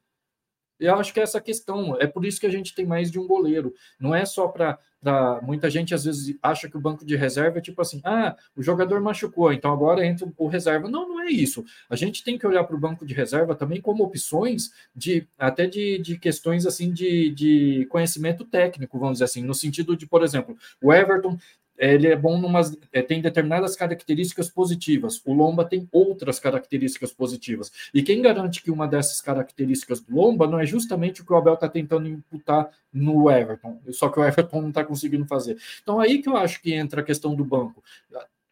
[0.80, 1.96] Eu acho que é essa questão.
[2.02, 3.72] É por isso que a gente tem mais de um goleiro.
[4.00, 4.80] Não é só para.
[5.42, 8.62] Muita gente às vezes acha que o banco de reserva é tipo assim: ah, o
[8.62, 10.90] jogador machucou, então agora entra o reserva.
[10.90, 11.64] Não, não é isso.
[11.90, 15.66] A gente tem que olhar para o banco de reserva também como opções de até
[15.66, 20.24] de, de questões assim de, de conhecimento técnico, vamos dizer assim, no sentido de, por
[20.24, 21.38] exemplo, o Everton
[21.90, 25.22] ele é bom numas, é, tem determinadas características positivas.
[25.26, 27.72] O Lomba tem outras características positivas.
[27.92, 31.36] E quem garante que uma dessas características do Lomba não é justamente o que o
[31.36, 35.58] Abel está tentando imputar no Everton, só que o Everton não está conseguindo fazer.
[35.82, 37.84] Então aí que eu acho que entra a questão do banco.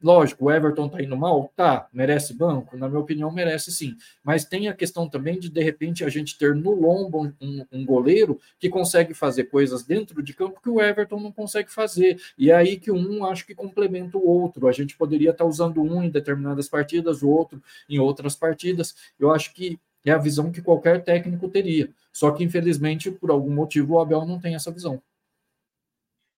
[0.01, 1.51] Lógico, o Everton tá indo mal?
[1.57, 2.77] Tá, merece banco?
[2.77, 3.97] Na minha opinião, merece sim.
[4.23, 7.85] Mas tem a questão também de, de repente, a gente ter no lombo um, um,
[7.85, 12.17] goleiro que consegue fazer coisas dentro de campo que o Everton não consegue fazer.
[12.38, 14.69] E é aí que um acho que complementa o outro.
[14.69, 18.95] A gente poderia estar tá usando um em determinadas partidas, o outro em outras partidas.
[19.19, 21.89] Eu acho que é a visão que qualquer técnico teria.
[22.13, 25.01] Só que, infelizmente, por algum motivo, o Abel não tem essa visão.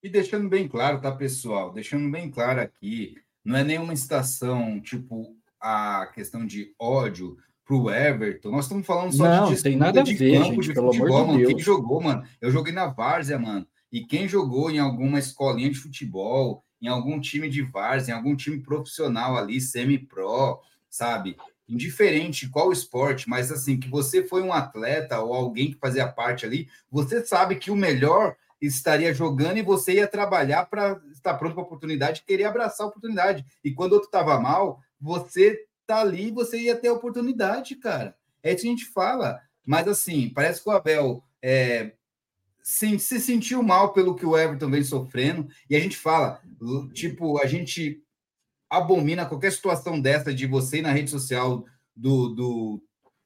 [0.02, 1.72] E deixando bem claro, tá, pessoal?
[1.72, 8.50] Deixando bem claro aqui não é nenhuma estação, tipo, a questão de ódio pro Everton.
[8.50, 11.22] Nós estamos falando só não, de tem nada a ver, campo, gente, de pelo futebol,
[11.22, 11.54] amor de Deus.
[11.54, 12.24] Quem jogou, mano?
[12.40, 13.66] Eu joguei na Várzea, mano.
[13.90, 18.34] E quem jogou em alguma escolinha de futebol, em algum time de Várzea, em algum
[18.34, 20.58] time profissional ali, semi-pro,
[20.88, 21.36] sabe?
[21.68, 26.44] Indiferente qual esporte, mas assim, que você foi um atleta ou alguém que fazia parte
[26.44, 28.34] ali, você sabe que o melhor
[28.66, 32.90] estaria jogando e você ia trabalhar para estar pronto para a oportunidade, querer abraçar a
[32.90, 33.44] oportunidade.
[33.64, 38.16] E quando outro estava mal, você tá ali, você ia ter a oportunidade, cara.
[38.42, 39.40] É isso que a gente fala.
[39.66, 41.92] Mas assim, parece que o Abel é,
[42.62, 45.48] se sentiu mal pelo que o Everton vem sofrendo.
[45.68, 46.40] E a gente fala,
[46.92, 48.02] tipo, a gente
[48.70, 51.64] abomina qualquer situação dessa de você na rede social
[51.94, 52.82] do, do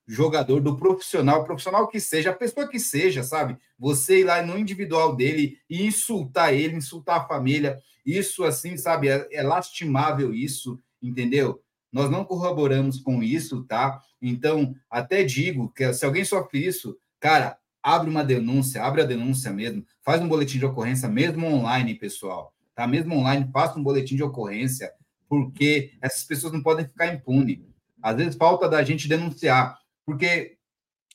[0.06, 3.56] jogador, do profissional, profissional que seja, a pessoa que seja, sabe?
[3.78, 9.08] Você ir lá no individual dele e insultar ele, insultar a família, isso assim, sabe?
[9.08, 11.60] É, é lastimável isso, entendeu?
[11.92, 14.00] Nós não corroboramos com isso, tá?
[14.20, 19.52] Então, até digo que se alguém sofre isso, cara, abre uma denúncia, abre a denúncia
[19.52, 22.86] mesmo, faz um boletim de ocorrência, mesmo online, pessoal, tá?
[22.86, 24.92] Mesmo online, faça um boletim de ocorrência,
[25.28, 27.58] porque essas pessoas não podem ficar impunes.
[28.02, 29.78] Às vezes falta da gente denunciar.
[30.06, 30.56] Porque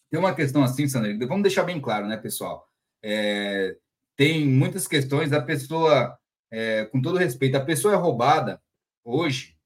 [0.10, 2.68] tem uma questão assim, Sandra, vamos deixar bem claro, né, pessoal?
[3.02, 3.78] É,
[4.18, 6.16] tem muitas questões da pessoa,
[6.52, 8.62] é, com todo respeito, a pessoa é roubada
[9.04, 9.58] hoje.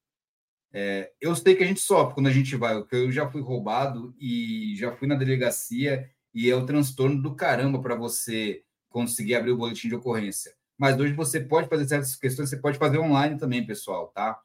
[0.72, 4.14] É, eu sei que a gente sofre quando a gente vai, eu já fui roubado
[4.20, 9.50] e já fui na delegacia e é o transtorno do caramba para você conseguir abrir
[9.50, 10.54] o boletim de ocorrência.
[10.78, 14.38] Mas hoje você pode fazer certas questões, você pode fazer online também, pessoal, tá?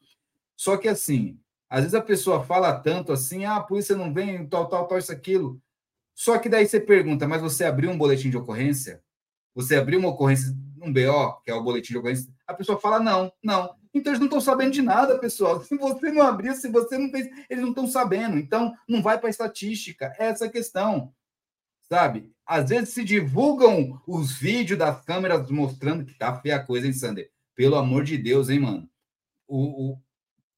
[0.56, 1.40] Só que assim,
[1.72, 4.98] às vezes a pessoa fala tanto assim, ah, a polícia não vem, tal, tal, tal,
[4.98, 5.58] isso, aquilo.
[6.14, 9.02] Só que daí você pergunta, mas você abriu um boletim de ocorrência?
[9.56, 12.30] Você abriu uma ocorrência, um BO, que é o boletim de ocorrência?
[12.46, 13.74] A pessoa fala, não, não.
[13.94, 15.64] Então eles não estão sabendo de nada, pessoal.
[15.64, 18.38] Se você não abriu, se você não fez, eles não estão sabendo.
[18.38, 20.14] Então não vai para a estatística.
[20.20, 21.14] É essa a questão,
[21.90, 22.30] sabe?
[22.46, 26.92] Às vezes se divulgam os vídeos das câmeras mostrando que tá feia a coisa, hein,
[26.92, 27.32] Sander?
[27.56, 28.90] Pelo amor de Deus, hein, mano?
[29.48, 30.02] O, o,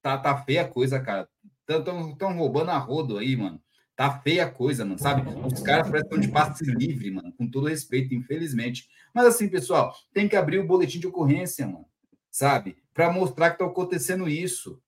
[0.03, 1.27] tá, tá feia a coisa, cara.
[1.67, 3.59] Estão roubando a rodo aí, mano.
[3.95, 5.23] Tá feia a coisa, mano, sabe?
[5.45, 8.87] Os caras estão de passe livre, mano, com todo respeito, infelizmente.
[9.13, 11.85] Mas assim, pessoal, tem que abrir o boletim de ocorrência, mano,
[12.29, 12.77] sabe?
[12.93, 14.81] Para mostrar que tá acontecendo isso.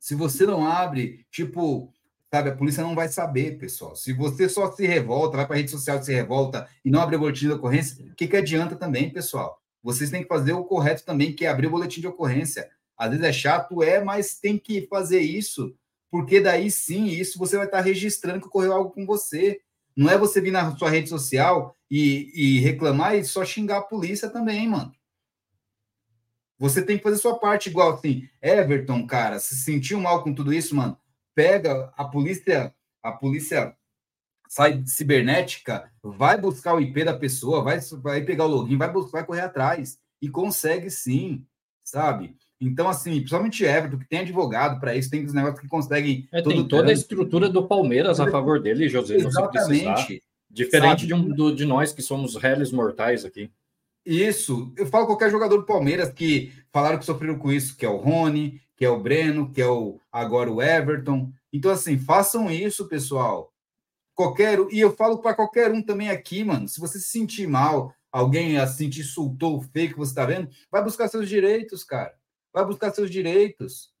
[0.00, 1.92] Se você não abre, tipo,
[2.30, 3.96] Sabe, a polícia não vai saber, pessoal.
[3.96, 7.20] Se você só se revolta, vai para rede social se revolta e não abre o
[7.20, 9.58] boletim de ocorrência, o que, que adianta também, pessoal?
[9.82, 12.68] Vocês têm que fazer o correto também, que é abrir o boletim de ocorrência.
[12.98, 15.74] Às vezes é chato, é, mas tem que fazer isso,
[16.10, 19.60] porque daí sim, isso você vai estar registrando que ocorreu algo com você.
[19.96, 23.82] Não é você vir na sua rede social e, e reclamar e só xingar a
[23.82, 24.92] polícia também, mano.
[26.58, 30.52] Você tem que fazer sua parte, igual assim, Everton, cara, se sentiu mal com tudo
[30.52, 30.98] isso, mano,
[31.34, 33.76] pega a polícia, a polícia
[34.48, 39.18] sai cibernética, vai buscar o IP da pessoa, vai, vai pegar o login, vai, buscar,
[39.18, 41.46] vai correr atrás e consegue sim,
[41.84, 42.36] sabe?
[42.60, 46.28] Então, assim, principalmente Everton, que tem advogado para isso, tem os negócios que conseguem.
[46.32, 49.16] É, tem toda a estrutura do Palmeiras a favor dele, José.
[49.16, 50.22] Exatamente.
[50.50, 53.50] Diferente de, um, do, de nós que somos réis mortais aqui.
[54.04, 54.72] Isso.
[54.76, 57.96] Eu falo qualquer jogador do Palmeiras que falaram que sofreram com isso, que é o
[57.98, 61.30] Rony, que é o Breno, que é o agora o Everton.
[61.52, 63.52] Então, assim, façam isso, pessoal.
[64.14, 66.66] Qualquer e eu falo para qualquer um também aqui, mano.
[66.66, 70.82] Se você se sentir mal, alguém assim te insultou, feio que você está vendo, vai
[70.82, 72.17] buscar seus direitos, cara.
[72.58, 73.92] Vai buscar seus direitos.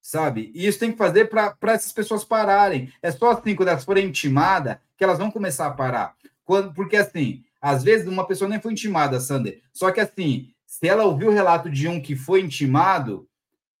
[0.00, 0.52] Sabe?
[0.54, 2.92] E isso tem que fazer para essas pessoas pararem.
[3.02, 6.14] É só assim, quando elas forem intimadas, que elas vão começar a parar.
[6.44, 9.60] Quando, porque assim, às vezes uma pessoa nem foi intimada, Sander.
[9.72, 13.28] Só que assim, se ela ouviu o relato de um que foi intimado,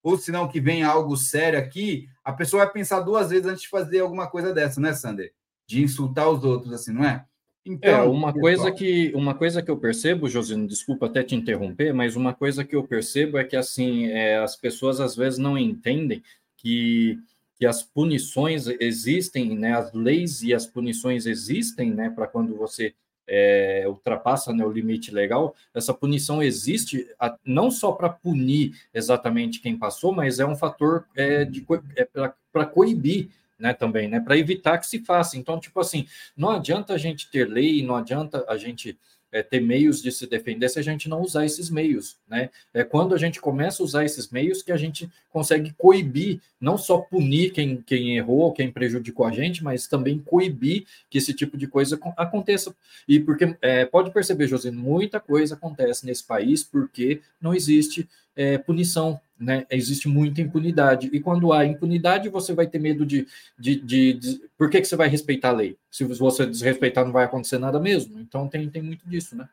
[0.02, 3.62] ou se não que vem algo sério aqui, a pessoa vai pensar duas vezes antes
[3.62, 5.32] de fazer alguma coisa dessa, né, Sander?
[5.64, 7.24] De insultar os outros, assim, não é?
[7.66, 11.94] Então, é, uma coisa que uma coisa que eu percebo, Josino, desculpa até te interromper,
[11.94, 15.56] mas uma coisa que eu percebo é que assim é, as pessoas às vezes não
[15.56, 16.22] entendem
[16.58, 17.18] que,
[17.56, 19.72] que as punições existem, né?
[19.72, 22.10] As leis e as punições existem, né?
[22.10, 22.94] Para quando você
[23.26, 29.60] é, ultrapassa né, o limite legal, essa punição existe a, não só para punir exatamente
[29.60, 31.66] quem passou, mas é um fator é, de
[31.96, 32.06] é,
[32.52, 35.36] para coibir né, também, né, para evitar que se faça.
[35.36, 36.06] Então, tipo assim,
[36.36, 38.98] não adianta a gente ter lei, não adianta a gente
[39.34, 42.50] é, ter meios de se defender se a gente não usar esses meios, né?
[42.72, 46.78] É quando a gente começa a usar esses meios que a gente consegue coibir, não
[46.78, 51.56] só punir quem, quem errou, quem prejudicou a gente, mas também coibir que esse tipo
[51.56, 52.76] de coisa aconteça.
[53.08, 58.58] E porque é, pode perceber, José, muita coisa acontece nesse país porque não existe é,
[58.58, 59.66] punição, né?
[59.70, 61.10] Existe muita impunidade.
[61.12, 63.26] E quando há impunidade, você vai ter medo de.
[63.58, 64.50] de, de, de...
[64.56, 65.76] Por que, que você vai respeitar a lei?
[65.90, 68.18] Se você desrespeitar, não vai acontecer nada mesmo.
[68.20, 69.48] Então tem, tem muito disso, né?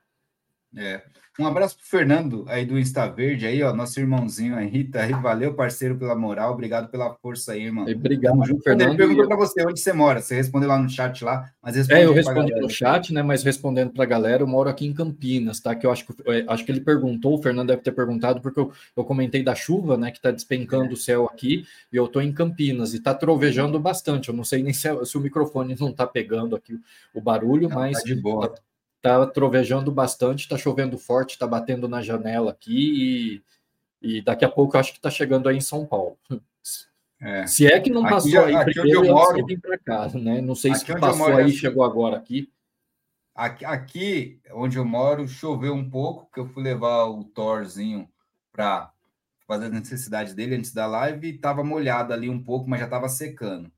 [0.76, 1.02] É.
[1.42, 5.12] Um abraço pro Fernando aí do Insta Verde, aí, ó, nosso irmãozinho aí, Rita, aí,
[5.12, 7.86] valeu, parceiro, pela moral, obrigado pela força aí, irmão.
[7.86, 8.62] Obrigado, Fernando.
[8.62, 8.90] Fernando.
[8.90, 12.06] Ele perguntou para você onde você mora, você respondeu lá no chat lá, mas É,
[12.06, 15.60] eu respondi no chat, né, mas respondendo para a galera, eu moro aqui em Campinas,
[15.60, 18.40] tá, que eu acho que, eu acho que ele perguntou, o Fernando deve ter perguntado,
[18.40, 20.94] porque eu, eu comentei da chuva, né, que tá despencando é.
[20.94, 24.62] o céu aqui, e eu tô em Campinas, e tá trovejando bastante, eu não sei
[24.62, 26.80] nem se, se o microfone não tá pegando aqui
[27.16, 27.98] o barulho, não, mas...
[27.98, 28.48] Tá de boa.
[28.48, 28.62] Tá,
[29.02, 33.42] tá trovejando bastante, tá chovendo forte, tá batendo na janela aqui
[34.02, 36.18] e, e daqui a pouco eu acho que tá chegando aí em São Paulo.
[37.24, 37.46] É.
[37.46, 40.42] Se é que não passou aqui, aí primeiro, eu moro, vem para cá, né?
[40.42, 42.52] Não sei se passou moro, aí, assim, chegou agora aqui.
[43.36, 43.64] aqui.
[43.64, 48.10] Aqui onde eu moro choveu um pouco, que eu fui levar o Thorzinho
[48.52, 48.92] para
[49.48, 52.86] fazer as necessidades dele antes da live e estava molhado ali um pouco, mas já
[52.86, 53.72] estava secando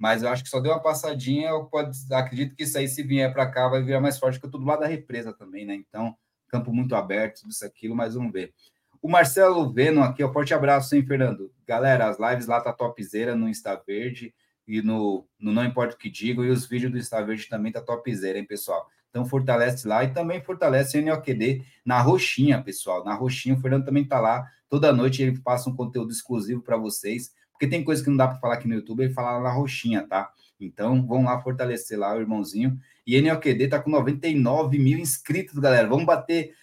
[0.00, 1.50] mas eu acho que só deu uma passadinha.
[1.50, 4.46] Eu pode, acredito que isso aí, se vier para cá, vai virar mais forte, porque
[4.46, 5.74] eu estou do lado da represa também, né?
[5.74, 6.16] Então,
[6.48, 8.54] campo muito aberto, tudo isso, aquilo, mas vamos ver.
[9.02, 11.52] O Marcelo Veno aqui, um forte abraço, hein, Fernando?
[11.66, 14.34] Galera, as lives lá tá topzera no Insta Verde
[14.66, 17.70] e no, no Não Importa o que Digo, e os vídeos do Insta Verde também
[17.70, 18.88] tá topzera, hein, pessoal?
[19.10, 23.04] Então fortalece lá e também fortalece o NOQD na roxinha, pessoal.
[23.04, 24.48] Na roxinha, o Fernando também tá lá.
[24.66, 28.26] Toda noite ele passa um conteúdo exclusivo para vocês porque tem coisa que não dá
[28.26, 30.32] para falar aqui no YouTube, ele fala na roxinha, tá?
[30.58, 32.80] Então, vamos lá fortalecer lá o irmãozinho.
[33.06, 35.86] E NLQD tá com 99 mil inscritos, galera.
[35.86, 36.54] Vamos bater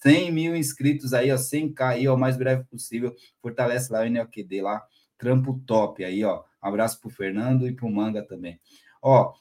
[0.00, 3.14] 100 mil inscritos aí, ó, 100k aí, ó, o mais breve possível.
[3.42, 4.82] Fortalece lá o NLQD lá.
[5.18, 6.42] Trampo top aí, ó.
[6.58, 8.58] Abraço pro Fernando e pro Manga também.
[9.02, 9.34] Ó,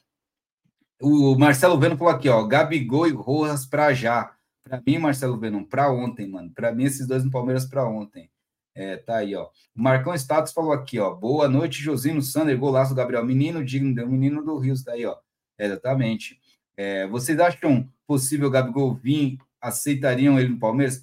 [1.01, 4.35] o Marcelo Veno falou aqui, ó, Gabigol e Rojas pra já.
[4.65, 6.51] Para mim, Marcelo Veno, para ontem, mano.
[6.53, 8.29] Para mim, esses dois no Palmeiras para ontem.
[8.75, 9.45] É, tá aí, ó.
[9.73, 11.09] O Marcão Status falou aqui, ó.
[11.15, 13.25] Boa noite, Josino Sander, golaço Gabriel.
[13.25, 15.15] Menino digno, menino do Rio, tá aí, ó.
[15.57, 16.37] Exatamente.
[16.75, 19.37] É, vocês acham possível o Gabigol vir?
[19.61, 21.01] Aceitariam ele no Palmeiras?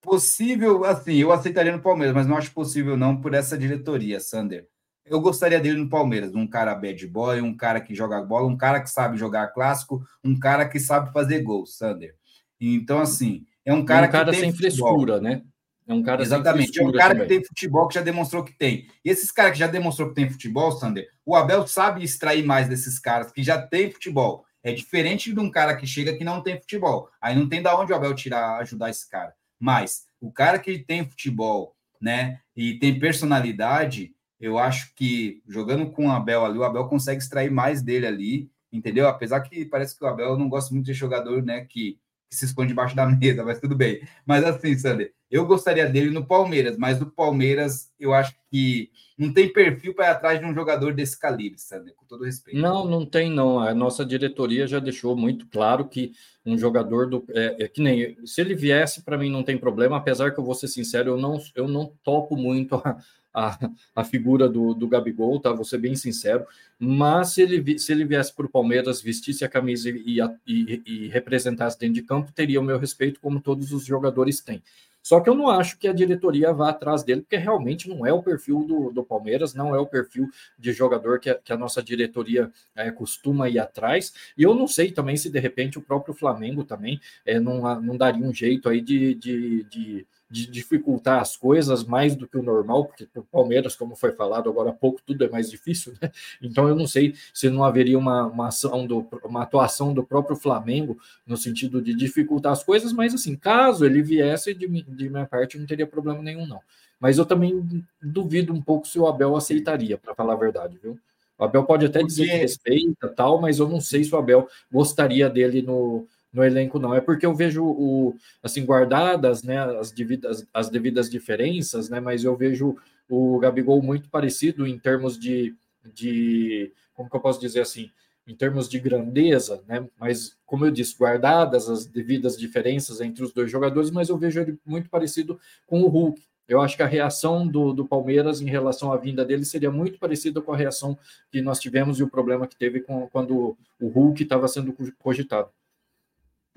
[0.00, 4.66] Possível, assim, eu aceitaria no Palmeiras, mas não acho possível não por essa diretoria, Sander.
[5.04, 8.56] Eu gostaria dele no Palmeiras, um cara bad boy, um cara que joga bola, um
[8.56, 12.16] cara que sabe jogar clássico, um cara que sabe fazer gol, Sander.
[12.58, 15.42] Então, assim, é um cara, um cara que sem frescura, né?
[15.86, 17.28] É um cara Exatamente, é um cara também.
[17.28, 18.88] que tem futebol que já demonstrou que tem.
[19.04, 22.68] E esses caras que já demonstrou que tem futebol, Sander, o Abel sabe extrair mais
[22.68, 24.44] desses caras que já tem futebol.
[24.62, 27.08] É diferente de um cara que chega que não tem futebol.
[27.20, 29.34] Aí não tem da onde o Abel tirar, ajudar esse cara.
[29.58, 36.06] Mas o cara que tem futebol, né, e tem personalidade, eu acho que jogando com
[36.06, 39.08] o Abel ali, o Abel consegue extrair mais dele ali, entendeu?
[39.08, 41.98] Apesar que parece que o Abel não gosta muito de jogador, né, que,
[42.30, 44.00] que se esconde debaixo da mesa, mas tudo bem.
[44.24, 49.32] Mas assim, Sander, eu gostaria dele no Palmeiras, mas no Palmeiras eu acho que não
[49.32, 52.60] tem perfil para ir atrás de um jogador desse calibre, Sander, com todo respeito.
[52.60, 53.58] Não, não tem não.
[53.58, 56.12] A nossa diretoria já deixou muito claro que
[56.44, 59.96] um jogador do é, é que nem se ele viesse para mim não tem problema,
[59.96, 62.98] apesar que eu vou ser sincero, eu não eu não topo muito a,
[63.32, 65.50] a, a figura do, do Gabigol, tá?
[65.50, 66.44] Vou ser bem sincero.
[66.78, 71.08] Mas se ele, se ele viesse para o Palmeiras, vestisse a camisa e, e, e
[71.08, 74.62] representasse dentro de campo, teria o meu respeito, como todos os jogadores têm.
[75.02, 78.12] Só que eu não acho que a diretoria vá atrás dele, porque realmente não é
[78.12, 81.56] o perfil do, do Palmeiras, não é o perfil de jogador que a, que a
[81.56, 84.14] nossa diretoria é, costuma ir atrás.
[84.38, 87.96] E eu não sei também se de repente o próprio Flamengo também é, não, não
[87.96, 92.42] daria um jeito aí de, de, de de dificultar as coisas mais do que o
[92.42, 96.10] normal, porque o Palmeiras, como foi falado agora há pouco, tudo é mais difícil, né?
[96.40, 100.34] Então eu não sei se não haveria uma, uma ação do, uma atuação do próprio
[100.34, 100.96] Flamengo
[101.26, 105.58] no sentido de dificultar as coisas, mas assim, caso ele viesse de, de minha parte,
[105.58, 106.60] não teria problema nenhum, não.
[106.98, 110.98] Mas eu também duvido um pouco se o Abel aceitaria, para falar a verdade, viu?
[111.36, 114.48] O Abel pode até dizer que respeita tal, mas eu não sei se o Abel
[114.70, 116.94] gostaria dele no, no elenco, não.
[116.94, 122.24] É porque eu vejo o assim guardadas, né, as devidas, as devidas diferenças, né, mas
[122.24, 122.76] eu vejo
[123.08, 125.54] o Gabigol muito parecido em termos de,
[125.94, 127.90] de como que eu posso dizer assim,
[128.26, 129.86] em termos de grandeza, né?
[129.98, 134.40] Mas como eu disse, guardadas as devidas diferenças entre os dois jogadores, mas eu vejo
[134.40, 136.22] ele muito parecido com o Hulk.
[136.48, 139.98] Eu acho que a reação do, do Palmeiras em relação à vinda dele seria muito
[139.98, 140.98] parecida com a reação
[141.30, 145.50] que nós tivemos e o problema que teve com, quando o Hulk estava sendo cogitado.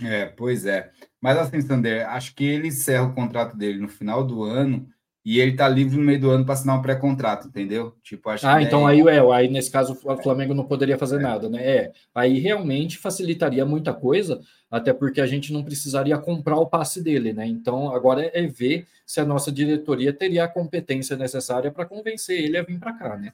[0.01, 0.91] É, pois é.
[1.21, 4.87] Mas assim, Sander, acho que ele encerra o contrato dele no final do ano
[5.25, 7.95] e ele tá livre no meio do ano para assinar um pré-contrato, entendeu?
[8.03, 11.19] Tipo, acho ah, então aí, é, aí nesse caso o Flamengo não poderia fazer é.
[11.19, 11.65] nada, né?
[11.65, 14.39] É, aí realmente facilitaria muita coisa,
[14.69, 17.47] até porque a gente não precisaria comprar o passe dele, né?
[17.47, 22.57] Então agora é ver se a nossa diretoria teria a competência necessária para convencer ele
[22.57, 23.33] a vir para cá, né?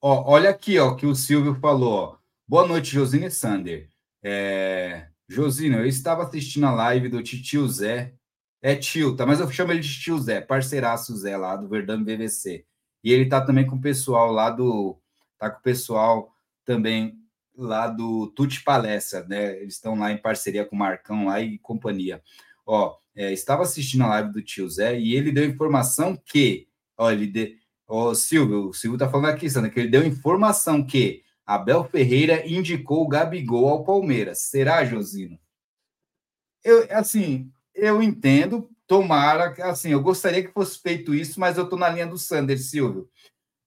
[0.00, 1.92] Ó, olha aqui, ó, que o Silvio falou.
[1.92, 2.16] Ó.
[2.46, 3.88] Boa noite, Josine Sander.
[4.22, 5.06] É...
[5.28, 8.14] Josino, eu estava assistindo a live do tio Zé.
[8.62, 9.26] É tio, tá?
[9.26, 12.64] Mas eu chamo ele de tio Zé, parceiraço Zé lá do Verdão BBC.
[13.02, 14.98] E ele tá também com o pessoal lá do.
[15.38, 16.32] Tá com o pessoal
[16.64, 17.18] também
[17.56, 19.60] lá do Tuti Palestra, né?
[19.60, 22.22] Eles estão lá em parceria com o Marcão lá e companhia.
[22.64, 26.68] Ó, é, estava assistindo a live do tio Zé e ele deu informação que.
[26.98, 30.84] Ó, ele de, ó, Silvio, o Silvio tá falando aqui, Sandra, que ele deu informação
[30.84, 34.40] que Abel Ferreira indicou o Gabigol ao Palmeiras.
[34.40, 35.38] Será, Josino?
[36.64, 41.78] Eu, assim, eu entendo, tomara, assim, eu gostaria que fosse feito isso, mas eu estou
[41.78, 43.08] na linha do Sander, Silvio.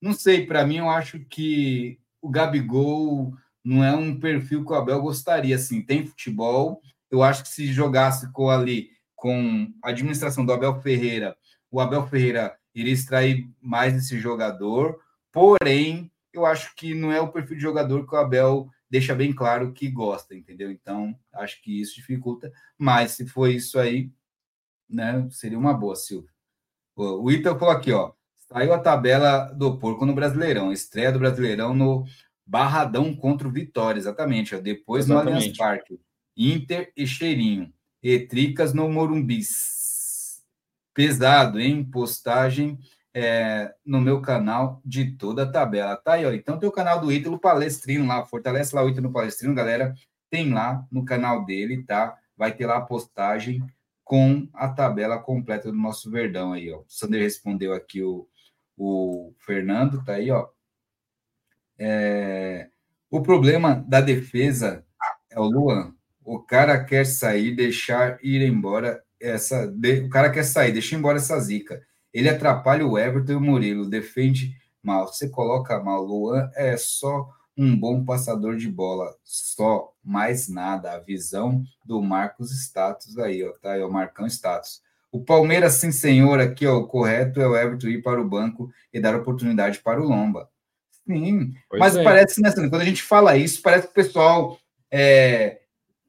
[0.02, 3.34] Não sei, para mim, eu acho que o Gabigol
[3.64, 7.68] não é um perfil que o Abel gostaria, assim, tem futebol, eu acho que se
[7.72, 11.38] jogasse com ali, com a administração do Abel Ferreira,
[11.72, 15.00] o Abel Ferreira iria extrair mais esse jogador,
[15.32, 19.34] porém, eu acho que não é o perfil de jogador que o Abel deixa bem
[19.34, 20.72] claro que gosta, entendeu?
[20.72, 22.52] Então, acho que isso dificulta.
[22.78, 24.12] Mas se for isso aí,
[24.90, 26.30] né, seria uma boa, Silvio.
[26.96, 28.12] O Ítalo falou aqui, ó.
[28.52, 30.74] Saiu a tabela do porco no Brasileirão.
[30.74, 32.04] Estreia do Brasileirão no
[32.46, 34.56] Barradão contra o Vitória, exatamente.
[34.56, 34.60] Ó.
[34.60, 35.32] Depois exatamente.
[35.32, 36.00] no Allianz Parque.
[36.36, 37.72] Inter e Cheirinho.
[38.02, 40.44] E Tricas no Morumbis.
[40.94, 41.86] Pesado, hein?
[41.86, 42.80] Postagem
[43.20, 45.98] é, no meu canal de toda a tabela.
[45.98, 46.32] Tá aí, ó.
[46.32, 49.94] Então tem o canal do Ítalo Palestrino lá, fortalece lá o Ítalo Palestrino, galera.
[50.30, 52.18] Tem lá no canal dele, tá?
[52.38, 53.62] Vai ter lá a postagem
[54.04, 56.80] com a tabela completa do nosso Verdão aí, ó.
[56.80, 58.28] O Sander respondeu aqui o,
[58.78, 60.48] o Fernando, tá aí, ó.
[61.78, 62.70] É,
[63.10, 64.86] o problema da defesa
[65.30, 65.94] é o Luan.
[66.24, 69.68] O cara quer sair, deixar ir embora essa.
[69.68, 71.82] De, o cara quer sair, deixa embora essa zica.
[72.14, 75.08] Ele atrapalha o Everton e o Murilo, defende mal.
[75.08, 76.04] Você coloca mal.
[76.04, 80.94] Luan é só um bom passador de bola, só, mais nada.
[80.94, 83.76] A visão do Marcos Status aí, ó, tá?
[83.76, 84.82] É o Marcão Status.
[85.12, 88.72] O Palmeiras, sim, senhor, aqui, ó, o correto é o Everton ir para o banco
[88.94, 90.50] e dar oportunidade para o Lomba.
[91.06, 92.04] Sim, pois mas é.
[92.04, 94.58] parece, né, quando a gente fala isso, parece que o pessoal
[94.92, 95.60] é,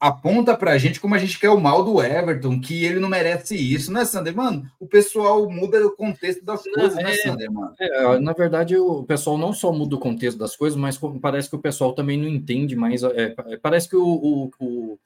[0.00, 3.54] aponta pra gente como a gente quer o mal do Everton, que ele não merece
[3.54, 4.34] isso, né, Sander?
[4.34, 7.74] Mano, o pessoal muda o contexto das coisas, né, é, né, Sander, mano?
[7.78, 11.56] É, na verdade, o pessoal não só muda o contexto das coisas, mas parece que
[11.56, 13.02] o pessoal também não entende mais.
[13.02, 14.98] É, parece que o, o, o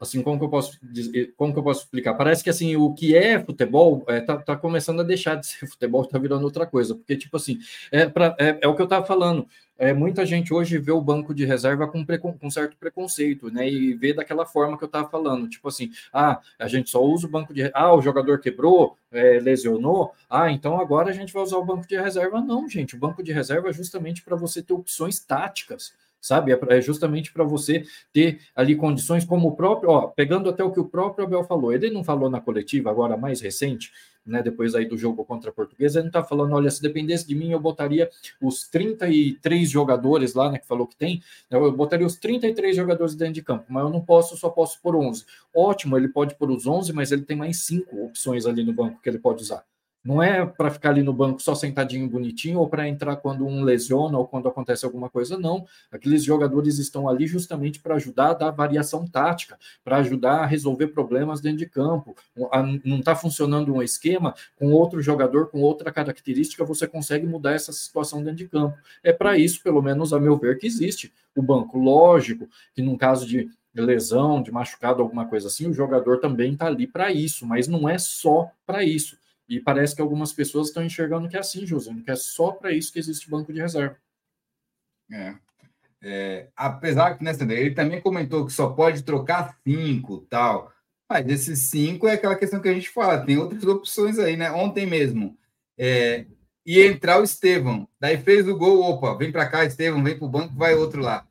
[0.00, 2.14] assim, como que eu posso dizer, como que eu posso explicar?
[2.14, 5.66] Parece que assim, o que é futebol é, tá, tá começando a deixar de ser
[5.70, 7.58] futebol, tá virando outra coisa, porque tipo assim,
[7.90, 9.46] é, pra, é, é o que eu tava falando.
[9.76, 13.68] É, muita gente hoje vê o banco de reserva com, com certo preconceito, né?
[13.68, 17.26] E vê daquela forma que eu estava falando, tipo assim, ah, a gente só usa
[17.26, 21.42] o banco de ah, o jogador quebrou, é, lesionou, ah, então agora a gente vai
[21.42, 22.40] usar o banco de reserva.
[22.40, 25.92] Não, gente, o banco de reserva é justamente para você ter opções táticas
[26.24, 26.52] sabe?
[26.52, 30.72] É, é justamente para você ter ali condições como o próprio, ó, pegando até o
[30.72, 31.70] que o próprio Abel falou.
[31.70, 33.92] Ele não falou na coletiva, agora mais recente,
[34.24, 37.28] né, depois aí do jogo contra a Portuguesa, ele não está falando, olha, se dependesse
[37.28, 38.08] de mim, eu botaria
[38.40, 43.14] os 33 jogadores lá, né, que falou que tem, né, eu botaria os 33 jogadores
[43.14, 45.26] dentro de campo, mas eu não posso, só posso por 11.
[45.54, 48.98] Ótimo, ele pode por os 11, mas ele tem mais cinco opções ali no banco
[49.02, 49.62] que ele pode usar.
[50.04, 53.62] Não é para ficar ali no banco só sentadinho bonitinho ou para entrar quando um
[53.62, 55.66] lesiona ou quando acontece alguma coisa, não.
[55.90, 60.88] Aqueles jogadores estão ali justamente para ajudar a dar variação tática, para ajudar a resolver
[60.88, 62.14] problemas dentro de campo.
[62.84, 67.72] Não está funcionando um esquema com outro jogador com outra característica, você consegue mudar essa
[67.72, 68.76] situação dentro de campo.
[69.02, 71.78] É para isso, pelo menos a meu ver, que existe o banco.
[71.78, 76.66] Lógico que num caso de lesão, de machucado, alguma coisa assim, o jogador também está
[76.66, 79.16] ali para isso, mas não é só para isso.
[79.48, 82.72] E parece que algumas pessoas estão enxergando que é assim, José, que é só para
[82.72, 83.96] isso que existe banco de reserva.
[85.10, 85.34] É.
[86.02, 90.72] é apesar que nessa ele também comentou que só pode trocar cinco tal.
[91.08, 94.50] Mas desses cinco é aquela questão que a gente fala, tem outras opções aí, né?
[94.50, 95.36] Ontem mesmo.
[95.76, 96.24] É,
[96.64, 100.24] ia entrar o Estevão, daí fez o gol, opa, vem para cá, Estevão, vem para
[100.24, 101.26] o banco, vai outro lá.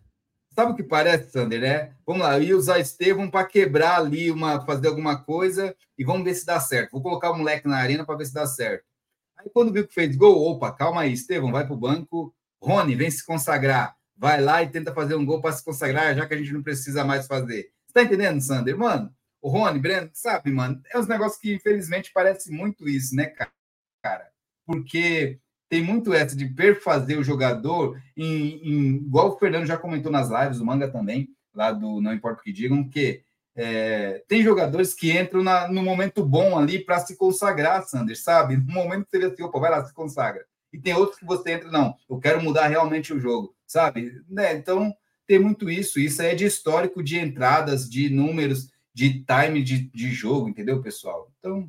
[0.56, 1.96] Sabe o que parece, Sander, né?
[2.06, 6.24] Vamos lá, eu ia usar Estevão para quebrar ali, uma, fazer alguma coisa e vamos
[6.24, 6.92] ver se dá certo.
[6.92, 8.86] Vou colocar o moleque na arena para ver se dá certo.
[9.36, 12.34] Aí quando viu que fez gol, opa, calma aí, Estevão, vai para o banco.
[12.62, 13.96] Rony, vem se consagrar.
[14.16, 16.62] Vai lá e tenta fazer um gol para se consagrar, já que a gente não
[16.62, 17.72] precisa mais fazer.
[17.88, 18.78] Você tá entendendo, Sander?
[18.78, 19.12] Mano,
[19.42, 20.82] o Rony, Breno, sabe, mano?
[20.94, 24.30] É uns negócios que, infelizmente, parece muito isso, né, cara?
[24.66, 25.40] Porque
[25.74, 30.30] tem muito essa de perfazer o jogador, em, em, igual o Fernando já comentou nas
[30.30, 33.24] lives, o Manga também, lá do Não Importa o que Digam, que
[33.56, 38.56] é, tem jogadores que entram na, no momento bom ali para se consagrar, Sander, sabe?
[38.56, 40.46] No momento que você vê assim, opa, vai lá, se consagra.
[40.72, 44.22] E tem outros que você entra, não, eu quero mudar realmente o jogo, sabe?
[44.30, 44.54] Né?
[44.54, 44.94] Então,
[45.26, 46.00] tem muito isso.
[46.00, 51.32] Isso é de histórico de entradas, de números, de time de, de jogo, entendeu, pessoal?
[51.40, 51.68] Então,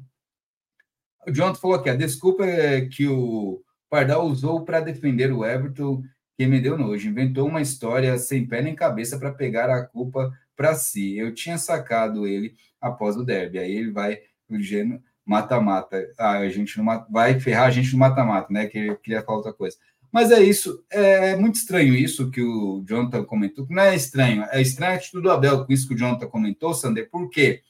[1.27, 3.64] o Jonathan falou aqui, a desculpa é que o
[3.95, 6.03] Pardal usou para defender o Everton,
[6.37, 7.09] que me deu nojo.
[7.09, 11.16] Inventou uma história sem pé nem cabeça para pegar a culpa para si.
[11.16, 13.61] Eu tinha sacado ele após o derby.
[13.61, 14.19] Aí ele vai
[14.51, 16.11] o gênio mata-mata.
[16.19, 18.66] Ah, a gente não vai ferrar a gente no mata-mata, né?
[18.66, 19.77] Que queria falar outra coisa.
[20.11, 23.65] Mas é isso, é muito estranho isso que o Jonathan comentou.
[23.71, 26.75] Não é estranho, é estranho a atitude do Abel com isso que o Jonathan comentou,
[26.75, 27.62] Sander, por quê?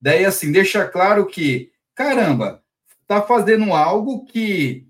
[0.00, 2.62] Daí, assim, deixa claro que, caramba,
[3.06, 4.85] tá fazendo algo que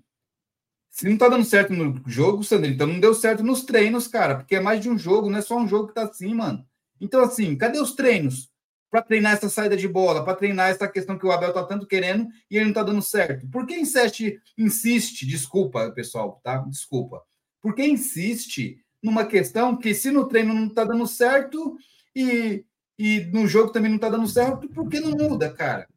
[0.97, 4.37] se não tá dando certo no jogo, Sandro, então não deu certo nos treinos, cara,
[4.37, 6.65] porque é mais de um jogo, não é só um jogo que tá assim, mano.
[6.99, 8.49] Então, assim, cadê os treinos?
[8.89, 11.85] Para treinar essa saída de bola, para treinar essa questão que o Abel tá tanto
[11.85, 13.47] querendo e ele não tá dando certo.
[13.49, 16.57] Por que insiste, insiste, desculpa, pessoal, tá?
[16.67, 17.21] Desculpa.
[17.61, 21.77] Por que insiste numa questão que se no treino não tá dando certo
[22.15, 22.65] e,
[22.97, 25.87] e no jogo também não tá dando certo, por que não muda, cara?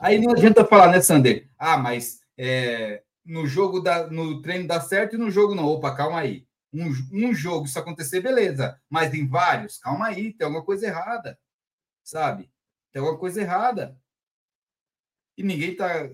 [0.00, 1.46] Aí não adianta falar, né, Sander?
[1.58, 5.64] Ah, mas é, no jogo da, no treino dá certo e no jogo não.
[5.64, 6.46] Opa, calma aí.
[6.72, 8.80] Um, um jogo isso acontecer, beleza.
[8.88, 11.38] Mas em vários, calma aí, tem alguma coisa errada.
[12.02, 12.50] Sabe?
[12.92, 13.96] Tem alguma coisa errada.
[15.36, 16.10] E ninguém tá.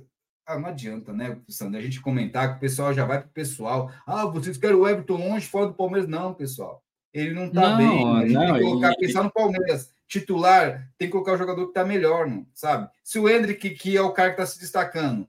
[0.46, 1.78] Ah, não adianta, né, Sandra?
[1.78, 3.92] A gente comentar que o pessoal já vai pro pessoal.
[4.06, 6.08] Ah, vocês querem o Everton longe, fora do Palmeiras.
[6.08, 6.82] Não, pessoal.
[7.12, 8.16] Ele não tá não, bem.
[8.16, 8.96] A gente não, tem que colocar, e...
[8.96, 9.92] pensar no Palmeiras.
[10.06, 12.90] Titular, tem que colocar o jogador que tá melhor, não, sabe?
[13.04, 15.28] Se o Hendrick, que é o cara que tá se destacando,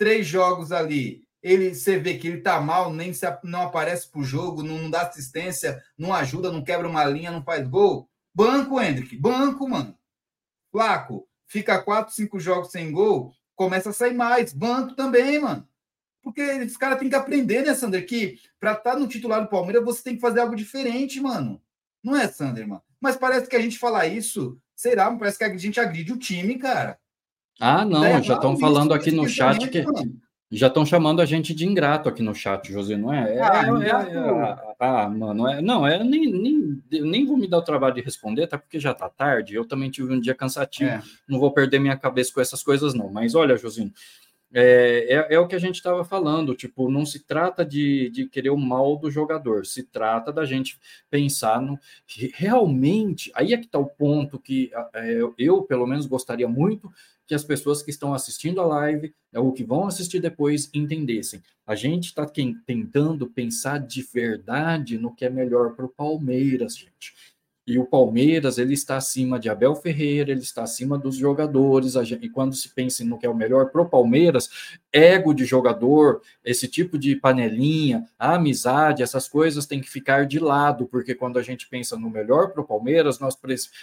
[0.00, 4.24] três jogos ali, ele você vê que ele tá mal, nem se, não aparece pro
[4.24, 8.08] jogo, não, não, dá assistência, não ajuda, não quebra uma linha, não faz gol.
[8.34, 9.94] Banco, Hendrick, banco, mano.
[10.72, 14.54] Flaco, fica quatro, cinco jogos sem gol, começa a sair mais.
[14.54, 15.68] Banco também, mano.
[16.22, 18.06] Porque esse cara tem que aprender, né, Sander?
[18.06, 21.60] Que para estar tá no titular do Palmeiras, você tem que fazer algo diferente, mano.
[22.02, 22.82] Não é, Sander, mano?
[22.98, 25.14] Mas parece que a gente falar isso, será?
[25.14, 26.98] Parece que a gente agride o time, cara.
[27.60, 29.84] Ah, não, já estão falando aqui no chat que
[30.50, 33.36] Já estão chamando a gente de ingrato aqui no chat, José, não é?
[33.36, 37.46] é ah, é, é, é ah, mano, é, não, é, nem, nem, nem vou me
[37.46, 38.58] dar o trabalho de responder, tá?
[38.58, 41.02] Porque já tá tarde, eu também tive um dia cansativo, é.
[41.28, 43.10] não vou perder minha cabeça com essas coisas, não.
[43.10, 43.92] Mas olha, Josino,
[44.52, 48.26] é, é, é, o que a gente estava falando, tipo, não se trata de, de
[48.26, 50.76] querer o mal do jogador, se trata da gente
[51.08, 51.78] pensar no
[52.34, 56.90] realmente, aí é que está o ponto que é, eu, pelo menos, gostaria muito
[57.30, 61.40] que as pessoas que estão assistindo a live é, ou que vão assistir depois entendessem.
[61.64, 67.14] A gente está tentando pensar de verdade no que é melhor para o Palmeiras, gente.
[67.70, 71.94] E o Palmeiras, ele está acima de Abel Ferreira, ele está acima dos jogadores.
[71.94, 74.50] E quando se pensa no que é o melhor para o Palmeiras,
[74.92, 80.84] ego de jogador, esse tipo de panelinha, amizade, essas coisas têm que ficar de lado,
[80.88, 83.38] porque quando a gente pensa no melhor para o Palmeiras, nós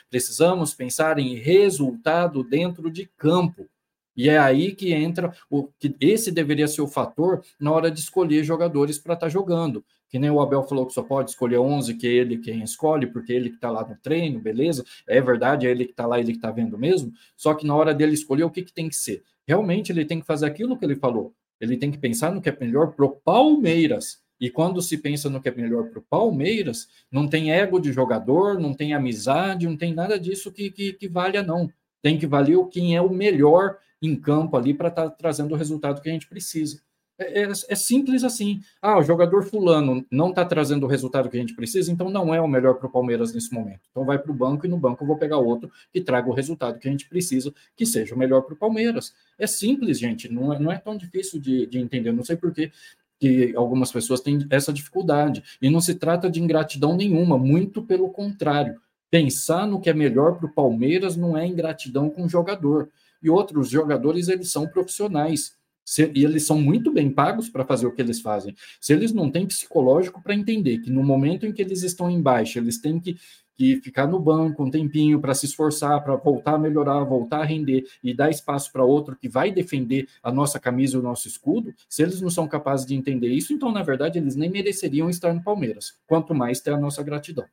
[0.10, 3.70] precisamos pensar em resultado dentro de campo.
[4.18, 8.00] E é aí que entra o que esse deveria ser o fator na hora de
[8.00, 9.86] escolher jogadores para estar tá jogando.
[10.10, 13.06] Que nem o Abel falou que só pode escolher 11, que é ele quem escolhe,
[13.06, 14.84] porque ele que está lá no treino, beleza?
[15.08, 17.12] É verdade, é ele que está lá, ele que está vendo mesmo.
[17.36, 19.22] Só que na hora dele escolher, o que, que tem que ser?
[19.46, 21.34] Realmente ele tem que fazer aquilo que ele falou.
[21.60, 24.20] Ele tem que pensar no que é melhor para o Palmeiras.
[24.40, 27.92] E quando se pensa no que é melhor para o Palmeiras, não tem ego de
[27.92, 31.70] jogador, não tem amizade, não tem nada disso que, que, que valha, não.
[32.02, 35.58] Tem que valer quem é o melhor em campo ali para estar tá trazendo o
[35.58, 36.82] resultado que a gente precisa.
[37.20, 38.62] É, é, é, simples assim.
[38.80, 42.34] Ah, o jogador fulano não está trazendo o resultado que a gente precisa, então não
[42.34, 43.82] é o melhor para o Palmeiras nesse momento.
[43.90, 46.34] Então vai para o banco e no banco eu vou pegar outro que traga o
[46.34, 49.16] resultado que a gente precisa, que seja o melhor para o Palmeiras.
[49.38, 50.32] É simples, gente.
[50.32, 52.12] Não é, não é tão difícil de, de entender.
[52.12, 52.72] Não sei por que
[53.20, 55.44] que algumas pessoas têm essa dificuldade.
[55.60, 58.80] E não se trata de ingratidão nenhuma, muito pelo contrário.
[59.10, 62.90] Pensar no que é melhor para o Palmeiras não é ingratidão com o jogador
[63.22, 65.56] e outros jogadores eles são profissionais.
[65.84, 68.54] Se, e eles são muito bem pagos para fazer o que eles fazem.
[68.82, 72.60] Se eles não têm psicológico para entender que no momento em que eles estão embaixo,
[72.60, 73.18] eles têm que,
[73.56, 77.46] que ficar no banco um tempinho para se esforçar, para voltar a melhorar, voltar a
[77.46, 81.30] render e dar espaço para outro que vai defender a nossa camisa e o nosso
[81.30, 85.10] escudo, se eles não são capazes de entender isso, então, na verdade, eles nem mereceriam
[85.10, 87.46] estar no Palmeiras, quanto mais ter a nossa gratidão.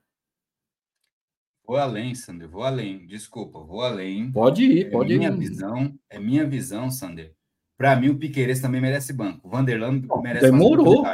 [1.66, 3.06] Vou além, Sander, vou além.
[3.06, 4.30] Desculpa, vou além.
[4.30, 5.36] Pode ir, é pode minha ir.
[5.36, 7.34] Visão, é minha visão, Sander.
[7.76, 9.46] Para mim, o Piqueires também merece banco.
[9.48, 11.04] O Vanderland merece Demorou.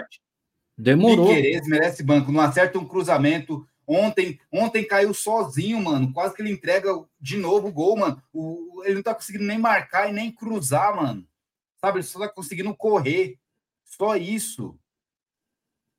[0.77, 1.29] Demorou.
[1.29, 2.33] Piqueires merece banco.
[2.33, 3.65] Não acerta um cruzamento.
[3.87, 6.13] Ontem, ontem caiu sozinho, mano.
[6.13, 6.91] Quase que ele entrega
[7.21, 8.23] de novo o gol, mano.
[8.33, 11.27] O, ele não tá conseguindo nem marcar e nem cruzar, mano.
[11.81, 11.99] Sabe?
[11.99, 13.39] Ele só tá conseguindo correr.
[13.85, 14.79] Só isso.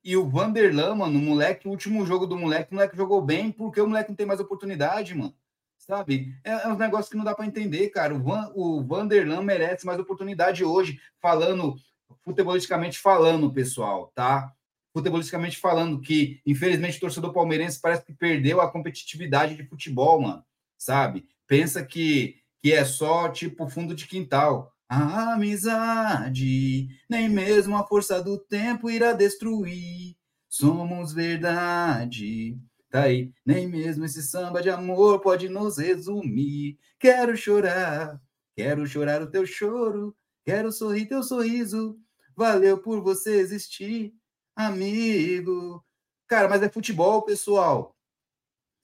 [0.04, 3.52] E o Vanderlan, mano, o moleque, o último jogo do moleque, o moleque jogou bem
[3.52, 5.36] porque o moleque não tem mais oportunidade, mano.
[5.78, 6.36] Sabe?
[6.44, 8.14] É, é um negócio que não dá para entender, cara.
[8.14, 11.76] O, Van, o Vanderlan merece mais oportunidade hoje, falando,
[12.24, 14.54] futebolisticamente falando, pessoal, tá?
[14.94, 20.44] Futebolisticamente falando, que infelizmente o torcedor palmeirense parece que perdeu a competitividade de futebol, mano.
[20.78, 21.26] Sabe?
[21.48, 24.74] Pensa que, que é só tipo fundo de quintal.
[24.94, 30.18] A amizade, nem mesmo a força do tempo irá destruir.
[30.50, 32.60] Somos verdade.
[32.90, 36.78] Tá aí, nem mesmo esse samba de amor pode nos resumir.
[37.00, 38.22] Quero chorar,
[38.54, 40.14] quero chorar o teu choro,
[40.44, 41.98] quero sorrir teu sorriso.
[42.36, 44.14] Valeu por você existir,
[44.54, 45.82] amigo.
[46.28, 47.96] Cara, mas é futebol, pessoal.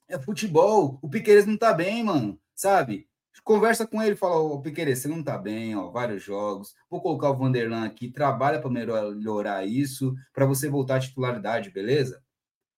[0.08, 0.98] É futebol.
[1.02, 2.40] O Piqueires não tá bem, mano.
[2.54, 3.06] Sabe?
[3.44, 6.74] Conversa com ele, fala, ô Piquerê, você não tá bem, ó, vários jogos.
[6.90, 12.22] Vou colocar o Vanderlan aqui, trabalha para melhorar isso, para você voltar à titularidade, beleza?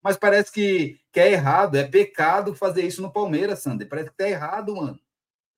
[0.02, 3.88] Mas parece que, que é errado, é pecado fazer isso no Palmeiras, Sander.
[3.88, 4.98] Parece que tá errado, mano.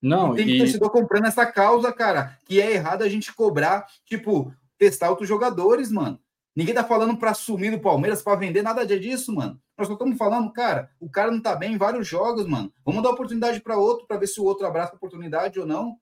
[0.00, 0.58] Não, e tem e...
[0.58, 5.92] torcedor comprando essa causa, cara, que é errado a gente cobrar, tipo, testar outros jogadores,
[5.92, 6.18] mano.
[6.54, 9.60] Ninguém tá falando para assumir no Palmeiras, para vender nada disso, mano.
[9.76, 12.72] Nós só estamos falando, cara, o cara não tá bem em vários jogos, mano.
[12.84, 15.98] Vamos dar oportunidade para outro, para ver se o outro abraça a oportunidade ou não.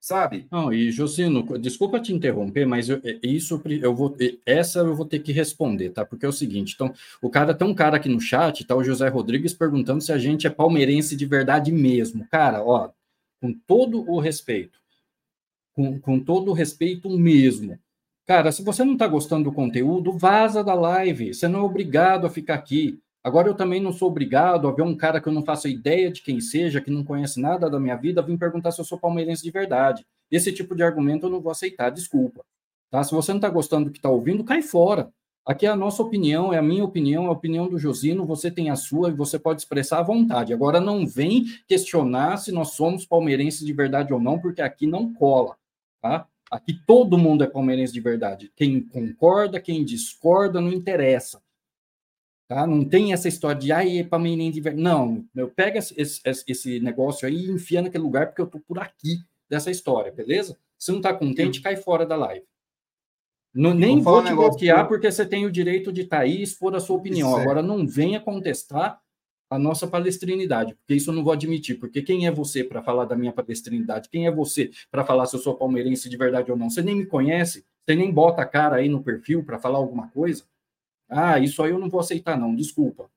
[0.00, 0.46] Sabe?
[0.52, 4.14] Não, e Josino, desculpa te interromper, mas eu, é, isso eu vou
[4.44, 6.04] essa eu vou ter que responder, tá?
[6.04, 8.84] Porque é o seguinte, então, o cara tem um cara aqui no chat, tá o
[8.84, 12.26] José Rodrigues perguntando se a gente é palmeirense de verdade mesmo.
[12.28, 12.90] Cara, ó,
[13.40, 14.78] com todo o respeito,
[15.72, 17.78] com, com todo o respeito mesmo,
[18.26, 21.32] Cara, se você não está gostando do conteúdo, vaza da live.
[21.32, 22.98] Você não é obrigado a ficar aqui.
[23.22, 26.10] Agora, eu também não sou obrigado a ver um cara que eu não faço ideia
[26.10, 28.98] de quem seja, que não conhece nada da minha vida, vir perguntar se eu sou
[28.98, 30.04] palmeirense de verdade.
[30.28, 32.44] Esse tipo de argumento eu não vou aceitar, desculpa.
[32.90, 33.02] Tá?
[33.04, 35.08] Se você não está gostando do que está ouvindo, cai fora.
[35.44, 38.50] Aqui é a nossa opinião, é a minha opinião, é a opinião do Josino, você
[38.50, 40.52] tem a sua e você pode expressar à vontade.
[40.52, 45.14] Agora, não vem questionar se nós somos palmeirenses de verdade ou não, porque aqui não
[45.14, 45.56] cola,
[46.02, 46.26] tá?
[46.50, 48.52] Aqui todo mundo é palmeirense de verdade.
[48.54, 51.42] Quem concorda, quem discorda, não interessa.
[52.48, 52.66] Tá?
[52.66, 54.82] Não tem essa história de, ai, é palmeirense de verdade.
[54.82, 58.60] Não, eu pego esse, esse, esse, negócio aí e enfia naquele lugar porque eu tô
[58.60, 59.18] por aqui
[59.48, 60.56] dessa história, beleza?
[60.78, 62.46] Se não tá contente, cai fora da live.
[63.52, 64.88] Não, nem vou, vou te bloquear que...
[64.88, 67.30] porque você tem o direito de estar tá aí e expor a sua opinião.
[67.30, 69.00] Isso Agora, não venha contestar
[69.48, 71.78] a nossa palestrinidade, porque isso eu não vou admitir.
[71.78, 74.08] Porque quem é você para falar da minha palestrinidade?
[74.08, 76.68] Quem é você para falar se eu sou palmeirense de verdade ou não?
[76.68, 80.08] Você nem me conhece, você nem bota a cara aí no perfil para falar alguma
[80.08, 80.44] coisa.
[81.08, 83.08] Ah, isso aí eu não vou aceitar, não, desculpa.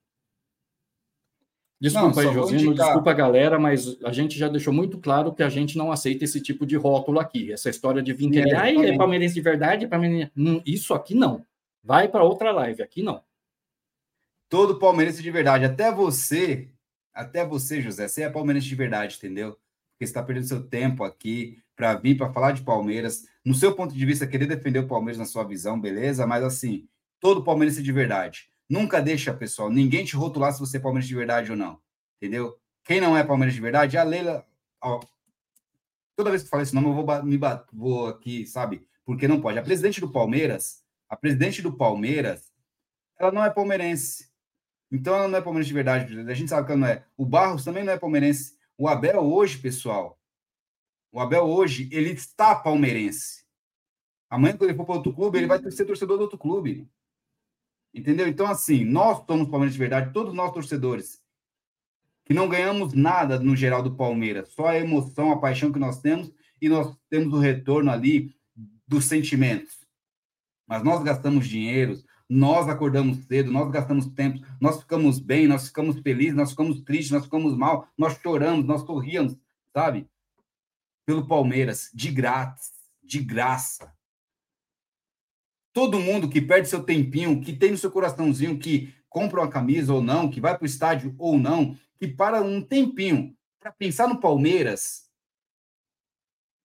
[1.82, 5.48] Desculpa não, aí, Josino, desculpa, galera, mas a gente já deixou muito claro que a
[5.48, 7.54] gente não aceita esse tipo de rótulo aqui.
[7.54, 10.32] Essa história de vir querer, é, é palmeirense de verdade, palmeirense...
[10.66, 11.46] isso aqui não.
[11.82, 13.24] Vai para outra live, aqui não.
[14.50, 16.70] Todo palmeirense de verdade, até você,
[17.14, 19.52] até você, José, você é palmeirense de verdade, entendeu?
[19.52, 23.28] Porque você está perdendo seu tempo aqui para vir para falar de Palmeiras.
[23.46, 26.26] No seu ponto de vista, querer defender o Palmeiras na sua visão, beleza?
[26.26, 26.88] Mas assim,
[27.20, 31.16] todo palmeirense de verdade Nunca deixa, pessoal, ninguém te rotular se você é Palmeiras de
[31.16, 31.82] verdade ou não.
[32.18, 32.56] Entendeu?
[32.84, 34.46] Quem não é Palmeiras de verdade, a Leila.
[34.80, 35.00] Ó,
[36.16, 37.40] toda vez que eu falo esse nome, eu vou, me
[37.74, 38.88] vou aqui, sabe?
[39.04, 39.58] Porque não pode.
[39.58, 42.54] A presidente do Palmeiras, a presidente do Palmeiras,
[43.18, 44.29] ela não é palmeirense.
[44.92, 46.20] Então ela não é palmeirense de verdade.
[46.20, 47.06] A gente sabe que ela não é.
[47.16, 48.58] O Barros também não é palmeirense.
[48.78, 50.20] O Abel hoje, pessoal,
[51.12, 53.44] o Abel hoje, ele está palmeirense.
[54.30, 56.88] Amanhã, quando ele for para outro clube, ele vai ser torcedor do outro clube.
[57.94, 58.28] Entendeu?
[58.28, 61.20] Então, assim, nós somos Palmeiras de verdade, todos nós torcedores,
[62.24, 66.00] que não ganhamos nada no geral do Palmeiras, só a emoção, a paixão que nós
[66.00, 68.36] temos e nós temos o retorno ali
[68.88, 69.80] dos sentimentos.
[70.68, 72.00] Mas nós gastamos dinheiro,
[72.30, 77.12] nós acordamos cedo, nós gastamos tempo, nós ficamos bem, nós ficamos felizes, nós ficamos tristes,
[77.12, 79.36] nós ficamos mal, nós choramos, nós sorríamos,
[79.74, 80.08] sabe?
[81.06, 82.72] Pelo Palmeiras, de grátis,
[83.04, 83.92] de graça
[85.80, 89.94] todo mundo que perde seu tempinho, que tem no seu coraçãozinho, que compra uma camisa
[89.94, 94.08] ou não, que vai para o estádio ou não, que para um tempinho para pensar
[94.08, 95.10] no Palmeiras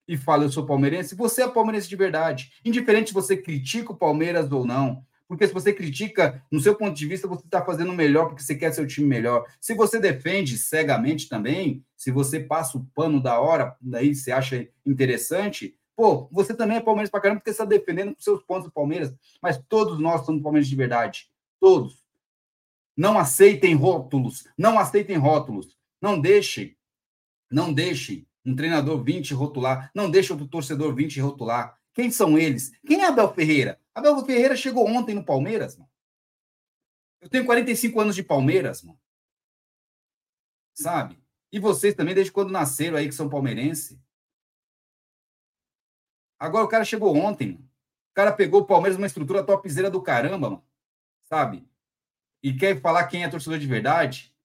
[0.08, 2.52] e fala, eu sou palmeirense, você é palmeirense de verdade.
[2.64, 5.06] Indiferente se você critica o Palmeiras ou não.
[5.26, 8.54] Porque se você critica, no seu ponto de vista, você está fazendo melhor porque você
[8.54, 9.44] quer seu time melhor.
[9.60, 14.68] Se você defende cegamente também, se você passa o pano da hora, daí você acha
[14.84, 18.64] interessante, Pô, você também é Palmeiras pra caramba porque você está defendendo os seus pontos
[18.64, 21.30] do Palmeiras, mas todos nós somos Palmeiras de verdade.
[21.60, 22.04] Todos.
[22.96, 24.46] Não aceitem rótulos.
[24.58, 25.76] Não aceitem rótulos.
[26.00, 26.76] Não deixe,
[27.50, 29.90] não deixe um treinador vir te rotular.
[29.94, 31.78] Não deixe outro torcedor vir te rotular.
[31.94, 32.72] Quem são eles?
[32.84, 33.80] Quem é Abel Ferreira?
[33.94, 35.90] Abel Ferreira chegou ontem no Palmeiras, mano.
[37.20, 39.00] Eu tenho 45 anos de Palmeiras, mano.
[40.74, 41.18] Sabe?
[41.52, 43.96] E vocês também, desde quando nasceram aí, que são palmeirenses.
[46.36, 47.52] Agora o cara chegou ontem.
[47.52, 50.66] O cara pegou o Palmeiras numa estrutura topzera do caramba, mano.
[51.22, 51.66] Sabe?
[52.42, 54.36] E quer falar quem é torcedor de verdade.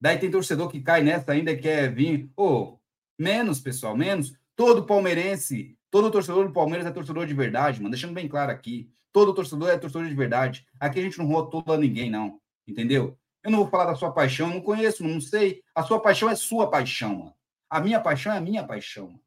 [0.00, 2.30] Daí tem torcedor que cai nessa ainda quer vir.
[2.36, 2.80] Ô, oh,
[3.18, 4.32] menos, pessoal, menos.
[4.54, 7.90] Todo palmeirense, todo torcedor do Palmeiras é torcedor de verdade, mano.
[7.90, 8.90] Deixando bem claro aqui.
[9.12, 10.66] Todo torcedor é torcedor de verdade.
[10.78, 12.40] Aqui a gente não rotula ninguém, não.
[12.66, 13.18] Entendeu?
[13.42, 15.62] Eu não vou falar da sua paixão, não conheço, não sei.
[15.74, 17.34] A sua paixão é sua paixão, mano.
[17.68, 19.18] A minha paixão é a minha paixão.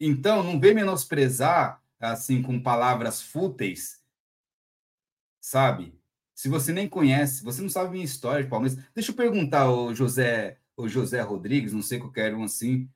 [0.00, 4.02] Então, não vem menosprezar assim com palavras fúteis,
[5.40, 5.98] sabe?
[6.34, 8.78] Se você nem conhece, você não sabe minha história de Palmeiras.
[8.94, 12.90] Deixa eu perguntar o José, o José Rodrigues, não sei qualquer um assim.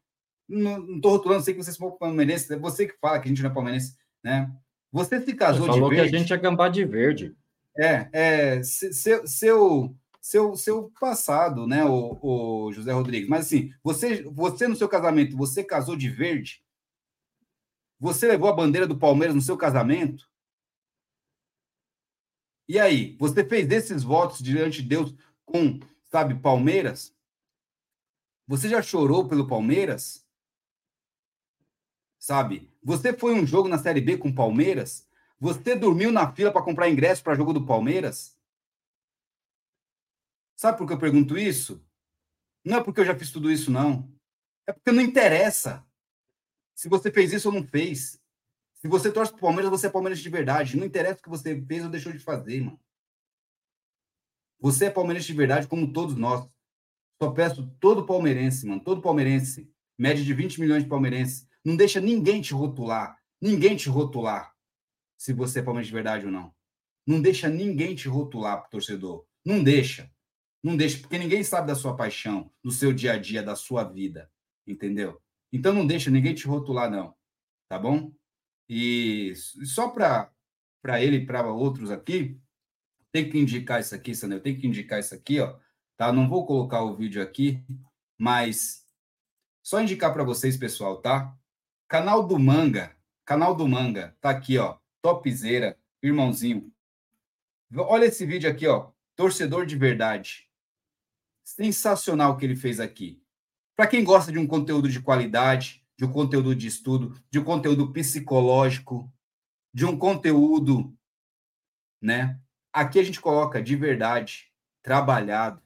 [0.48, 3.42] Não estou rotulando, sei que vocês são palmeirenses, é você que fala que a gente
[3.42, 4.50] não é palmeirense, né?
[4.90, 6.10] Você se casou você falou de verde.
[6.10, 7.36] que a gente é gambá de verde.
[7.78, 13.28] É, é seu, seu, seu, seu passado, né, o, o José Rodrigues.
[13.28, 16.62] Mas assim, você, você no seu casamento, você casou de verde?
[18.00, 20.28] Você levou a bandeira do Palmeiras no seu casamento?
[22.68, 25.14] E aí, você fez esses votos diante de Deus
[25.44, 25.80] com,
[26.10, 27.14] sabe, Palmeiras?
[28.46, 30.27] Você já chorou pelo Palmeiras?
[32.28, 32.70] Sabe?
[32.82, 35.08] Você foi um jogo na Série B com Palmeiras?
[35.40, 38.38] Você dormiu na fila para comprar ingresso para jogo do Palmeiras?
[40.54, 41.82] Sabe por que eu pergunto isso?
[42.62, 44.12] Não é porque eu já fiz tudo isso, não.
[44.66, 45.82] É porque não interessa
[46.74, 48.20] se você fez isso ou não fez.
[48.74, 50.76] Se você torce pro Palmeiras, você é Palmeiras de verdade.
[50.76, 52.78] Não interessa o que você fez ou deixou de fazer, mano.
[54.60, 56.46] Você é palmeirense de verdade, como todos nós.
[57.22, 62.00] Só peço todo palmeirense, mano, todo palmeirense, média de 20 milhões de palmeirenses, não deixa
[62.00, 64.54] ninguém te rotular, ninguém te rotular
[65.18, 66.54] se você é palmeirense de verdade ou não.
[67.06, 69.26] Não deixa ninguém te rotular pro torcedor.
[69.44, 70.10] Não deixa.
[70.62, 73.84] Não deixa, porque ninguém sabe da sua paixão, do seu dia a dia, da sua
[73.84, 74.30] vida.
[74.66, 75.20] Entendeu?
[75.52, 77.14] Então não deixa ninguém te rotular, não.
[77.68, 78.12] Tá bom?
[78.66, 80.32] E só para
[81.02, 82.40] ele e para outros aqui,
[83.12, 84.40] tem que indicar isso aqui, Sandro.
[84.40, 85.58] Tem que indicar isso aqui, ó.
[85.98, 86.10] Tá?
[86.14, 87.62] Não vou colocar o vídeo aqui,
[88.16, 88.86] mas
[89.62, 91.36] só indicar para vocês, pessoal, tá?
[91.88, 92.94] Canal do Manga,
[93.24, 94.76] canal do Manga, tá aqui, ó.
[95.00, 96.70] Topzera, irmãozinho.
[97.74, 98.90] Olha esse vídeo aqui, ó.
[99.16, 100.50] Torcedor de verdade.
[101.42, 103.22] Sensacional o que ele fez aqui.
[103.74, 107.44] Para quem gosta de um conteúdo de qualidade, de um conteúdo de estudo, de um
[107.44, 109.10] conteúdo psicológico,
[109.72, 110.94] de um conteúdo,
[112.02, 112.38] né?
[112.70, 114.52] Aqui a gente coloca de verdade,
[114.82, 115.62] trabalhado.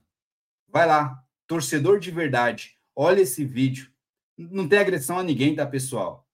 [0.69, 3.92] Vai lá, torcedor de verdade, olha esse vídeo.
[4.37, 6.27] Não tem agressão a ninguém, tá, pessoal?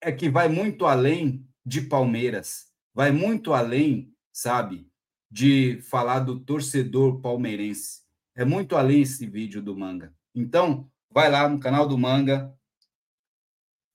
[0.00, 4.88] É que vai muito além de Palmeiras, vai muito além, sabe,
[5.30, 8.02] de falar do torcedor palmeirense.
[8.34, 10.14] É muito além esse vídeo do Manga.
[10.34, 12.54] Então, vai lá no canal do Manga,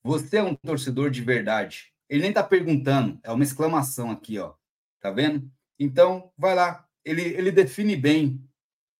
[0.04, 1.94] você é um torcedor de verdade.
[2.10, 4.56] Ele nem tá perguntando, é uma exclamação aqui, ó.
[5.00, 5.50] Tá vendo?
[5.80, 6.88] Então, vai lá.
[7.06, 8.44] Ele, ele define bem,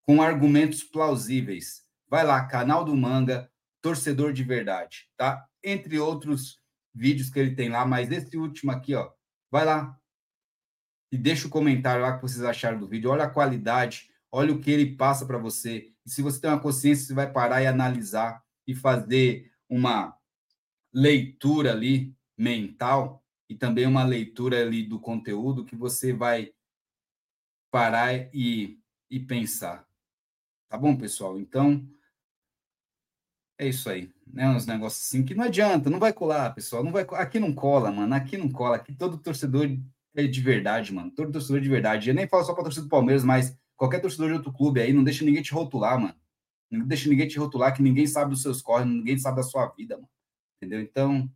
[0.04, 1.84] com argumentos plausíveis.
[2.08, 3.51] Vai lá, canal do Manga,
[3.82, 5.46] torcedor de verdade, tá?
[5.64, 6.60] Entre outros
[6.94, 9.12] vídeos que ele tem lá, mas esse último aqui, ó.
[9.50, 9.98] Vai lá.
[11.12, 13.10] E deixa o comentário lá que vocês acharam do vídeo.
[13.10, 15.94] Olha a qualidade, olha o que ele passa para você.
[16.06, 20.18] E se você tem uma consciência, você vai parar e analisar e fazer uma
[20.94, 26.54] leitura ali mental e também uma leitura ali do conteúdo que você vai
[27.70, 28.80] parar e,
[29.10, 29.86] e pensar.
[30.70, 31.38] Tá bom, pessoal?
[31.38, 31.86] Então,
[33.62, 34.10] é isso aí.
[34.26, 34.50] Né?
[34.50, 36.84] Uns negócios assim que não adianta, não vai colar, pessoal.
[36.84, 38.14] Não vai, aqui não cola, mano.
[38.16, 38.76] Aqui não cola.
[38.76, 39.70] Aqui todo torcedor
[40.16, 41.12] é de verdade, mano.
[41.12, 42.10] Todo torcedor de verdade.
[42.10, 44.92] Eu nem falo só para torcedor do Palmeiras, mas qualquer torcedor de outro clube aí,
[44.92, 46.16] não deixa ninguém te rotular, mano.
[46.72, 49.68] Não deixa ninguém te rotular, que ninguém sabe dos seus corres, ninguém sabe da sua
[49.68, 50.10] vida, mano.
[50.58, 50.82] Entendeu?
[50.82, 51.30] Então,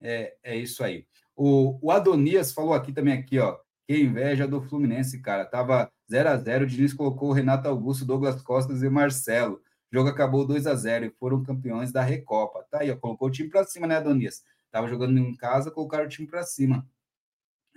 [0.00, 1.06] é, é isso aí.
[1.34, 3.56] O, o Adonias falou aqui também, aqui, ó.
[3.86, 5.46] Que inveja do Fluminense, cara.
[5.46, 9.60] Tava 0 a 0 O Diniz colocou o Renato Augusto, Douglas Costas e Marcelo.
[9.92, 12.66] O jogo acabou 2 a 0 e foram campeões da Recopa.
[12.70, 12.96] Tá aí, ó.
[12.96, 14.42] Colocou o time para cima, né, Adonias?
[14.70, 16.88] Tava jogando em casa, colocaram o time para cima.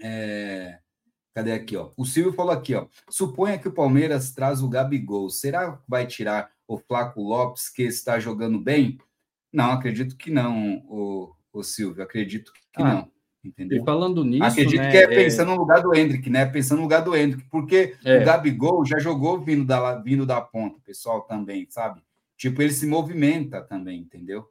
[0.02, 0.80] É...
[1.34, 1.92] Cadê aqui, ó?
[1.98, 2.88] O Silvio falou aqui, ó.
[3.10, 5.30] Suponha que o Palmeiras traz o Gabigol.
[5.30, 8.98] Será que vai tirar o Flaco Lopes, que está jogando bem?
[9.52, 12.02] Não, acredito que não, o, o Silvio.
[12.02, 13.12] Acredito que ah, não.
[13.46, 13.82] Entendeu?
[13.82, 14.44] E falando nisso.
[14.44, 16.46] Acredito né, que é, é pensando no lugar do Hendrick, né?
[16.46, 18.22] Pensando no lugar do Hendrick, porque é.
[18.22, 22.02] o Gabigol já jogou vindo da, vindo da ponta, pessoal, também, sabe?
[22.36, 24.50] Tipo, ele se movimenta também, entendeu?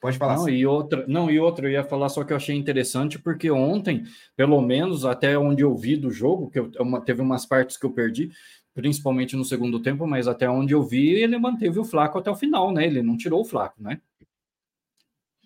[0.00, 0.36] Pode falar.
[0.36, 0.54] Não, assim.
[0.54, 4.02] e outra, não, e outra, eu ia falar só que eu achei interessante, porque ontem,
[4.34, 7.86] pelo menos até onde eu vi do jogo, que eu, uma, teve umas partes que
[7.86, 8.32] eu perdi,
[8.74, 12.36] principalmente no segundo tempo, mas até onde eu vi, ele manteve o Flaco até o
[12.36, 12.84] final, né?
[12.84, 14.00] Ele não tirou o Flaco, né?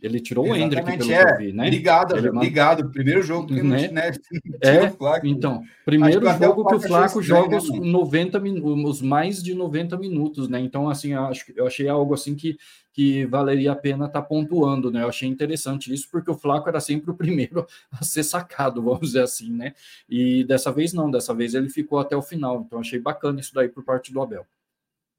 [0.02, 1.24] Ele tirou Exatamente, o Hendrick, pelo é.
[1.24, 1.70] que eu vi, né?
[1.70, 2.90] Ligado, ele ligado.
[2.90, 3.88] Primeiro jogo que né?
[3.88, 4.10] né?
[4.62, 4.92] É,
[5.24, 8.38] então, primeiro jogo que o Flaco joga os 90
[8.84, 10.60] os mais de 90 minutos, né?
[10.60, 12.58] Então, assim, eu, acho, eu achei algo assim que,
[12.92, 15.02] que valeria a pena estar tá pontuando, né?
[15.02, 19.00] Eu achei interessante isso, porque o Flaco era sempre o primeiro a ser sacado, vamos
[19.00, 19.72] dizer assim, né?
[20.08, 22.62] E dessa vez não, dessa vez ele ficou até o final.
[22.66, 24.46] Então, achei bacana isso daí por parte do Abel.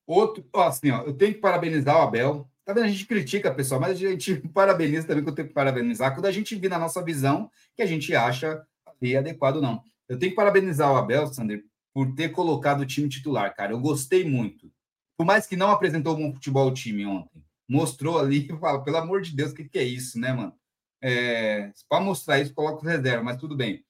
[0.06, 2.84] Outro, assim, ó, eu tenho que parabenizar o Abel Tá vendo?
[2.84, 6.26] A gente critica, pessoal, mas a gente parabeniza também que eu tenho que parabenizar quando
[6.26, 9.81] a gente vê na nossa visão que a gente acha ali adequado não.
[10.10, 11.64] Eu tenho que parabenizar o Abel, Sander,
[11.94, 13.72] por ter colocado o time titular, cara.
[13.72, 14.69] Eu gostei muito.
[15.15, 18.98] Por mais que não apresentou um bom futebol time ontem, mostrou ali, eu falo, pelo
[18.98, 20.53] amor de Deus, o que, que é isso, né, mano?
[21.02, 23.85] É, para mostrar isso, coloca o reserva, mas tudo bem.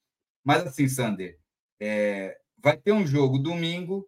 [0.45, 1.39] Mas assim, Sander,
[1.81, 4.07] é, vai ter um jogo domingo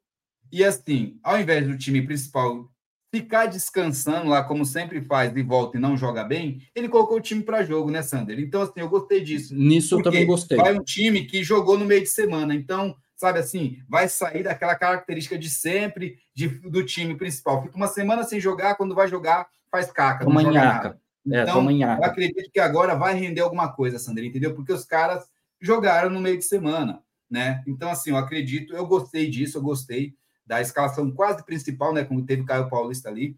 [0.51, 2.69] e assim, ao invés do time principal
[3.11, 7.21] ficar descansando lá, como sempre faz, de volta e não joga bem, ele colocou o
[7.21, 8.39] time para jogo, né, Sander?
[8.39, 9.55] Então, assim, eu gostei disso.
[9.55, 10.57] Nisso eu também gostei.
[10.57, 14.75] Vai um time que jogou no meio de semana, então, sabe assim, vai sair daquela
[14.75, 17.63] característica de sempre de, do time principal.
[17.63, 20.23] Fica uma semana sem jogar, quando vai jogar, faz caca.
[20.23, 20.99] Toma nhaca.
[21.31, 24.55] É, então, eu acredito que agora vai render alguma coisa, Sander, entendeu?
[24.55, 25.25] Porque os caras
[25.59, 27.63] jogaram no meio de semana, né?
[27.67, 30.15] Então, assim, eu acredito, eu gostei disso, eu gostei
[30.49, 32.03] da escalação quase principal, né?
[32.03, 33.37] Como teve Caio Paulista ali,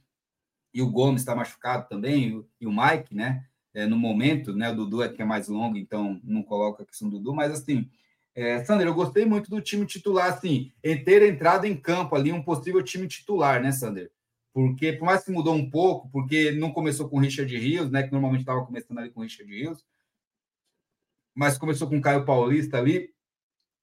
[0.74, 3.46] e o Gomes está machucado também, e o, Mike, né?
[3.74, 4.72] É, no momento, né?
[4.72, 7.52] O Dudu é que é mais longo, então não coloca a questão do Dudu, mas
[7.52, 7.90] assim,
[8.34, 12.42] é, eu gostei muito do time titular, assim, em ter entrado em campo ali um
[12.42, 14.10] possível time titular, né, Sander?
[14.54, 18.04] Porque, por mais que mudou um pouco, porque não começou com o Richard Rios, né?
[18.04, 19.84] Que normalmente estava começando ali com o Richard Rios,
[21.36, 23.14] mas começou com o Caio Paulista ali,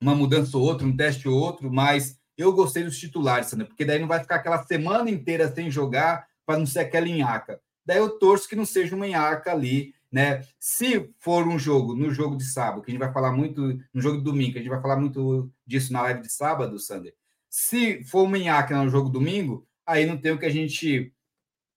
[0.00, 3.84] uma mudança ou outra, um teste ou outro, mas eu gostei dos titulares, Sandra, porque
[3.84, 7.60] daí não vai ficar aquela semana inteira sem jogar para não ser aquela enhaca.
[7.84, 10.42] daí eu torço que não seja uma enhaca ali, né?
[10.58, 14.00] Se for um jogo, no jogo de sábado, que a gente vai falar muito, no
[14.00, 17.12] jogo de domingo, que a gente vai falar muito disso na live de sábado, Sander.
[17.50, 21.12] Se for uma enhaca no jogo domingo, aí não tem o que a gente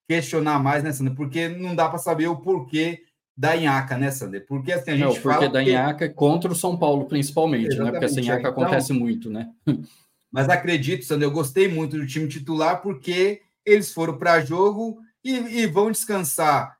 [0.07, 1.15] questionar mais, né, Sander?
[1.15, 3.03] Porque não dá para saber o porquê
[3.35, 4.45] da Inhaca, né, Sander?
[4.45, 5.49] Porque assim, a gente não, porque fala.
[5.49, 6.13] da Inhaca que...
[6.13, 7.99] contra o São Paulo, principalmente, Exatamente, né?
[7.99, 9.49] Porque essa Inhaca então, acontece muito, né?
[10.31, 15.31] Mas acredito, Sander, eu gostei muito do time titular porque eles foram para jogo e,
[15.31, 16.77] e, vão descansar.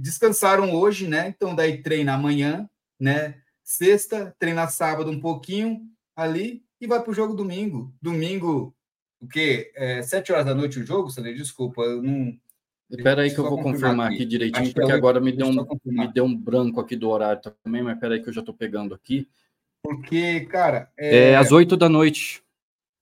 [0.00, 1.28] Descansaram hoje, né?
[1.28, 2.68] Então daí treina amanhã,
[2.98, 3.40] né?
[3.62, 5.82] Sexta, treina sábado um pouquinho
[6.16, 7.94] ali e vai para o jogo domingo.
[8.02, 8.74] Domingo,
[9.20, 9.70] o quê?
[9.76, 11.34] É, sete horas da noite o jogo, Sander?
[11.34, 12.36] Desculpa, eu não
[12.90, 15.66] Espera aí que eu vou confirmar aqui, aqui direitinho, porque é agora me deu, um,
[15.84, 18.54] me deu um branco aqui do horário também, mas espera aí que eu já estou
[18.54, 19.28] pegando aqui.
[19.82, 20.90] Porque, cara...
[20.98, 22.42] É, é às oito da noite.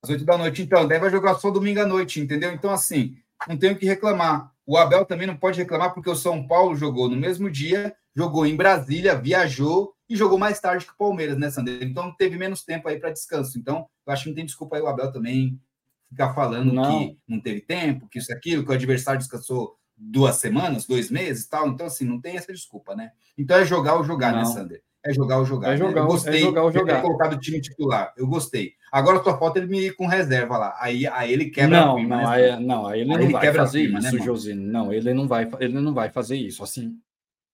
[0.02, 0.86] Às oito da noite, então.
[0.86, 2.52] Daí vai jogar só domingo à noite, entendeu?
[2.52, 3.16] Então, assim,
[3.48, 4.52] não tenho que reclamar.
[4.66, 8.46] O Abel também não pode reclamar, porque o São Paulo jogou no mesmo dia, jogou
[8.46, 11.82] em Brasília, viajou e jogou mais tarde que o Palmeiras, né, Sander?
[11.82, 13.58] Então teve menos tempo aí para descanso.
[13.58, 15.60] Então, eu acho que não tem desculpa aí o Abel também
[16.08, 16.98] ficar falando não.
[16.98, 21.46] que não teve tempo, que isso aquilo, que o adversário descansou duas semanas, dois meses
[21.46, 21.68] tal.
[21.68, 23.12] Então, assim, não tem essa desculpa, né?
[23.36, 24.48] Então é jogar ou jogar, né, não.
[24.48, 24.82] né, Sander?
[25.06, 25.72] É jogar ou jogar.
[25.72, 26.00] É jogar, né?
[26.00, 27.00] Eu gostei é jogar ou jogar.
[27.00, 28.12] colocado o time titular.
[28.16, 28.72] Eu gostei.
[28.90, 30.76] Agora só falta ele me ir com reserva lá.
[30.80, 32.28] Aí, aí ele quebra não, a firma, não, né?
[32.28, 34.62] Aí, não, aí ele aí não ele vai fazer firma, isso, né, Josino.
[34.62, 36.62] Não, ele não vai, ele não vai fazer isso.
[36.64, 36.98] Assim,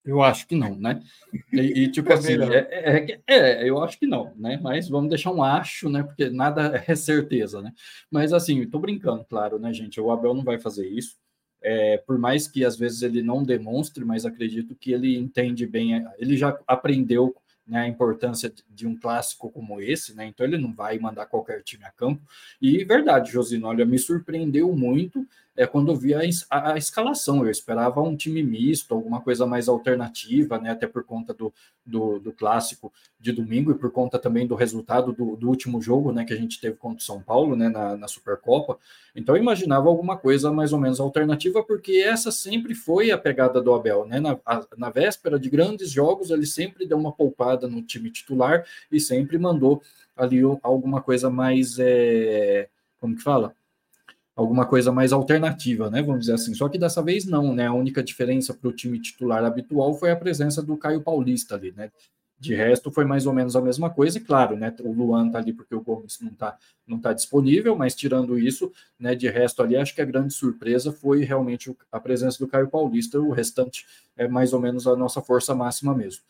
[0.05, 1.01] eu acho que não, né?
[1.53, 4.59] E, e tipo assim, é, é, é, eu acho que não, né?
[4.63, 6.03] Mas vamos deixar um acho, né?
[6.03, 7.73] Porque nada é certeza, né?
[8.11, 10.01] Mas assim, tô brincando, claro, né, gente?
[10.01, 11.21] O Abel não vai fazer isso.
[11.65, 16.05] É, por mais que às vezes ele não demonstre, mas acredito que ele entende bem,
[16.19, 17.33] ele já aprendeu
[17.73, 20.27] né, a importância de um clássico como esse, né?
[20.27, 22.21] Então ele não vai mandar qualquer time a campo.
[22.61, 26.21] E verdade, Josino, olha, me surpreendeu muito é, quando eu vi a,
[26.51, 27.45] a, a, escalação.
[27.45, 30.71] Eu esperava um time misto, alguma coisa mais alternativa, né?
[30.71, 31.53] Até por conta do,
[31.85, 36.13] do, do clássico de domingo e por conta também do resultado do, do, último jogo,
[36.13, 36.25] né?
[36.25, 37.69] Que a gente teve contra o São Paulo, né?
[37.69, 38.79] Na, na Supercopa.
[39.15, 43.61] Então eu imaginava alguma coisa mais ou menos alternativa, porque essa sempre foi a pegada
[43.61, 44.21] do Abel, né?
[44.21, 48.65] Na, a, na véspera de grandes jogos, ele sempre deu uma poupada no time titular
[48.91, 49.83] e sempre mandou
[50.17, 51.79] ali alguma coisa mais.
[51.79, 52.69] É,
[52.99, 53.55] como que fala?
[54.35, 56.03] Alguma coisa mais alternativa, né?
[56.03, 56.55] Vamos dizer assim.
[56.55, 57.67] Só que dessa vez não, né?
[57.67, 61.73] A única diferença para o time titular habitual foi a presença do Caio Paulista ali,
[61.73, 61.91] né?
[62.39, 64.75] De resto, foi mais ou menos a mesma coisa, e claro, né?
[64.81, 68.73] O Luan tá ali porque o Gomes não tá, não tá disponível, mas tirando isso,
[68.99, 69.15] né?
[69.15, 73.21] De resto ali, acho que a grande surpresa foi realmente a presença do Caio Paulista,
[73.21, 73.87] o restante
[74.17, 76.23] é mais ou menos a nossa força máxima mesmo.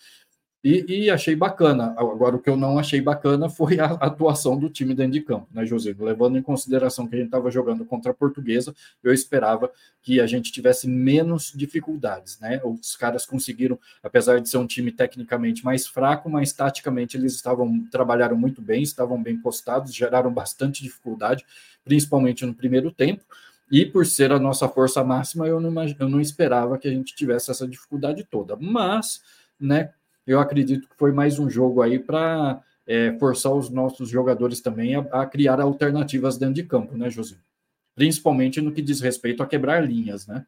[0.64, 1.92] E, e, achei bacana.
[1.96, 5.48] Agora, o que eu não achei bacana foi a atuação do time dentro de campo,
[5.52, 5.92] né, José?
[5.98, 8.72] Levando em consideração que a gente estava jogando contra a portuguesa,
[9.02, 12.60] eu esperava que a gente tivesse menos dificuldades, né?
[12.62, 17.84] Os caras conseguiram, apesar de ser um time tecnicamente mais fraco, mas taticamente eles estavam
[17.90, 21.44] trabalharam muito bem, estavam bem postados, geraram bastante dificuldade,
[21.84, 23.24] principalmente no primeiro tempo.
[23.68, 27.16] E por ser a nossa força máxima, eu não, eu não esperava que a gente
[27.16, 28.54] tivesse essa dificuldade toda.
[28.54, 29.22] Mas,
[29.58, 29.90] né,
[30.26, 34.94] eu acredito que foi mais um jogo aí para é, forçar os nossos jogadores também
[34.94, 37.36] a, a, criar alternativas dentro de campo, né, José?
[37.94, 40.46] Principalmente no que diz respeito a quebrar linhas, né?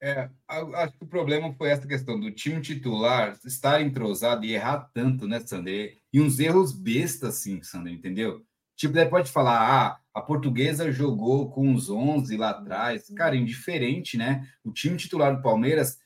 [0.00, 4.90] É, acho que o problema foi essa questão do time titular estar entrosado e errar
[4.92, 5.96] tanto, né, Sander?
[6.12, 8.44] E uns erros bestas, assim, Sander, entendeu?
[8.74, 13.08] Tipo, daí pode falar, ah, a portuguesa jogou com os 11 lá atrás.
[13.14, 14.46] Cara, indiferente, né?
[14.64, 15.98] O time titular do Palmeiras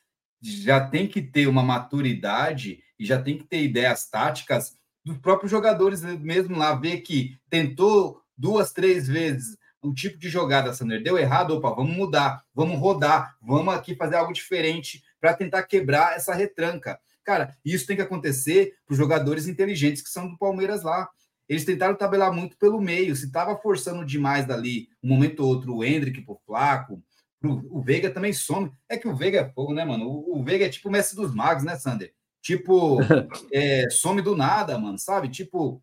[0.47, 5.51] já tem que ter uma maturidade e já tem que ter ideias táticas dos próprios
[5.51, 9.56] jogadores mesmo lá, ver que tentou duas, três vezes
[9.86, 14.16] um tipo de jogada, Sander, deu errado, opa, vamos mudar, vamos rodar, vamos aqui fazer
[14.16, 16.98] algo diferente para tentar quebrar essa retranca.
[17.24, 21.09] Cara, isso tem que acontecer para os jogadores inteligentes que são do Palmeiras lá.
[21.48, 25.77] Eles tentaram tabelar muito pelo meio, se estava forçando demais dali, um momento ou outro,
[25.77, 27.01] o Hendrick por Flaco,
[27.47, 28.73] o, Veiga também some.
[28.89, 30.06] É que o Veiga é fogo, né, mano?
[30.06, 32.12] O, o Veiga é tipo o mestre dos magos, né, Sander?
[32.43, 32.98] Tipo,
[33.52, 35.28] é, some do nada, mano, sabe?
[35.28, 35.82] Tipo,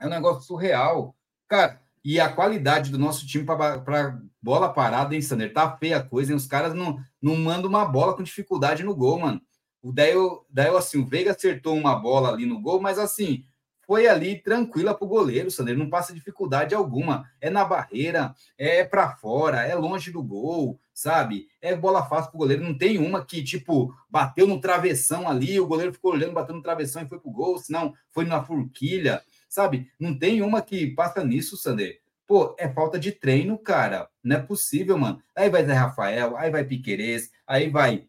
[0.00, 1.16] é um negócio surreal.
[1.48, 5.52] Cara, e a qualidade do nosso time para bola parada, hein, Sander?
[5.52, 6.36] Tá feia a coisa, hein?
[6.36, 9.40] Os caras não, não mandam uma bola com dificuldade no gol, mano.
[9.82, 12.98] O daí, eu, daí eu, assim, o Veiga acertou uma bola ali no gol, mas
[12.98, 13.44] assim,
[13.86, 15.78] foi ali tranquila para o goleiro, Sander.
[15.78, 17.30] Não passa dificuldade alguma.
[17.40, 21.46] É na barreira, é para fora, é longe do gol, sabe?
[21.62, 22.64] É bola fácil para o goleiro.
[22.64, 26.62] Não tem uma que, tipo, bateu no travessão ali, o goleiro ficou olhando, bateu no
[26.62, 29.88] travessão e foi pro gol, senão foi na forquilha, sabe?
[30.00, 32.00] Não tem uma que passa nisso, Sander.
[32.26, 34.08] Pô, é falta de treino, cara.
[34.22, 35.22] Não é possível, mano.
[35.34, 38.04] Aí vai Zé Rafael, aí vai Piquerez, aí vai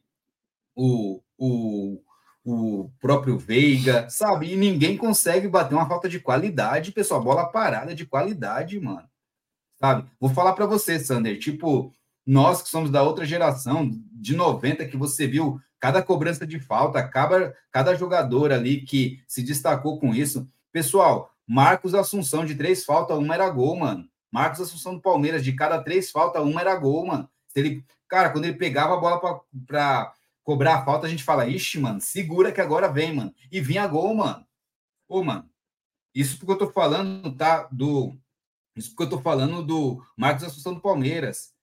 [0.75, 2.01] o, o,
[2.49, 4.53] o próprio Veiga, sabe?
[4.53, 7.21] E ninguém consegue bater uma falta de qualidade, pessoal.
[7.21, 9.03] Bola parada de qualidade, mano.
[9.77, 10.09] Sabe?
[10.19, 11.37] Vou falar para você, Sander.
[11.37, 11.93] Tipo,
[12.25, 17.05] nós que somos da outra geração, de 90, que você viu cada cobrança de falta,
[17.05, 20.47] cada, cada jogador ali que se destacou com isso.
[20.71, 24.07] Pessoal, Marcos Assunção, de três faltas, uma era gol, mano.
[24.31, 27.29] Marcos Assunção do Palmeiras, de cada três faltas, uma era gol, mano.
[27.49, 29.19] Se ele, cara, quando ele pegava a bola
[29.67, 30.13] para
[30.47, 33.35] cobrar a falta, a gente fala, ixi, mano, segura que agora vem, mano.
[33.51, 34.47] E vinha gol, mano.
[35.05, 35.49] Ô, mano,
[36.15, 37.67] isso porque eu tô falando, tá?
[37.69, 38.17] Do.
[38.73, 41.53] Isso porque eu tô falando do Marcos Assunção do Palmeiras.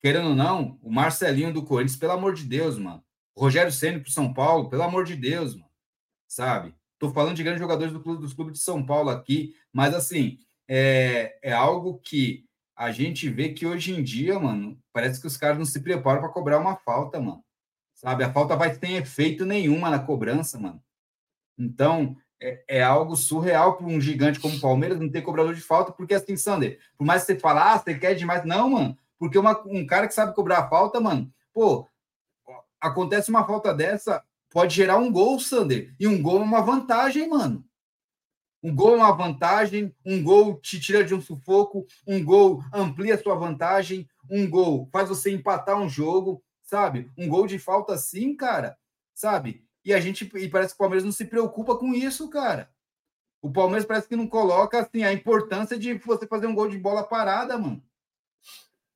[0.00, 3.04] Querendo ou não, o Marcelinho do Corinthians, pelo amor de Deus, mano.
[3.36, 5.70] Rogério Ceni pro São Paulo, pelo amor de Deus, mano.
[6.26, 6.74] Sabe?
[6.94, 10.38] Estou falando de grandes jogadores do clube, dos clubes de São Paulo aqui, mas assim,
[10.66, 15.36] é, é algo que a gente vê que hoje em dia, mano, parece que os
[15.36, 17.44] caras não se preparam para cobrar uma falta, mano.
[18.00, 18.24] Sabe?
[18.24, 20.82] A falta vai ter efeito nenhuma na cobrança, mano.
[21.58, 25.60] Então, é, é algo surreal para um gigante como o Palmeiras não ter cobrador de
[25.60, 28.42] falta, porque assim, Sander, por mais que você falar, ah, você quer demais.
[28.46, 31.86] Não, mano, porque uma, um cara que sabe cobrar a falta, mano, pô,
[32.80, 35.94] acontece uma falta dessa, pode gerar um gol, Sander.
[36.00, 37.62] E um gol é uma vantagem, mano.
[38.62, 43.22] Um gol é uma vantagem, um gol te tira de um sufoco, um gol amplia
[43.22, 47.10] sua vantagem, um gol faz você empatar um jogo, sabe?
[47.18, 48.78] Um gol de falta assim, cara,
[49.12, 49.64] sabe?
[49.84, 52.70] E a gente e parece que o Palmeiras não se preocupa com isso, cara.
[53.42, 56.78] O Palmeiras parece que não coloca assim a importância de você fazer um gol de
[56.78, 57.82] bola parada, mano.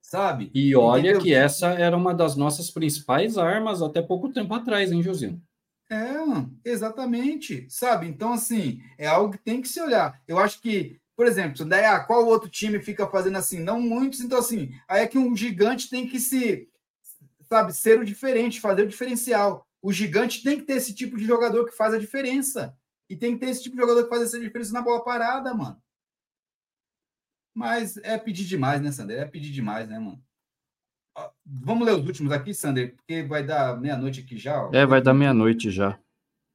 [0.01, 0.53] Sabe?
[0.55, 1.21] E olha Entendeu?
[1.21, 5.43] que essa era uma das nossas principais armas até pouco tempo atrás, hein, Josinho?
[5.91, 7.67] É, exatamente.
[7.69, 8.07] Sabe?
[8.07, 10.23] Então, assim, é algo que tem que se olhar.
[10.29, 13.59] Eu acho que, por exemplo, daí, ah, qual outro time fica fazendo assim?
[13.59, 16.69] Não muitos, então, assim, aí é que um gigante tem que se,
[17.55, 19.65] sabe, ser o diferente, fazer o diferencial.
[19.81, 22.77] O gigante tem que ter esse tipo de jogador que faz a diferença.
[23.09, 25.55] E tem que ter esse tipo de jogador que faz essa diferença na bola parada,
[25.55, 25.81] mano.
[27.55, 29.21] Mas é pedir demais, né, Sander?
[29.21, 30.21] É pedir demais, né, mano?
[31.47, 34.67] Vamos ler os últimos aqui, Sander, porque vai dar meia-noite aqui já.
[34.67, 34.75] Ó.
[34.75, 35.97] É, vai dar meia-noite já.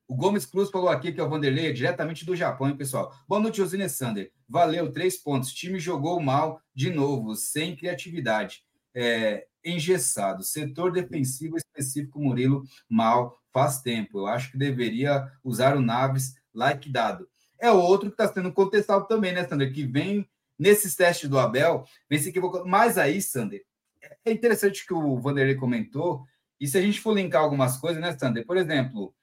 [0.05, 3.15] O Gomes Cruz falou aqui que é o Vanderlei, diretamente do Japão, hein, pessoal?
[3.25, 4.33] Boa noite, Josine Sander.
[4.49, 5.51] Valeu, três pontos.
[5.51, 8.65] O time jogou mal de novo, sem criatividade.
[8.93, 10.43] É, engessado.
[10.43, 14.19] Setor defensivo específico, Murilo, mal faz tempo.
[14.19, 17.27] Eu acho que deveria usar o Naves like dado.
[17.59, 19.73] É outro que está sendo contestado também, né, Sander?
[19.73, 20.27] Que vem
[20.57, 22.65] nesses testes do Abel, vem se equivocando.
[22.65, 23.63] Mas aí, Sander,
[24.25, 26.25] é interessante que o Vanderlei comentou,
[26.59, 28.45] e se a gente for linkar algumas coisas, né, Sander?
[28.45, 29.13] Por exemplo,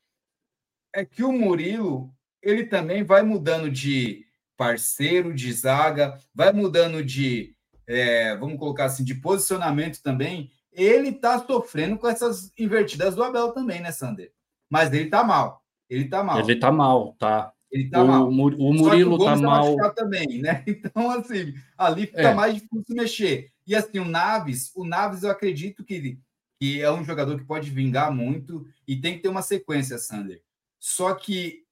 [0.95, 4.27] é que o Murilo, ele também vai mudando de
[4.57, 7.56] parceiro, de zaga, vai mudando de,
[7.87, 10.51] é, vamos colocar assim, de posicionamento também.
[10.73, 14.33] Ele tá sofrendo com essas invertidas do Abel também, né, Sander?
[14.69, 15.63] Mas ele tá mal.
[15.89, 16.41] Ele tá mal.
[16.41, 17.53] Ele tá mal, tá.
[17.71, 18.29] Ele tá o, mal.
[18.29, 19.77] O Murilo tá mal.
[19.95, 20.65] também, né?
[20.67, 22.35] Então, assim, ali fica é.
[22.35, 23.51] mais difícil mexer.
[23.67, 26.19] E assim, o Naves, o Naves eu acredito que,
[26.61, 30.43] que é um jogador que pode vingar muito e tem que ter uma sequência, Sander.
[30.79, 31.66] Só que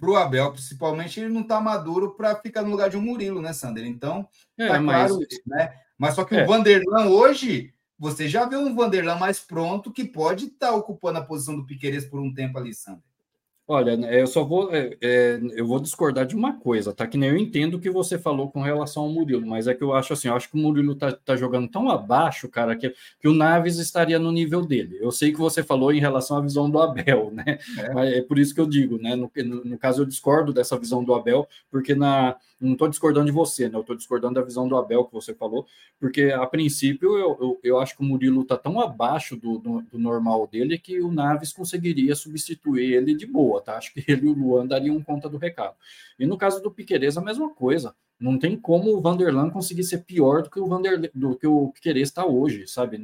[0.00, 3.42] para o Abel, principalmente, ele não está maduro para ficar no lugar de um Murilo,
[3.42, 3.84] né, Sander?
[3.84, 4.26] Então,
[4.58, 5.08] é, tá mas...
[5.08, 5.74] claro isso, né?
[5.98, 6.44] Mas só que é.
[6.44, 11.18] o Vanderlan hoje, você já vê um Vanderlan mais pronto que pode estar tá ocupando
[11.18, 13.04] a posição do Piqueires por um tempo ali, Sander.
[13.72, 17.06] Olha, né, eu só vou, é, é, eu vou discordar de uma coisa, tá?
[17.06, 19.84] Que nem eu entendo o que você falou com relação ao Murilo, mas é que
[19.84, 22.92] eu acho assim, eu acho que o Murilo tá, tá jogando tão abaixo, cara, que,
[23.20, 24.98] que o Naves estaria no nível dele.
[25.00, 27.60] Eu sei que você falou em relação à visão do Abel, né?
[27.78, 29.14] É, mas é por isso que eu digo, né?
[29.14, 32.34] No, no, no, caso, eu discordo dessa visão do Abel, porque na.
[32.60, 33.76] Não estou discordando de você, né?
[33.76, 35.66] Eu estou discordando da visão do Abel que você falou,
[35.98, 39.82] porque a princípio eu, eu, eu acho que o Murilo tá tão abaixo do, do,
[39.82, 43.76] do normal dele que o Naves conseguiria substituir ele de boa tá?
[43.76, 45.74] Acho que ele e o Luan dariam conta do recado.
[46.18, 47.94] E no caso do Piqueires, a mesma coisa.
[48.18, 51.68] Não tem como o Vanderlan conseguir ser pior do que o Vander, do que o
[51.68, 53.00] Piqueires está hoje, sabe?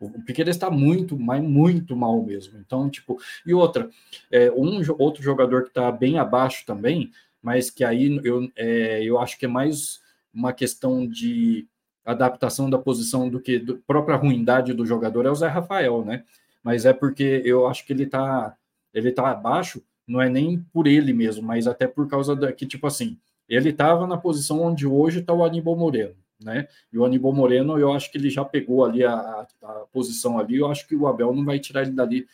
[0.00, 2.56] O Piqueires está muito, mas muito mal mesmo.
[2.58, 3.90] Então, tipo, e outra,
[4.30, 7.10] é, um outro jogador que está bem abaixo também,
[7.42, 10.00] mas que aí eu, é, eu acho que é mais
[10.32, 11.66] uma questão de
[12.04, 16.24] adaptação da posição do que da própria ruindade do jogador é o Zé Rafael, né?
[16.62, 18.56] Mas é porque eu acho que ele está
[18.92, 22.66] ele tá abaixo, não é nem por ele mesmo, mas até por causa da que,
[22.66, 23.16] tipo assim,
[23.48, 26.66] ele estava na posição onde hoje está o Aníbal Moreno, né?
[26.92, 30.38] E o Aníbal Moreno, eu acho que ele já pegou ali a, a, a, posição
[30.38, 32.26] ali, eu acho que o Abel não vai tirar ele dali,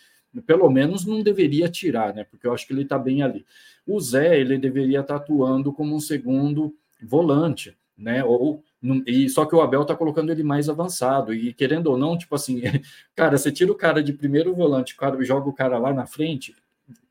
[0.42, 2.24] pelo menos não deveria tirar, né?
[2.24, 3.44] Porque eu acho que ele está bem ali.
[3.86, 8.24] O Zé, ele deveria estar tá atuando como um segundo volante, né?
[8.24, 8.62] Ou
[9.06, 12.34] e só que o Abel tá colocando ele mais avançado e querendo ou não, tipo
[12.34, 12.62] assim,
[13.16, 16.54] cara, você tira o cara de primeiro volante, cara joga o cara lá na frente,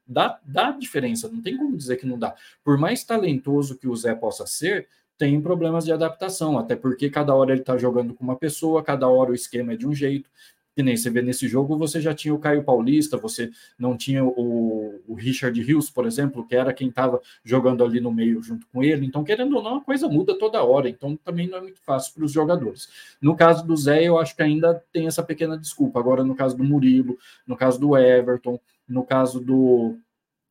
[0.07, 2.35] dá, dá diferença, não tem como dizer que não dá.
[2.63, 4.87] Por mais talentoso que o Zé possa ser,
[5.17, 9.07] tem problemas de adaptação, até porque cada hora ele está jogando com uma pessoa, cada
[9.07, 10.29] hora o esquema é de um jeito.
[10.75, 13.49] Que nem você vê nesse jogo, você já tinha o Caio Paulista, você
[13.79, 18.11] não tinha o, o Richard Rios, por exemplo, que era quem estava jogando ali no
[18.11, 19.05] meio junto com ele.
[19.05, 20.89] Então, querendo ou não, a coisa muda toda hora.
[20.89, 22.89] Então, também não é muito fácil para os jogadores.
[23.21, 25.99] No caso do Zé, eu acho que ainda tem essa pequena desculpa.
[25.99, 29.97] Agora, no caso do Murilo, no caso do Everton, no caso do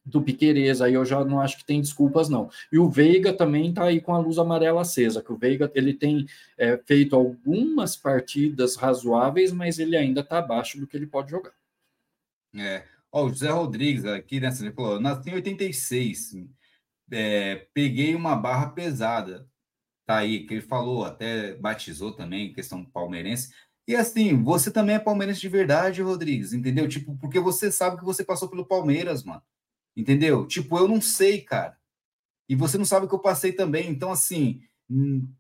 [0.04, 2.50] do Piqueires, aí eu já não acho que tem desculpas, não.
[2.70, 5.94] E o Veiga também está aí com a luz amarela acesa, que o Veiga ele
[5.94, 6.26] tem
[6.58, 11.54] é, feito algumas partidas razoáveis, mas ele ainda está abaixo do que ele pode jogar.
[12.54, 12.84] É.
[13.10, 14.50] Ó, o José Rodrigues aqui, né?
[14.60, 16.36] Ele falou: nasci em 86,
[17.10, 19.48] é, peguei uma barra pesada.
[20.06, 23.54] Tá aí, que ele falou, até batizou também, questão palmeirense.
[23.88, 26.88] E assim, você também é palmeirense de verdade, Rodrigues, entendeu?
[26.88, 29.42] Tipo, porque você sabe que você passou pelo Palmeiras, mano.
[29.96, 30.46] Entendeu?
[30.46, 31.76] Tipo, eu não sei, cara.
[32.48, 33.88] E você não sabe o que eu passei também.
[33.88, 34.60] Então, assim,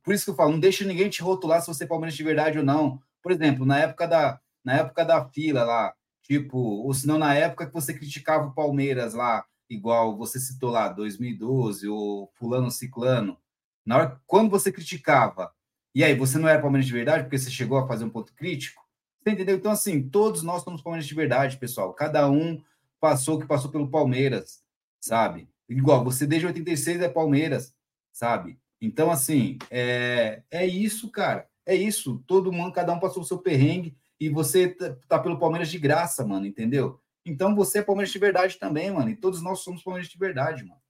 [0.02, 2.24] por isso que eu falo, não deixa ninguém te rotular se você é palmeirense de
[2.24, 3.00] verdade ou não.
[3.22, 7.66] Por exemplo, na época da, na época da fila lá, tipo, ou senão na época
[7.66, 13.38] que você criticava o Palmeiras lá, igual você citou lá, 2012, ou fulano ciclano.
[13.84, 15.52] Na hora, quando você criticava,
[15.94, 18.34] e aí, você não era palmeirense de verdade porque você chegou a fazer um ponto
[18.34, 18.82] crítico?
[19.22, 19.56] Você entendeu?
[19.56, 21.94] Então, assim, todos nós somos palmeirenses de verdade, pessoal.
[21.94, 22.60] Cada um
[23.04, 24.62] passou que passou pelo Palmeiras,
[24.98, 25.46] sabe?
[25.68, 27.74] Igual, você desde 86 é Palmeiras,
[28.10, 28.58] sabe?
[28.80, 31.46] Então, assim, é, é isso, cara.
[31.66, 32.24] É isso.
[32.26, 35.78] Todo mundo, cada um passou o seu perrengue e você tá, tá pelo Palmeiras de
[35.78, 36.98] graça, mano, entendeu?
[37.26, 39.10] Então você é Palmeiras de verdade também, mano.
[39.10, 40.80] E todos nós somos Palmeiras de verdade, mano.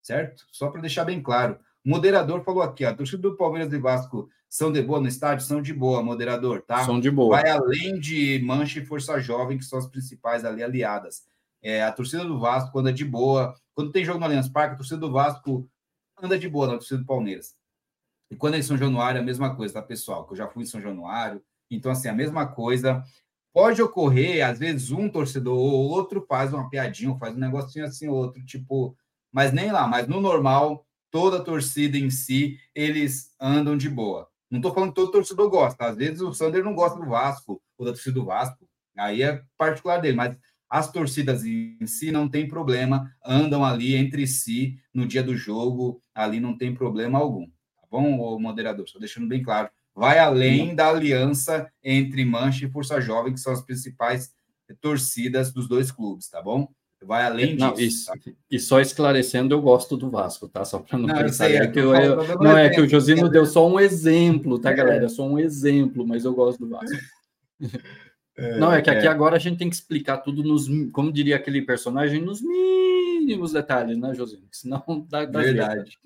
[0.00, 0.46] Certo?
[0.50, 1.58] Só para deixar bem claro.
[1.84, 5.44] O moderador falou aqui, ó, torcida do Palmeiras e Vasco são de boa no estádio?
[5.44, 6.82] São de boa, moderador, tá?
[6.86, 7.42] São de boa.
[7.42, 11.28] Vai além de Mancha e Força Jovem, que são as principais ali aliadas.
[11.62, 13.54] É, a torcida do Vasco anda de boa.
[13.74, 15.68] Quando tem jogo no Allianz Parque, a torcida do Vasco
[16.20, 17.56] anda de boa na torcida do Palmeiras.
[18.30, 20.26] E quando é em São Januário, é a mesma coisa, tá, pessoal?
[20.26, 21.42] Que eu já fui em São Januário.
[21.70, 23.02] Então, assim, a mesma coisa.
[23.52, 28.06] Pode ocorrer, às vezes, um torcedor ou outro faz uma piadinha, faz um negocinho assim,
[28.06, 28.96] outro, tipo,
[29.32, 34.28] mas nem lá, mas no normal, toda a torcida em si, eles andam de boa.
[34.50, 35.86] Não estou falando que todo torcedor gosta.
[35.86, 38.68] Às vezes o Sander não gosta do Vasco ou da torcida do Vasco.
[38.96, 40.36] Aí é particular dele, mas
[40.68, 46.00] as torcidas em si não tem problema, andam ali entre si no dia do jogo,
[46.14, 47.46] ali não tem problema algum.
[47.46, 48.84] Tá bom, moderador?
[48.84, 49.70] Estou deixando bem claro.
[49.94, 54.32] Vai além da aliança entre Mancha e Força Jovem, que são as principais
[54.80, 56.68] torcidas dos dois clubes, tá bom?
[57.02, 58.06] Vai além não, disso.
[58.06, 58.32] Tá?
[58.50, 60.64] E só esclarecendo, eu gosto do Vasco, tá?
[60.64, 61.50] Só para não, não pensar.
[61.50, 65.08] É que eu, eu, não é que o Josino deu só um exemplo, tá, galera?
[65.08, 66.98] Só um exemplo, mas eu gosto do Vasco.
[68.58, 69.10] Não, é que aqui é.
[69.10, 73.98] agora a gente tem que explicar tudo nos, como diria aquele personagem, nos mínimos detalhes,
[73.98, 74.38] né, José?
[74.52, 75.98] Senão dá, dá Verdade.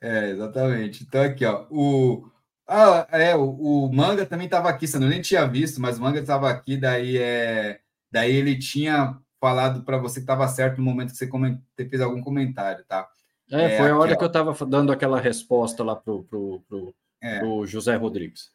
[0.00, 1.04] É, exatamente.
[1.04, 2.30] Então, aqui, ó, o.
[2.66, 6.02] Ah, é, o, o Manga também estava aqui, você não nem tinha visto, mas o
[6.02, 7.80] Manga estava aqui, daí é.
[8.10, 11.58] Daí ele tinha falado para você que estava certo no momento que você coment...
[11.76, 13.06] fez algum comentário, tá?
[13.50, 14.16] É, é foi aqui, a hora ó.
[14.16, 17.38] que eu estava dando aquela resposta lá pro, pro, pro, é.
[17.38, 18.50] pro José Rodrigues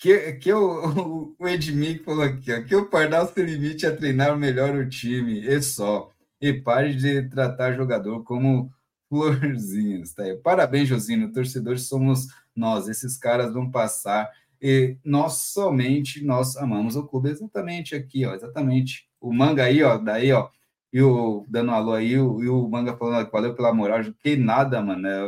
[0.00, 4.36] que, que o, o Edmir falou aqui, ó, que o Pardal se limite a treinar
[4.36, 6.10] melhor o time, e só.
[6.40, 8.72] E pare de tratar jogador como
[9.10, 10.14] florzinhas.
[10.14, 10.36] Tá aí.
[10.36, 11.32] Parabéns, Josino.
[11.32, 12.88] Torcedores somos nós.
[12.88, 14.30] Esses caras vão passar.
[14.62, 17.30] E nós somente nós amamos o clube.
[17.30, 18.34] Exatamente aqui, ó.
[18.34, 19.08] Exatamente.
[19.20, 19.98] O manga aí, ó.
[19.98, 20.48] Daí, ó.
[20.92, 24.00] E o dando um alô aí, o, e o manga falando valeu pela moral.
[24.22, 25.08] Que nada, mano.
[25.08, 25.20] É,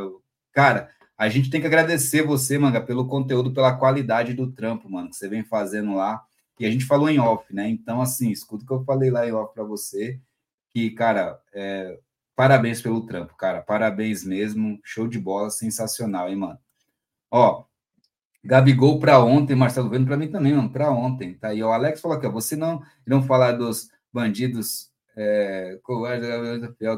[0.52, 0.90] cara,
[1.20, 5.16] a gente tem que agradecer você, Manga, pelo conteúdo, pela qualidade do trampo, mano, que
[5.16, 6.24] você vem fazendo lá.
[6.58, 7.68] E a gente falou em off, né?
[7.68, 10.18] Então, assim, escuta o que eu falei lá em off para você,
[10.72, 12.00] que, cara, é,
[12.34, 13.60] parabéns pelo trampo, cara.
[13.60, 14.80] Parabéns mesmo.
[14.82, 16.58] Show de bola, sensacional, hein, mano?
[17.30, 17.64] Ó,
[18.42, 21.34] Gabigol para ontem, Marcelo Vendo para mim também, mano, para ontem.
[21.34, 26.26] Tá aí, o Alex falou aqui, ó, você não não falar dos bandidos é, covardes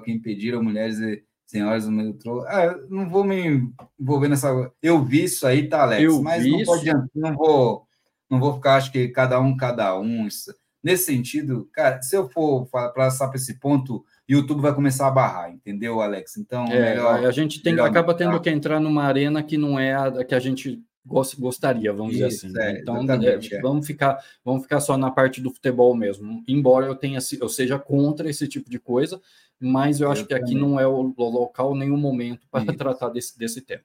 [0.05, 2.41] que impediram mulheres e senhoras do metrô.
[2.47, 3.70] Ah, não vou me
[4.01, 4.73] envolver nessa.
[4.83, 6.03] Eu vi isso aí, tá, Alex?
[6.03, 7.87] Eu mas não, pode, não vou
[8.33, 10.27] não vou ficar, acho que cada um, cada um.
[10.27, 10.55] Isso.
[10.83, 15.53] Nesse sentido, cara, se eu for passar para esse ponto, YouTube vai começar a barrar,
[15.53, 16.39] entendeu, Alex?
[16.39, 19.95] Então, é, melhor, a gente tem, acaba tendo que entrar numa arena que não é
[19.95, 22.53] a que a gente gostaria, vamos Isso, dizer assim.
[22.53, 22.79] Né?
[22.79, 26.43] É, então, é, vamos ficar, vamos ficar só na parte do futebol mesmo.
[26.49, 29.20] Embora eu tenha, eu seja contra esse tipo de coisa,
[29.62, 33.09] mas eu, eu acho que aqui não é o local nem o momento para tratar
[33.09, 33.82] desse, desse tema.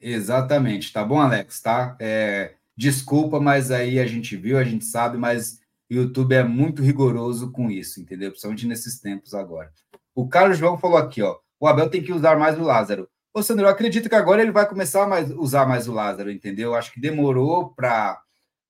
[0.00, 1.60] Exatamente, tá bom, Alex?
[1.60, 1.96] Tá?
[2.00, 5.60] É, desculpa, mas aí a gente viu, a gente sabe, mas
[5.90, 8.30] o YouTube é muito rigoroso com isso, entendeu?
[8.30, 9.72] Principalmente nesses tempos agora.
[10.14, 11.38] O Carlos João falou aqui, ó.
[11.58, 13.08] O Abel tem que usar mais o Lázaro.
[13.32, 16.30] Ô, Sandro, eu acredito que agora ele vai começar a mais, usar mais o Lázaro,
[16.30, 16.74] entendeu?
[16.74, 18.20] Acho que demorou para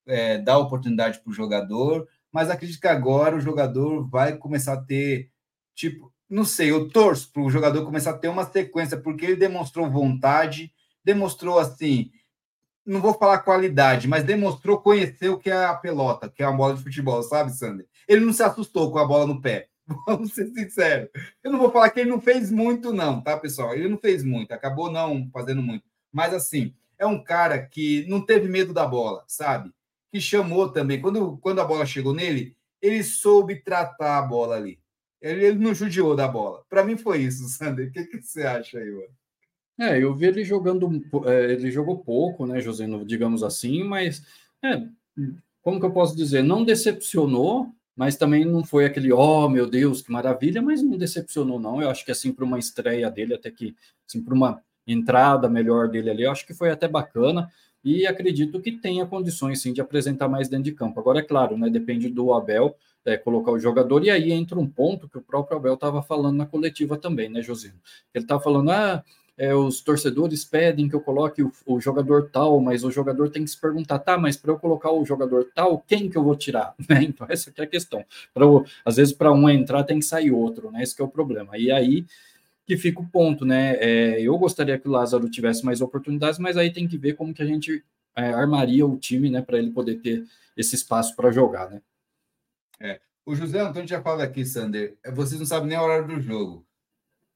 [0.06, 4.81] é, dar oportunidade para o jogador, mas acredito que agora o jogador vai começar a
[4.81, 5.31] ter,
[5.74, 9.37] tipo, não sei, eu torço para o jogador começar a ter uma sequência, porque ele
[9.37, 10.73] demonstrou vontade,
[11.05, 12.11] demonstrou assim,
[12.85, 16.53] não vou falar qualidade, mas demonstrou conhecer o que é a pelota, que é a
[16.53, 17.87] bola de futebol, sabe, Sander?
[18.07, 19.69] Ele não se assustou com a bola no pé.
[20.07, 21.09] Vamos ser sinceros.
[21.43, 23.75] Eu não vou falar que ele não fez muito, não, tá, pessoal?
[23.75, 25.85] Ele não fez muito, acabou não fazendo muito.
[26.13, 29.73] Mas, assim, é um cara que não teve medo da bola, sabe?
[30.11, 31.01] Que chamou também.
[31.01, 34.79] Quando, quando a bola chegou nele, ele soube tratar a bola ali.
[35.25, 36.63] Ele, ele não judiou da bola.
[36.69, 37.89] Para mim foi isso, Sander.
[37.89, 39.09] O que, que você acha aí, mano?
[39.81, 44.25] É, eu vi ele jogando, é, ele jogou pouco, né, José, digamos assim, mas
[44.63, 44.87] é,
[45.63, 46.45] como que eu posso dizer?
[46.45, 51.59] Não decepcionou, mas também não foi aquele, oh meu Deus, que maravilha, mas não decepcionou,
[51.59, 51.83] não.
[51.83, 53.75] Eu acho que assim, para uma estreia dele, até que
[54.07, 57.51] assim, para uma entrada melhor dele ali, eu acho que foi até bacana
[57.83, 61.01] e acredito que tenha condições sim de apresentar mais dentro de campo.
[61.01, 61.69] Agora, é claro, né?
[61.69, 65.57] Depende do Abel é, colocar o jogador, e aí entra um ponto que o próprio
[65.57, 67.75] Abel estava falando na coletiva também, né, Josino?
[68.15, 69.05] Ele estava falando, ah
[69.37, 73.45] é, os torcedores pedem que eu coloque o, o, jogador tal, mas o jogador tem
[73.45, 76.37] que se perguntar, tá, mas para eu colocar o jogador tal, quem que eu vou
[76.37, 76.75] tirar?
[76.89, 77.03] Né?
[77.05, 78.05] Então, essa é a questão.
[78.33, 78.45] Pra,
[78.85, 80.83] às vezes, para um entrar, tem que sair outro, né?
[80.83, 81.57] Esse é o problema.
[81.57, 82.05] E aí
[82.67, 83.77] que fica o ponto, né?
[83.79, 87.35] É, eu gostaria que o Lázaro tivesse mais oportunidades, mas aí tem que ver como
[87.35, 87.83] que a gente
[88.17, 90.25] é, armaria o time, né, para ele poder ter
[90.57, 91.81] esse espaço para jogar, né?
[92.81, 93.01] É.
[93.27, 96.21] O José Antônio já fala aqui, Sander, é, vocês não sabem nem a hora do
[96.21, 96.67] jogo.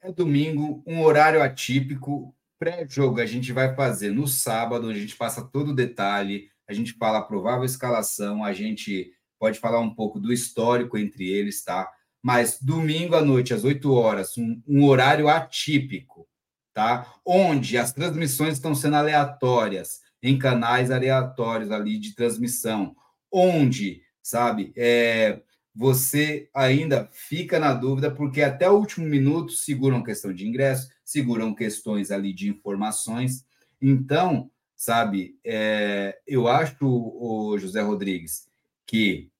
[0.00, 2.34] É domingo, um horário atípico.
[2.58, 6.92] Pré-jogo a gente vai fazer no sábado, a gente passa todo o detalhe, a gente
[6.92, 11.90] fala a provável escalação, a gente pode falar um pouco do histórico entre eles, tá?
[12.22, 16.28] Mas domingo à noite, às 8 horas, um, um horário atípico,
[16.74, 17.14] tá?
[17.24, 22.94] Onde as transmissões estão sendo aleatórias, em canais aleatórios ali de transmissão,
[23.32, 25.40] onde, sabe, é,
[25.74, 31.54] você ainda fica na dúvida, porque até o último minuto seguram questão de ingresso, seguram
[31.54, 33.46] questões ali de informações.
[33.80, 38.46] Então, sabe, é, eu acho, o José Rodrigues,
[38.86, 39.30] que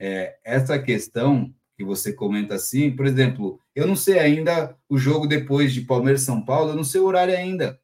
[0.00, 5.28] é, essa questão que você comenta assim, por exemplo, eu não sei ainda o jogo
[5.28, 7.80] depois de Palmeiras São Paulo, eu não sei o horário ainda.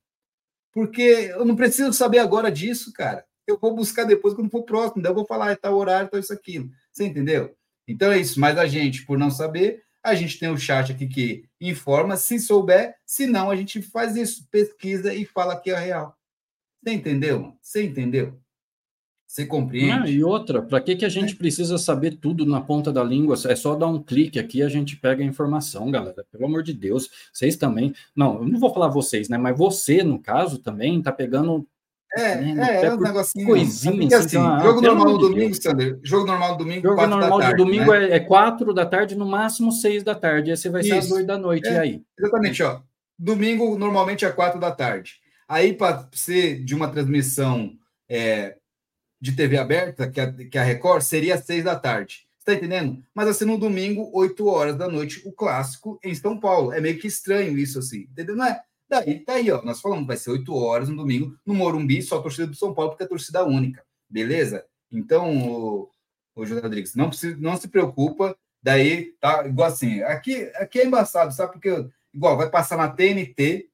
[0.72, 3.24] Porque eu não preciso saber agora disso, cara.
[3.50, 6.20] Eu vou buscar depois quando for próximo, daí eu vou falar, é tal horário, tal
[6.20, 6.70] isso, aquilo.
[6.92, 7.54] Você entendeu?
[7.86, 11.06] Então é isso, mas a gente, por não saber, a gente tem o chat aqui
[11.06, 15.78] que informa, se souber, se não, a gente faz isso, pesquisa e fala que é
[15.78, 16.16] real.
[16.82, 17.54] Você entendeu?
[17.60, 18.40] Você entendeu?
[19.30, 19.92] Você compreende?
[19.92, 21.36] Ah, e outra, para que, que a gente é.
[21.36, 23.36] precisa saber tudo na ponta da língua?
[23.46, 26.26] É só dar um clique aqui e a gente pega a informação, galera.
[26.32, 27.94] Pelo amor de Deus, vocês também.
[28.16, 29.38] Não, eu não vou falar vocês, né?
[29.38, 31.64] Mas você, no caso, também está pegando
[32.16, 32.76] é, né?
[32.76, 33.46] é, é um negocinho.
[33.46, 35.98] Coisinha, assim, assim, jogo normal no domingo, Sander.
[36.02, 38.10] Jogo normal no domingo, jogo normal da tarde, do domingo né?
[38.10, 40.50] é, é quatro da tarde, no máximo seis da tarde.
[40.50, 41.68] Esse vai ser às oito da noite.
[41.68, 42.02] É, aí?
[42.18, 42.80] Exatamente, ó.
[43.18, 45.20] Domingo normalmente é quatro da tarde.
[45.48, 47.72] Aí, para ser de uma transmissão
[48.08, 48.56] é,
[49.20, 52.26] de TV aberta, que a, que a Record, seria seis da tarde.
[52.38, 53.04] Você tá entendendo?
[53.14, 56.72] Mas assim, no domingo, oito horas da noite, o clássico em São Paulo.
[56.72, 58.08] É meio que estranho isso, assim.
[58.10, 58.34] Entendeu?
[58.34, 58.62] Não é?
[58.90, 59.62] Daí tá aí, ó.
[59.62, 62.74] Nós falamos, vai ser 8 horas no domingo, no Morumbi, só a torcida do São
[62.74, 63.84] Paulo, porque é torcida única.
[64.08, 64.66] Beleza?
[64.90, 65.90] Então, o,
[66.34, 68.36] o José Rodrigues, não, precisa, não se preocupa.
[68.60, 70.02] Daí, tá igual assim.
[70.02, 71.52] Aqui, aqui é embaçado, sabe?
[71.52, 73.70] Porque, igual, vai passar na TNT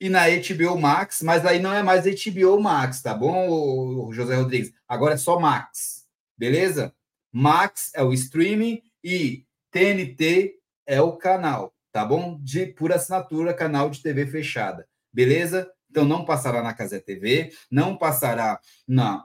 [0.00, 4.36] e na HBO Max, mas aí não é mais HBO Max, tá bom, o José
[4.36, 4.72] Rodrigues?
[4.88, 6.06] Agora é só Max.
[6.36, 6.94] Beleza?
[7.32, 10.56] Max é o streaming e TNT
[10.86, 12.38] é o canal tá bom?
[12.40, 14.86] De por assinatura, canal de TV fechada.
[15.12, 15.68] Beleza?
[15.90, 19.24] Então não passará na Casé TV, não passará na,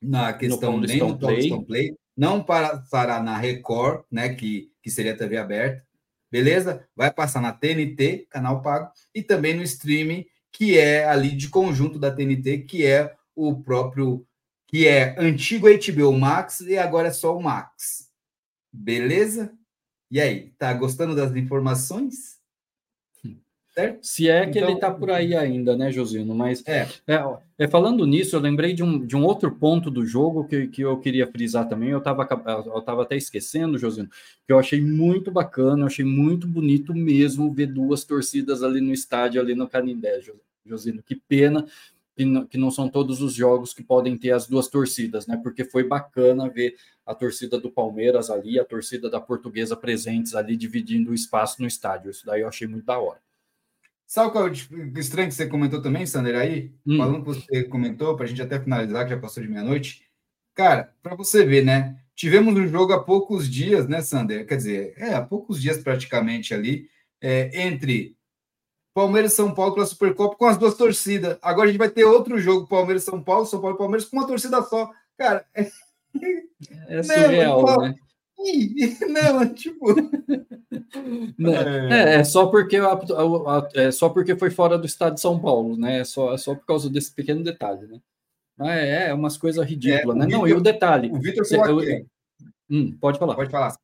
[0.00, 1.64] na questão no nem no Play.
[1.64, 5.86] Play, não passará na Record, né, que, que seria TV aberta.
[6.28, 6.84] Beleza?
[6.96, 12.00] Vai passar na TNT, canal pago, e também no streaming, que é ali de conjunto
[12.00, 14.26] da TNT, que é o próprio
[14.66, 18.08] que é antigo HBO Max e agora é só o Max.
[18.72, 19.56] Beleza?
[20.12, 22.38] E aí, tá gostando das informações?
[23.70, 24.06] Certo?
[24.06, 26.34] Se é que então, ele está por aí ainda, né, Josino?
[26.34, 26.86] Mas é.
[27.06, 27.24] É,
[27.60, 30.82] é, falando nisso, eu lembrei de um, de um outro ponto do jogo que, que
[30.82, 31.88] eu queria frisar também.
[31.88, 32.28] Eu estava
[32.66, 34.10] eu tava até esquecendo, Josino,
[34.46, 38.92] que eu achei muito bacana, eu achei muito bonito mesmo ver duas torcidas ali no
[38.92, 40.42] estádio, ali no Canindé, Josino.
[40.66, 41.02] Josino.
[41.02, 41.64] Que pena
[42.16, 45.40] que não, que não são todos os jogos que podem ter as duas torcidas, né?
[45.42, 46.76] Porque foi bacana ver
[47.06, 51.66] a torcida do Palmeiras ali, a torcida da Portuguesa presentes ali, dividindo o espaço no
[51.66, 52.10] estádio.
[52.10, 53.20] Isso daí eu achei muito da hora.
[54.06, 56.70] Sabe qual é o estranho que você comentou também, Sander, aí?
[56.86, 56.98] Hum.
[56.98, 60.06] Falando que você comentou, para a gente até finalizar, que já passou de meia-noite.
[60.54, 61.98] Cara, para você ver, né?
[62.14, 64.46] Tivemos um jogo há poucos dias, né, Sander?
[64.46, 66.90] Quer dizer, é, há poucos dias praticamente ali,
[67.22, 68.14] é, entre
[68.94, 71.38] Palmeiras e São Paulo pela Supercopa com as duas torcidas.
[71.40, 74.16] Agora a gente vai ter outro jogo, Palmeiras São Paulo, São Paulo e Palmeiras com
[74.16, 74.90] uma torcida só.
[75.16, 75.70] Cara, é,
[76.88, 77.94] é surreal, não, né?
[79.08, 79.94] Não, tipo.
[81.38, 85.14] Não, é, é, só porque a, a, a, é só porque foi fora do estado
[85.14, 86.00] de São Paulo, né?
[86.00, 88.00] É só, é só por causa desse pequeno detalhe, né?
[88.60, 90.26] É, é umas coisas ridículas, é, né?
[90.26, 91.10] Victor, não, e o detalhe.
[91.12, 91.44] O Vitor.
[92.68, 93.34] Hum, pode falar.
[93.34, 93.76] Pode falar.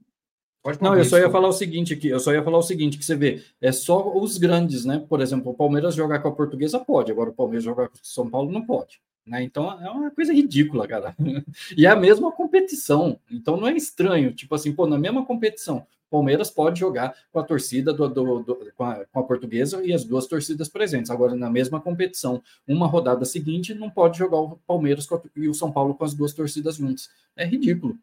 [0.68, 2.98] Pode não, eu só ia falar o seguinte aqui, eu só ia falar o seguinte,
[2.98, 5.02] que você vê, é só os grandes, né?
[5.08, 8.00] Por exemplo, o Palmeiras jogar com a portuguesa pode, agora o Palmeiras jogar com o
[8.02, 9.00] São Paulo não pode.
[9.26, 9.42] Né?
[9.42, 11.16] Então é uma coisa ridícula, cara.
[11.76, 13.18] E é a mesma competição.
[13.30, 14.32] Então não é estranho.
[14.32, 18.72] Tipo assim, pô, na mesma competição, Palmeiras pode jogar com a torcida do, do, do
[18.74, 21.10] com, a, com, a, portuguesa e as duas torcidas presentes.
[21.10, 25.54] Agora, na mesma competição, uma rodada seguinte, não pode jogar o Palmeiras a, e o
[25.54, 27.10] São Paulo com as duas torcidas juntas.
[27.36, 27.98] É ridículo.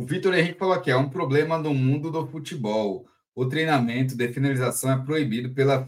[0.00, 3.06] O Vitor Henrique falou aqui: é um problema no mundo do futebol.
[3.34, 5.86] O treinamento de finalização é proibido pela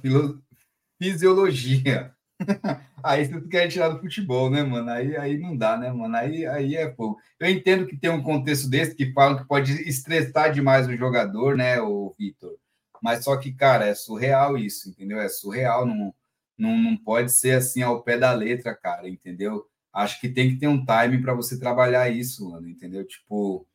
[1.03, 2.15] fisiologia.
[3.03, 4.91] aí você quer tirar do futebol, né, mano?
[4.91, 6.15] Aí, aí não dá, né, mano?
[6.15, 7.19] Aí, aí é pouco.
[7.41, 11.57] Eu entendo que tem um contexto desse que falam que pode estressar demais o jogador,
[11.57, 12.55] né, o Vitor?
[13.03, 15.21] Mas só que, cara, é surreal isso, entendeu?
[15.21, 16.15] É surreal, não,
[16.59, 19.67] não, não pode ser assim ao pé da letra, cara, entendeu?
[19.91, 23.07] Acho que tem que ter um time para você trabalhar isso, mano, entendeu?
[23.07, 23.67] Tipo,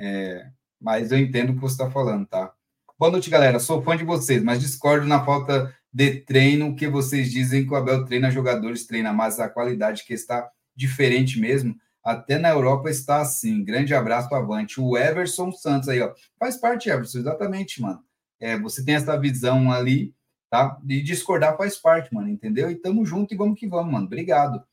[0.00, 0.46] é...
[0.80, 2.52] mas eu entendo o que você está falando, tá?
[2.98, 3.58] Boa noite, galera.
[3.58, 7.76] Sou fã de vocês, mas discordo na falta de treino que vocês dizem que o
[7.76, 11.74] Abel treina jogadores, treina, mas a qualidade que está diferente mesmo.
[12.04, 13.64] Até na Europa está assim.
[13.64, 14.80] Grande abraço, avante.
[14.80, 16.12] O Everson Santos aí, ó.
[16.38, 18.02] Faz parte, Everson, exatamente, mano.
[18.40, 20.14] É, você tem essa visão ali,
[20.48, 20.78] tá?
[20.82, 22.70] De discordar faz parte, mano, entendeu?
[22.70, 24.06] E tamo junto e vamos que vamos, mano.
[24.06, 24.64] Obrigado.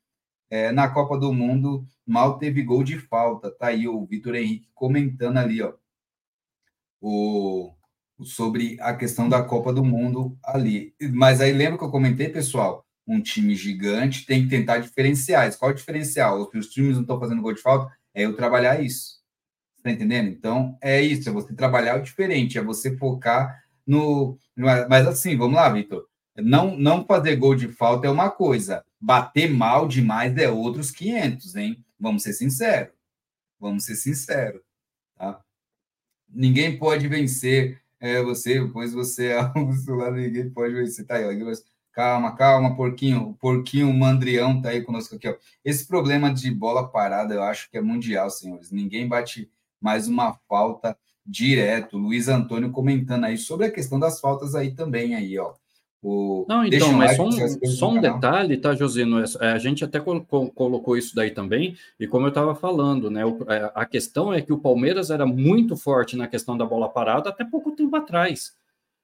[0.49, 3.51] É, na Copa do Mundo, mal teve gol de falta.
[3.51, 5.73] Tá aí o Vitor Henrique comentando ali, ó.
[7.01, 7.73] O
[8.23, 10.93] sobre a questão da Copa do Mundo ali.
[11.13, 12.85] Mas aí lembra que eu comentei, pessoal?
[13.07, 15.55] Um time gigante tem que tentar diferenciais.
[15.55, 16.49] Qual é o diferencial?
[16.53, 17.91] Os times não estão fazendo gol de falta?
[18.13, 19.17] É eu trabalhar isso.
[19.83, 20.29] Tá entendendo?
[20.29, 24.37] Então, é isso, é você trabalhar o diferente, é você focar no.
[24.89, 26.05] Mas assim, vamos lá, Vitor.
[26.35, 31.55] Não, não fazer gol de falta é uma coisa, bater mal demais é outros 500,
[31.55, 31.85] hein?
[31.99, 32.93] Vamos ser sinceros.
[33.59, 34.61] Vamos ser sinceros,
[35.15, 35.41] tá?
[36.29, 40.73] Ninguém pode vencer é você, pois você é o celular, ninguém pode.
[40.89, 41.53] Você tá aí, ó.
[41.91, 43.29] Calma, calma, porquinho.
[43.29, 45.35] O porquinho mandrião tá aí conosco aqui, ó.
[45.65, 48.71] Esse problema de bola parada, eu acho que é mundial, senhores.
[48.71, 49.49] Ninguém bate
[49.81, 51.97] mais uma falta direto.
[51.97, 55.53] Luiz Antônio comentando aí sobre a questão das faltas aí também, aí, ó.
[56.01, 56.45] O...
[56.47, 59.19] Não, então, mas like, só um, só um detalhe, tá, Josino?
[59.41, 63.23] É, a gente até colocou isso daí também, e como eu estava falando, né?
[63.47, 67.29] É, a questão é que o Palmeiras era muito forte na questão da bola parada
[67.29, 68.55] até pouco tempo atrás.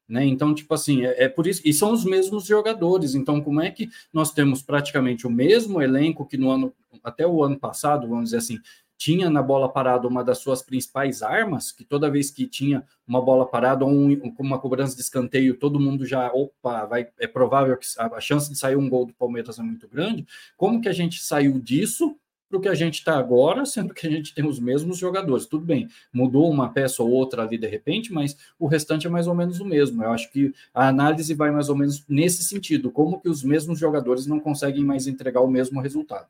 [0.07, 0.25] Né?
[0.25, 3.15] Então, tipo assim, é, é, por isso, e são os mesmos jogadores.
[3.15, 7.43] Então, como é que nós temos praticamente o mesmo elenco que no ano, até o
[7.43, 8.59] ano passado, vamos dizer assim,
[9.03, 13.21] tinha na bola parada uma das suas principais armas, que toda vez que tinha uma
[13.21, 17.75] bola parada ou um, uma cobrança de escanteio, todo mundo já, opa, vai, é provável
[17.75, 20.25] que a, a chance de sair um gol do Palmeiras é muito grande.
[20.55, 22.15] Como que a gente saiu disso
[22.47, 25.47] para o que a gente está agora, sendo que a gente tem os mesmos jogadores.
[25.47, 29.27] Tudo bem, mudou uma peça ou outra ali de repente, mas o restante é mais
[29.27, 30.01] ou menos o mesmo.
[30.01, 33.77] Eu acho que a análise vai mais ou menos nesse sentido, como que os mesmos
[33.77, 36.29] jogadores não conseguem mais entregar o mesmo resultado.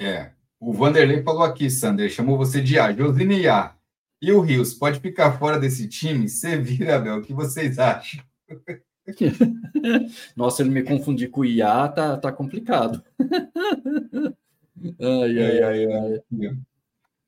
[0.00, 2.92] É, o Vanderlei falou aqui, Sander, chamou você de A.
[2.92, 3.74] Josine A.
[4.20, 6.28] E o Rios, pode ficar fora desse time?
[6.28, 8.20] Você vira, Abel, o que vocês acham?
[10.36, 13.02] Nossa, ele me confundir com o IA, tá, tá complicado.
[15.00, 16.20] ai, ai, ai, ai.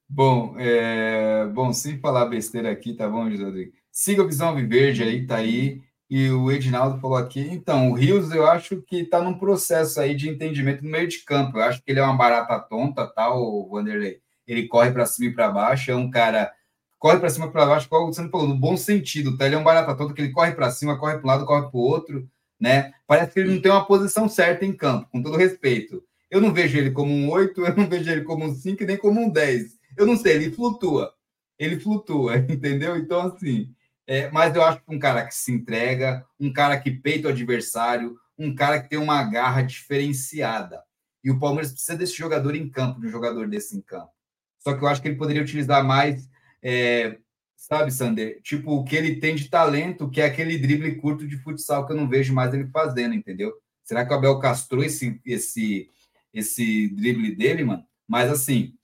[0.09, 1.47] Bom, é...
[1.47, 3.71] bom, sem falar besteira aqui, tá bom, José?
[3.93, 5.81] Siga o Visão Viverde aí, tá aí.
[6.11, 10.13] E o Edinaldo falou aqui, então, o Rios eu acho que está num processo aí
[10.13, 11.57] de entendimento no meio de campo.
[11.57, 14.21] Eu acho que ele é uma barata tonta, tá, o Vanderlei?
[14.45, 16.53] Ele corre para cima e para baixo, é um cara
[16.99, 19.47] corre para cima e para baixo, como você falou, no bom sentido, tá?
[19.47, 21.71] Ele é um barata tonta que ele corre para cima, corre para um lado, corre
[21.71, 22.29] para o outro,
[22.61, 22.93] né?
[23.07, 26.03] Parece que ele não tem uma posição certa em campo, com todo respeito.
[26.31, 28.97] Eu não vejo ele como um 8, eu não vejo ele como um 5 nem
[28.97, 29.79] como um 10.
[29.97, 31.15] Eu não sei, ele flutua.
[31.59, 32.97] Ele flutua, entendeu?
[32.97, 33.73] Então, assim,
[34.11, 37.31] é, mas eu acho que um cara que se entrega, um cara que peita o
[37.31, 40.83] adversário, um cara que tem uma garra diferenciada.
[41.23, 44.11] E o Palmeiras precisa desse jogador em campo, de um jogador desse em campo.
[44.59, 46.29] Só que eu acho que ele poderia utilizar mais,
[46.61, 47.19] é,
[47.55, 48.43] sabe, Sander?
[48.43, 51.93] Tipo, o que ele tem de talento, que é aquele drible curto de futsal que
[51.93, 53.53] eu não vejo mais ele fazendo, entendeu?
[53.85, 55.89] Será que o Abel castrou esse, esse,
[56.35, 57.87] esse drible dele, mano?
[58.09, 58.75] Mas assim,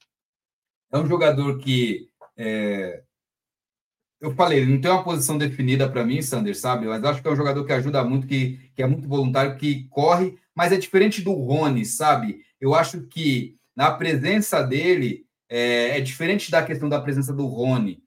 [0.89, 2.07] é um jogador que.
[2.37, 3.03] É...
[4.19, 6.87] Eu falei, ele não tem uma posição definida para mim, Sander, sabe?
[6.87, 9.83] Mas acho que é um jogador que ajuda muito, que, que é muito voluntário, que
[9.89, 12.41] corre, mas é diferente do Rony, sabe?
[12.59, 18.01] Eu acho que na presença dele é, é diferente da questão da presença do Rony.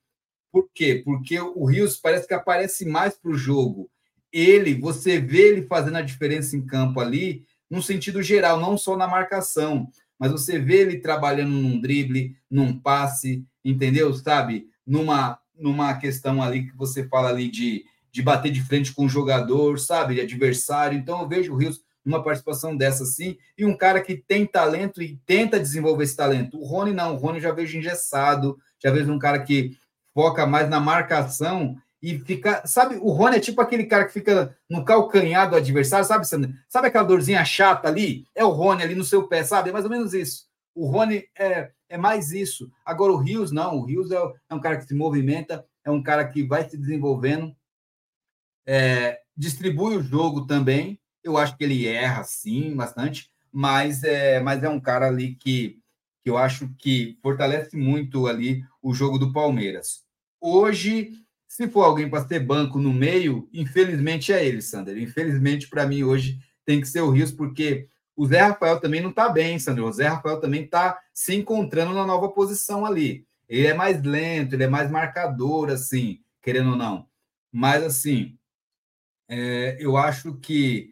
[0.53, 1.01] Por quê?
[1.05, 3.89] Porque o Rios parece que aparece mais para o jogo.
[4.33, 8.97] Ele, você vê ele fazendo a diferença em campo ali, no sentido geral, não só
[8.97, 9.89] na marcação
[10.21, 14.13] mas você vê ele trabalhando num drible, num passe, entendeu?
[14.13, 14.69] Sabe?
[14.87, 19.09] Numa, numa questão ali que você fala ali de, de bater de frente com o
[19.09, 20.15] jogador, sabe?
[20.15, 20.99] De adversário.
[20.99, 25.03] Então eu vejo o Rios numa participação dessa assim, e um cara que tem talento
[25.03, 26.59] e tenta desenvolver esse talento.
[26.59, 29.77] O Rony não, o Rony já vejo engessado, já vejo um cara que
[30.15, 32.63] foca mais na marcação e fica.
[32.67, 36.51] Sabe, o Rony é tipo aquele cara que fica no calcanhar do adversário, sabe, Sandra?
[36.69, 38.25] Sabe aquela dorzinha chata ali?
[38.35, 39.69] É o Rony ali no seu pé, sabe?
[39.69, 40.50] É mais ou menos isso.
[40.75, 42.71] O Rony é, é mais isso.
[42.85, 43.77] Agora, o Rios, não.
[43.77, 44.17] O Rios é,
[44.49, 47.55] é um cara que se movimenta, é um cara que vai se desenvolvendo,
[48.67, 50.99] é, distribui o jogo também.
[51.23, 55.79] Eu acho que ele erra, sim, bastante, mas é, mas é um cara ali que,
[56.23, 60.05] que eu acho que fortalece muito ali o jogo do Palmeiras.
[60.41, 61.21] Hoje
[61.51, 64.97] se for alguém para ter banco no meio, infelizmente é ele, Sander.
[64.97, 67.89] Infelizmente, para mim, hoje tem que ser o Rios, porque
[68.21, 69.83] o Zé Rafael também não está bem, Sander.
[69.83, 73.25] O Zé Rafael também está se encontrando na nova posição ali.
[73.49, 77.07] Ele é mais lento, ele é mais marcador, assim, querendo ou não.
[77.51, 78.37] Mas, assim,
[79.27, 80.91] é, eu acho que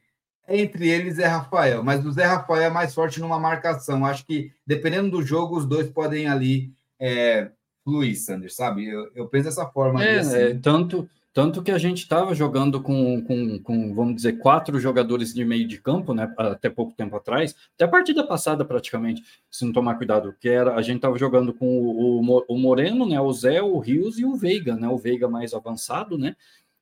[0.48, 4.06] entre eles Zé Rafael, mas o Zé Rafael é mais forte numa marcação.
[4.06, 7.50] Acho que, dependendo do jogo, os dois podem ali é,
[7.86, 8.86] Luiz Sanders, sabe?
[8.86, 10.02] Eu, eu penso dessa forma.
[10.02, 10.34] É, assim.
[10.34, 11.06] é, tanto,
[11.38, 15.68] tanto que a gente estava jogando com, com, com, vamos dizer, quatro jogadores de meio
[15.68, 16.34] de campo, né?
[16.36, 20.74] Até pouco tempo atrás, até a partida passada praticamente, se não tomar cuidado, que era
[20.74, 23.20] a gente estava jogando com o, o, Moreno, né?
[23.20, 24.88] O Zé, o Rios e o Veiga, né?
[24.88, 26.34] O Veiga mais avançado, né?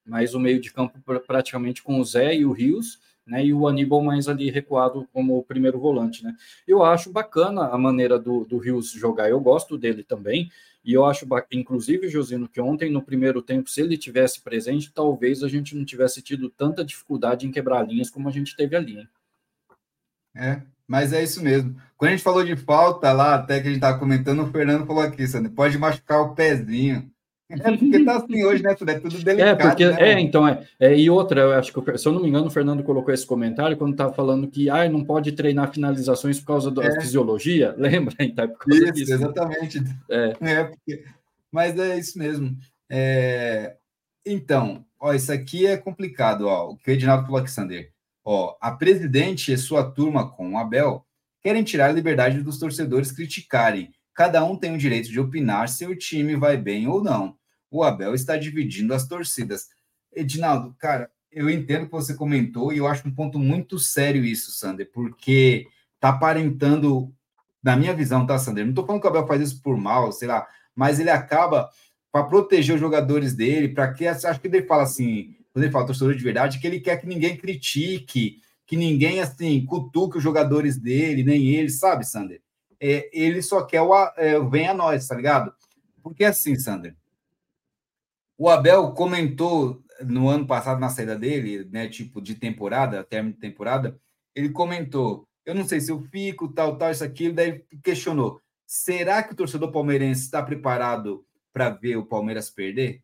[0.07, 2.99] Mas o meio de campo praticamente com o Zé e o Rios.
[3.27, 6.37] Né, e o Aníbal mais ali recuado como o primeiro volante, né?
[6.67, 10.49] Eu acho bacana a maneira do, do Rios jogar, eu gosto dele também.
[10.85, 15.43] E eu acho, inclusive, Josino, que ontem no primeiro tempo, se ele tivesse presente, talvez
[15.43, 19.01] a gente não tivesse tido tanta dificuldade em quebrar linhas como a gente teve ali.
[19.01, 19.09] Hein?
[20.37, 21.75] É, mas é isso mesmo.
[21.97, 24.87] Quando a gente falou de falta lá, até que a gente estava comentando, o Fernando
[24.87, 27.11] falou aqui, Sandro, pode machucar o pezinho.
[27.49, 28.73] É porque tá assim hoje, né?
[28.73, 29.49] É tudo delicado.
[29.49, 30.99] É, porque, né, é então, é, é.
[30.99, 33.77] E outra, eu acho que, se eu não me engano, o Fernando colocou esse comentário
[33.77, 37.01] quando estava falando que ah, não pode treinar finalizações por causa da é.
[37.01, 37.75] fisiologia.
[37.79, 38.15] Lembra?
[38.21, 39.15] Então, é por causa isso, disso.
[39.15, 39.83] Exatamente.
[40.11, 40.37] É.
[40.41, 41.05] é porque...
[41.53, 42.57] Mas é isso mesmo.
[42.91, 43.77] É...
[44.25, 46.71] Então, ó, isso aqui é complicado, ó.
[46.71, 47.93] O que o Edinaldo falou aqui, Sander.
[48.25, 51.07] Ó, a presidente e sua turma com o Abel
[51.41, 55.85] querem tirar a liberdade dos torcedores criticarem Cada um tem o direito de opinar se
[55.85, 57.37] o time vai bem ou não.
[57.71, 59.69] O Abel está dividindo as torcidas.
[60.11, 64.53] Edinaldo, cara, eu entendo que você comentou e eu acho um ponto muito sério isso,
[64.53, 65.67] Sander, porque
[66.01, 67.13] tá aparentando,
[67.63, 68.65] na minha visão, tá, Sander?
[68.65, 71.69] Não tô falando que o Abel faz isso por mal, sei lá, mas ele acaba
[72.11, 75.85] para proteger os jogadores dele, para que acho que ele fala assim, quando ele fala
[75.85, 80.79] torcedor de verdade, que ele quer que ninguém critique, que ninguém assim cutuque os jogadores
[80.79, 82.41] dele, nem ele, sabe, Sander?
[82.81, 85.55] É, ele só quer o é, vem a nós, tá ligado?
[86.03, 86.97] Porque assim, Sander,
[88.39, 93.41] o Abel comentou no ano passado, na saída dele, né, tipo de temporada, término de
[93.41, 93.99] temporada,
[94.35, 99.23] ele comentou: eu não sei se eu fico, tal, tal, isso, aquilo, daí questionou: será
[99.23, 103.03] que o torcedor palmeirense está preparado para ver o Palmeiras perder?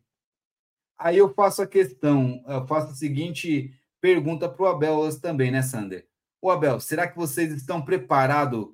[0.97, 5.61] Aí eu faço a questão, eu faço a seguinte pergunta para o Abel também, né,
[5.61, 6.07] Sander?
[6.41, 8.67] O Abel, será que vocês estão preparados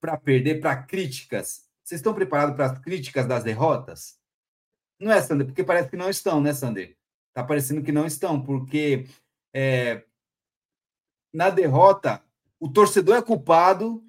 [0.00, 1.68] para perder para críticas?
[1.84, 4.18] Vocês estão preparados para as críticas das derrotas?
[4.98, 5.46] Não é, Sander?
[5.46, 6.96] Porque parece que não estão, né, Sander?
[7.28, 9.06] Está parecendo que não estão, porque
[9.54, 10.04] é,
[11.32, 12.22] na derrota
[12.58, 14.04] o torcedor é culpado,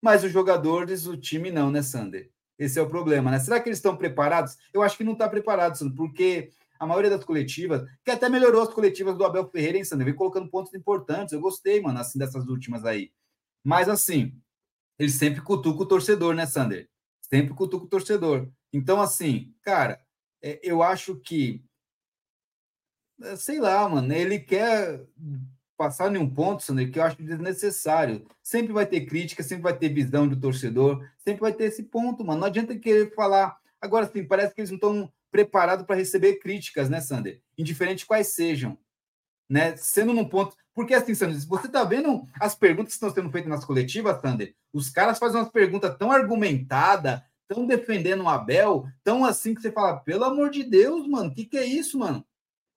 [0.00, 2.30] mas os jogadores, o time não, né, Sander?
[2.58, 3.38] Esse é o problema, né?
[3.38, 4.56] Será que eles estão preparados?
[4.72, 8.62] Eu acho que não está preparado, Sander, porque a maioria das coletivas, que até melhorou
[8.62, 10.04] as coletivas do Abel Ferreira, hein, Sander?
[10.04, 11.32] Vem colocando pontos importantes.
[11.32, 13.10] Eu gostei, mano, assim, dessas últimas aí.
[13.64, 14.40] Mas, assim,
[14.98, 16.88] ele sempre cutuca o torcedor, né, Sander?
[17.20, 18.48] Sempre cutuca o torcedor.
[18.72, 20.00] Então, assim, cara,
[20.42, 21.64] é, eu acho que.
[23.22, 25.04] É, sei lá, mano, ele quer
[25.76, 28.26] passar em um ponto, Sander, que eu acho desnecessário.
[28.42, 32.24] Sempre vai ter crítica, sempre vai ter visão do torcedor, sempre vai ter esse ponto,
[32.24, 32.40] mano.
[32.40, 33.58] Não adianta querer falar.
[33.80, 37.42] Agora sim, parece que eles não estão preparados para receber críticas, né, Sander?
[37.58, 38.78] Indiferente quais sejam.
[39.48, 39.76] Né?
[39.76, 40.56] Sendo num ponto.
[40.76, 44.54] Porque assim, Sander, você está vendo as perguntas que estão sendo feitas nas coletivas, Sander?
[44.72, 49.72] Os caras fazem umas perguntas tão argumentadas, tão defendendo o Abel, tão assim que você
[49.72, 52.24] fala, pelo amor de Deus, mano, o que, que é isso, mano?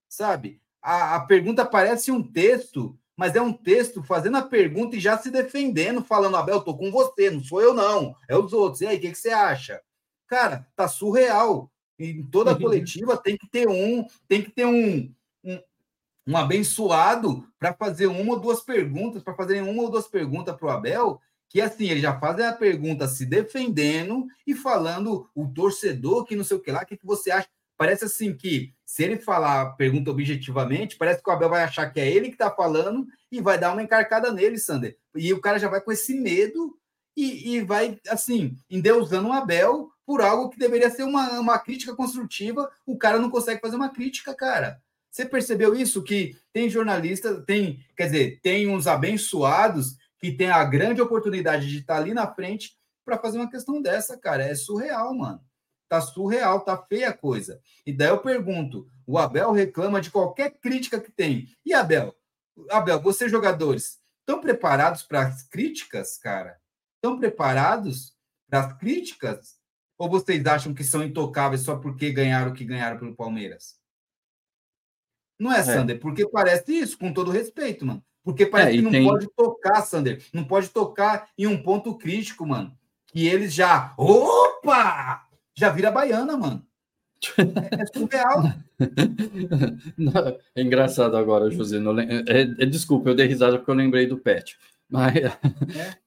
[0.07, 0.59] Sabe?
[0.81, 5.17] a, a pergunta parece um texto, mas é um texto fazendo a pergunta e já
[5.17, 8.81] se defendendo, falando, Abel, tô com você, não sou eu, não, é os outros.
[8.81, 9.81] E aí, o que, que você acha?
[10.27, 11.71] Cara, tá surreal.
[11.97, 15.13] Em toda coletiva tem que ter um, tem que ter um,
[16.29, 20.67] um, abençoado para fazer uma ou duas perguntas, para fazer uma ou duas perguntas para
[20.67, 26.25] o Abel, que assim, ele já faz a pergunta se defendendo e falando o torcedor
[26.25, 27.47] que não sei o que lá, o que, que você acha?
[27.75, 31.99] Parece assim que se ele falar, pergunta objetivamente, parece que o Abel vai achar que
[31.99, 34.97] é ele que está falando e vai dar uma encarcada nele, Sander.
[35.15, 36.77] E o cara já vai com esse medo
[37.15, 41.95] e, e vai, assim, endeusando o Abel por algo que deveria ser uma, uma crítica
[41.95, 42.69] construtiva.
[42.85, 44.81] O cara não consegue fazer uma crítica, cara.
[45.09, 46.03] Você percebeu isso?
[46.03, 51.79] Que tem jornalista, tem, quer dizer, tem uns abençoados que tem a grande oportunidade de
[51.79, 54.43] estar ali na frente para fazer uma questão dessa, cara.
[54.43, 55.41] É surreal, mano.
[55.87, 57.59] Tá surreal, tá feia a coisa.
[57.85, 61.47] E daí eu pergunto: o Abel reclama de qualquer crítica que tem.
[61.65, 62.15] E Abel?
[62.69, 66.59] Abel, vocês jogadores, estão preparados para as críticas, cara?
[66.95, 68.13] Estão preparados
[68.47, 69.57] para as críticas?
[69.97, 73.78] Ou vocês acham que são intocáveis só porque ganharam o que ganharam pelo Palmeiras?
[75.39, 75.63] Não é, é.
[75.63, 75.99] Sander?
[75.99, 78.03] Porque parece isso, com todo respeito, mano.
[78.23, 79.05] Porque parece é, que não tem...
[79.05, 80.21] pode tocar, Sander.
[80.33, 82.71] Não pode tocar em um ponto crítico, mano.
[83.07, 83.93] Que eles já.
[83.97, 85.25] Opa!
[85.59, 86.63] já vira baiana, mano.
[87.37, 88.43] É, é surreal.
[90.55, 91.77] é engraçado agora, José.
[92.27, 94.57] É, é, desculpa, eu dei risada porque eu lembrei do Pet.
[94.89, 95.31] Mas, é.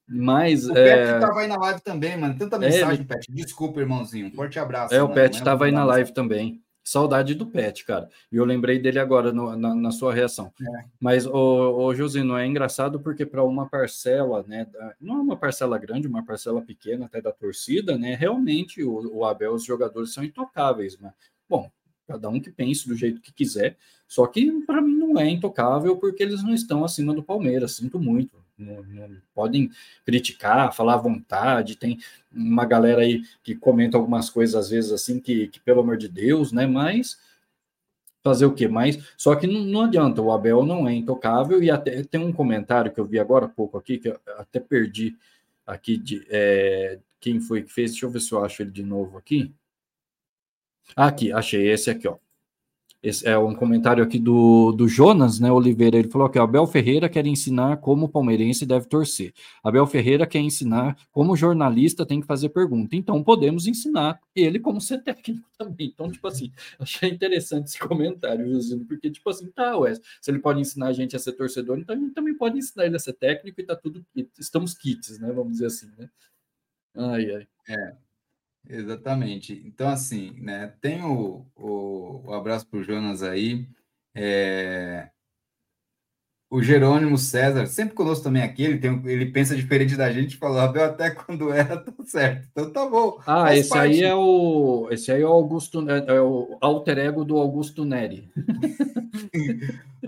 [0.07, 2.35] mas o Pet estava aí na live também, mano.
[2.35, 3.27] Tanta mensagem, Pet.
[3.29, 4.31] Desculpa, irmãozinho.
[4.31, 4.93] forte abraço.
[4.93, 6.62] É, o Pet estava aí na live também.
[6.83, 8.09] Saudade do Pet, cara.
[8.29, 10.51] E eu lembrei dele agora no, na, na, sua reação.
[10.61, 10.85] É.
[10.99, 14.67] Mas, o, o Josino, é engraçado porque para uma parcela, né?
[14.99, 18.15] Não é uma parcela grande, uma parcela pequena até da torcida, né?
[18.15, 21.13] Realmente o, o Abel, os jogadores são intocáveis, né?
[21.47, 21.71] Bom,
[22.05, 23.77] cada um que pense do jeito que quiser.
[24.05, 27.77] Só que para mim não é intocável porque eles não estão acima do Palmeiras.
[27.77, 28.42] Sinto muito.
[28.57, 29.71] Não, não, podem
[30.05, 31.75] criticar, falar à vontade.
[31.75, 31.99] Tem
[32.31, 36.07] uma galera aí que comenta algumas coisas às vezes assim que, que pelo amor de
[36.07, 36.65] Deus, né?
[36.67, 37.17] Mas
[38.23, 38.67] fazer o quê?
[38.67, 42.31] Mas só que não, não, adianta, o Abel não é intocável e até tem um
[42.31, 45.17] comentário que eu vi agora há pouco aqui que eu até perdi
[45.65, 47.91] aqui de é, quem foi que fez.
[47.91, 49.53] Deixa eu ver se eu acho ele de novo aqui.
[50.95, 52.17] Aqui, achei esse aqui, ó.
[53.03, 55.97] Esse é um comentário aqui do, do Jonas, né, Oliveira.
[55.97, 59.33] Ele falou que Abel Ferreira quer ensinar como o palmeirense deve torcer.
[59.61, 62.95] Abel Ferreira quer ensinar como o jornalista tem que fazer pergunta.
[62.95, 65.91] Então podemos ensinar ele como ser técnico também.
[65.93, 70.39] Então, tipo assim, achei interessante esse comentário, Josino, porque, tipo assim, tá, Wes, se ele
[70.39, 73.13] pode ensinar a gente a ser torcedor, então ele também pode ensinar ele a ser
[73.13, 74.05] técnico e tá tudo,
[74.39, 75.29] estamos kits, né?
[75.33, 76.09] Vamos dizer assim, né?
[76.95, 77.47] Ai, ai.
[77.67, 78.02] É.
[78.69, 79.61] Exatamente.
[79.65, 83.67] Então, assim, né, tem o, o, o abraço para o Jonas aí.
[84.15, 85.09] É...
[86.49, 90.59] O Jerônimo César, sempre conosco também aqui, ele, tem, ele pensa diferente da gente, falou,
[90.59, 92.47] Abel, até quando era, tá certo.
[92.51, 93.19] Então tá bom.
[93.25, 93.95] Ah, esse parte.
[93.95, 94.87] aí é o.
[94.91, 98.29] Esse aí é o Augusto, é, é o alter ego do Augusto Neri.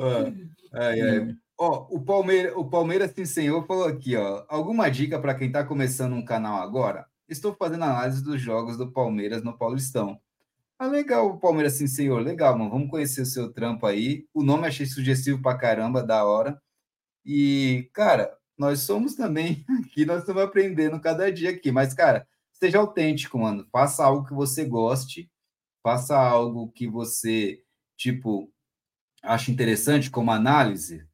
[0.71, 1.35] ai, ai.
[1.57, 4.45] Ó, o Palmeiras, o Palmeiras Sim Senhor falou aqui, ó.
[4.47, 7.07] Alguma dica para quem está começando um canal agora?
[7.27, 10.19] Estou fazendo análise dos jogos do Palmeiras no Paulistão.
[10.79, 12.21] Ah, legal, Palmeiras, sim, senhor.
[12.21, 12.71] Legal, mano.
[12.71, 14.27] Vamos conhecer o seu trampo aí.
[14.33, 16.61] O nome achei sugestivo pra caramba, da hora.
[17.25, 21.71] E, cara, nós somos também aqui, nós estamos aprendendo cada dia aqui.
[21.71, 23.67] Mas, cara, seja autêntico, mano.
[23.71, 25.31] Faça algo que você goste,
[25.83, 27.61] faça algo que você,
[27.97, 28.51] tipo,
[29.23, 31.07] acha interessante como análise.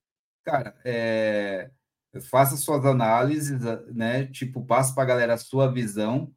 [0.46, 1.72] Cara, é
[2.20, 3.62] faça suas análises,
[3.94, 4.26] né?
[4.26, 6.34] Tipo, passe para a galera a sua visão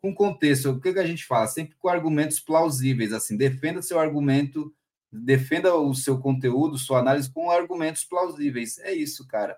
[0.00, 0.70] com contexto.
[0.70, 1.46] O que, que a gente fala?
[1.46, 4.72] Sempre com argumentos plausíveis, assim, defenda seu argumento,
[5.12, 8.78] defenda o seu conteúdo, sua análise com argumentos plausíveis.
[8.78, 9.56] É isso, cara.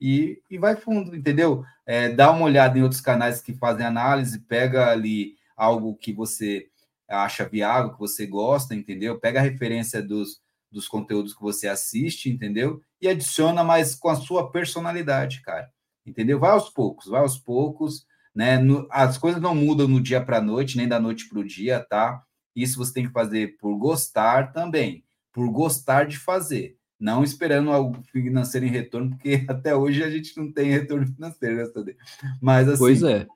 [0.00, 1.64] E, e vai fundo, entendeu?
[1.84, 6.68] É, dá uma olhada em outros canais que fazem análise, pega ali algo que você
[7.08, 9.18] acha viável, que você gosta, entendeu?
[9.18, 12.80] Pega a referência dos, dos conteúdos que você assiste, entendeu?
[13.02, 15.68] E adiciona mais com a sua personalidade, cara.
[16.06, 16.38] Entendeu?
[16.38, 18.58] Vai aos poucos, vai aos poucos, né?
[18.58, 21.44] No, as coisas não mudam no dia para a noite, nem da noite para o
[21.44, 22.22] dia, tá?
[22.54, 26.76] Isso você tem que fazer por gostar também, por gostar de fazer.
[26.98, 31.56] Não esperando algo financeiro em retorno, porque até hoje a gente não tem retorno financeiro,
[31.56, 31.94] né,
[32.40, 33.26] Mas assim, pois é.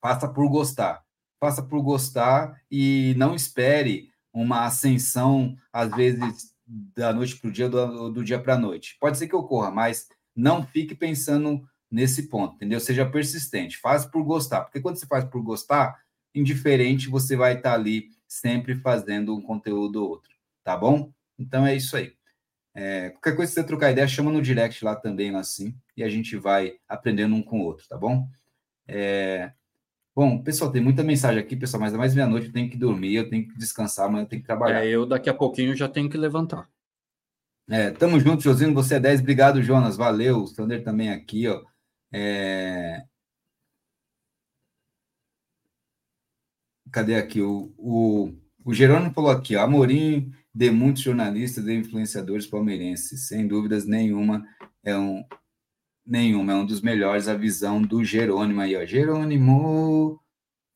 [0.00, 1.02] faça por gostar.
[1.38, 6.51] Faça por gostar e não espere uma ascensão, às vezes,
[6.96, 8.96] da noite para o dia, do, do dia para a noite.
[8.98, 12.80] Pode ser que ocorra, mas não fique pensando nesse ponto, entendeu?
[12.80, 16.00] Seja persistente, faz por gostar, porque quando você faz por gostar,
[16.34, 20.34] indiferente, você vai estar ali sempre fazendo um conteúdo ou outro,
[20.64, 21.12] tá bom?
[21.38, 22.14] Então é isso aí.
[22.74, 26.08] É, qualquer coisa que você trocar ideia, chama no direct lá também, assim, e a
[26.08, 28.26] gente vai aprendendo um com o outro, tá bom?
[28.88, 29.52] É,
[30.14, 33.14] bom, pessoal, tem muita mensagem aqui, pessoal, mas é mais meia-noite, eu tenho que dormir,
[33.14, 34.84] eu tenho que descansar, amanhã eu tenho que trabalhar.
[34.84, 36.68] É, eu daqui a pouquinho já tenho que levantar.
[37.68, 41.62] É, tamo junto, Josino, você é 10, obrigado, Jonas, valeu, o Sander também aqui, ó.
[42.12, 43.02] É...
[46.90, 47.40] Cadê aqui?
[47.40, 48.34] O, o,
[48.64, 53.28] o Jerônimo falou aqui, ó, Amorim de muitos jornalistas e influenciadores palmeirenses.
[53.28, 54.44] Sem dúvidas nenhuma,
[54.84, 55.24] é um
[56.06, 58.84] nenhuma, é um dos melhores a visão do Jerônimo aí, ó.
[58.84, 60.20] Jerônimo,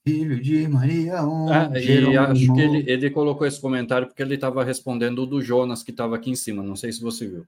[0.06, 1.22] filho de Maria.
[1.24, 5.26] Um, ah, e acho que ele, ele colocou esse comentário porque ele estava respondendo o
[5.26, 6.62] do Jonas que estava aqui em cima.
[6.62, 7.46] Não sei se você viu.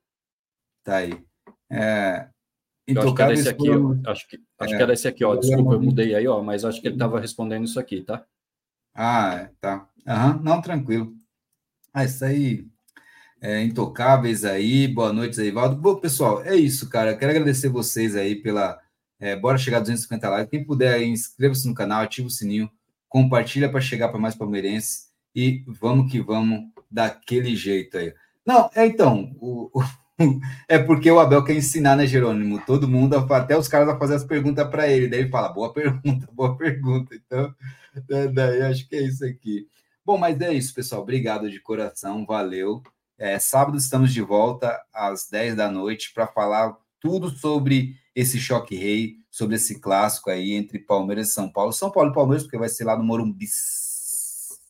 [0.84, 1.22] Tá aí.
[1.70, 2.28] É,
[2.88, 4.10] eu acho que era esse aqui, ó.
[4.10, 5.36] Acho que, acho é, que era esse aqui, ó.
[5.36, 8.24] Desculpa, eu mudei aí, ó, mas acho que ele estava respondendo isso aqui, tá?
[8.94, 9.88] Ah, é, tá.
[10.06, 11.14] Uhum, não, tranquilo.
[11.92, 12.66] Ah, isso aí.
[13.40, 15.76] É, intocáveis aí, boa noite, Eivaldo.
[15.76, 17.16] Bom, pessoal, é isso, cara.
[17.16, 18.80] Quero agradecer vocês aí pela.
[19.20, 20.50] É, bora chegar a 250 likes.
[20.50, 22.68] Quem puder inscreva-se no canal, ativa o sininho,
[23.08, 28.12] compartilha para chegar para mais palmeirenses e vamos que vamos daquele jeito aí.
[28.44, 29.82] Não, é então, o, o
[30.68, 32.60] é porque o Abel quer ensinar, né, Jerônimo?
[32.66, 35.06] Todo mundo, até os caras a fazer as perguntas para ele.
[35.06, 37.14] Daí ele fala, boa pergunta, boa pergunta.
[37.14, 37.54] Então,
[38.08, 39.68] né, daí acho que é isso aqui.
[40.04, 41.02] Bom, mas é isso, pessoal.
[41.02, 42.82] Obrigado de coração, valeu.
[43.18, 48.76] É, sábado estamos de volta às 10 da noite para falar tudo sobre esse choque
[48.76, 51.72] rei, sobre esse clássico aí entre Palmeiras e São Paulo.
[51.72, 54.60] São Paulo e Palmeiras, porque vai ser lá no Morumbis.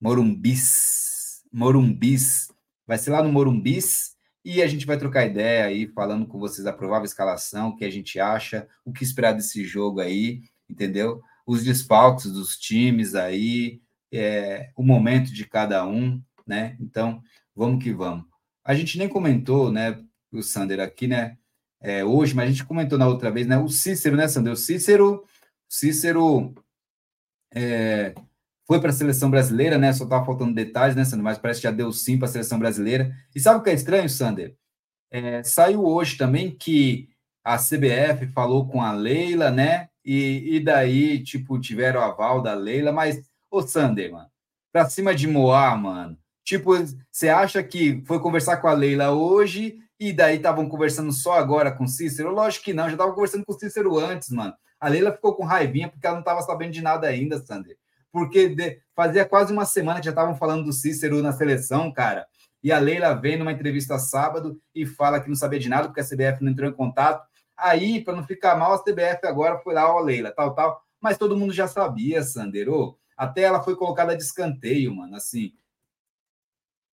[0.00, 1.42] Morumbis.
[1.52, 2.50] Morumbis.
[2.86, 6.66] Vai ser lá no Morumbis e a gente vai trocar ideia aí, falando com vocês
[6.66, 11.22] a provável escalação, o que a gente acha, o que esperar desse jogo aí, entendeu?
[11.46, 16.76] Os desfalques dos times aí, é, o momento de cada um, né?
[16.80, 17.22] Então,
[17.54, 18.24] vamos que vamos.
[18.64, 19.98] A gente nem comentou, né,
[20.32, 21.36] o Sander aqui, né,
[21.80, 24.52] é, hoje, mas a gente comentou na outra vez, né, o Cícero, né, Sander?
[24.52, 25.24] O Cícero,
[25.68, 26.54] Cícero
[27.54, 28.14] é,
[28.66, 29.92] foi para a seleção brasileira, né?
[29.92, 31.24] Só estava faltando detalhes, né, Sander?
[31.24, 33.14] Mas parece que já deu sim para a seleção brasileira.
[33.34, 34.56] E sabe o que é estranho, Sander?
[35.10, 37.08] É, saiu hoje também que
[37.44, 39.88] a CBF falou com a Leila, né?
[40.04, 44.28] E, e daí, tipo, tiveram o aval da Leila, mas, ô Sander, mano,
[44.72, 46.16] pra cima de Moá, mano.
[46.44, 46.72] Tipo,
[47.10, 51.70] você acha que foi conversar com a Leila hoje e daí estavam conversando só agora
[51.70, 52.30] com Cícero?
[52.32, 54.54] Lógico que não, já estavam conversando com Cícero antes, mano.
[54.80, 57.76] A Leila ficou com raivinha porque ela não estava sabendo de nada ainda, Sander
[58.12, 62.26] porque fazia quase uma semana que já estavam falando do Cícero na seleção, cara.
[62.62, 66.00] E a Leila vem numa entrevista sábado e fala que não sabia de nada, porque
[66.00, 67.26] a CBF não entrou em contato.
[67.56, 70.80] Aí, para não ficar mal, a CBF agora foi lá, ó, Leila, tal, tal.
[71.00, 72.96] Mas todo mundo já sabia, Sandero.
[73.16, 75.16] Até ela foi colocada de escanteio, mano.
[75.16, 75.52] Assim,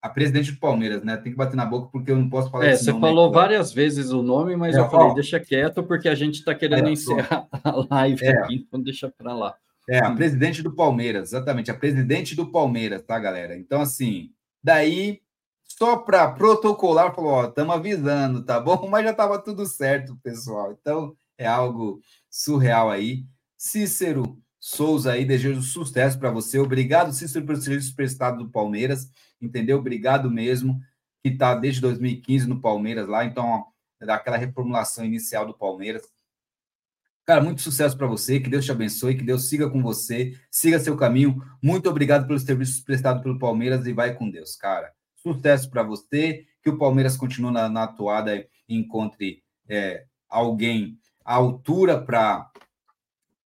[0.02, 1.18] a presidente do Palmeiras, né?
[1.18, 3.34] Tem que bater na boca porque eu não posso falar É, você falou né?
[3.34, 6.56] várias vezes o nome, mas é, eu falei, ó, deixa quieto porque a gente está
[6.56, 8.32] querendo é, encerrar a live é.
[8.32, 9.56] aqui, então deixa para lá.
[9.90, 13.58] É, a presidente do Palmeiras, exatamente, a presidente do Palmeiras, tá, galera?
[13.58, 14.30] Então, assim,
[14.64, 15.20] daí,
[15.64, 18.88] só para protocolar, falou: ó, estamos avisando, tá bom?
[18.90, 20.78] Mas já estava tudo certo, pessoal.
[20.80, 23.26] Então, é algo surreal aí.
[23.58, 26.60] Cícero Souza aí, desejo sucesso para você.
[26.60, 29.10] Obrigado, Cícero, pelo serviço prestado do Palmeiras,
[29.42, 29.78] entendeu?
[29.78, 30.80] Obrigado mesmo,
[31.24, 33.66] que está desde 2015 no Palmeiras lá, então,
[34.00, 36.04] daquela reformulação inicial do Palmeiras
[37.30, 40.80] Cara, muito sucesso para você, que Deus te abençoe, que Deus siga com você, siga
[40.80, 41.40] seu caminho.
[41.62, 44.92] Muito obrigado pelos serviços prestados pelo Palmeiras e vai com Deus, cara.
[45.16, 51.36] Sucesso para você, que o Palmeiras continue na, na atuada e encontre é, alguém à
[51.36, 52.50] altura para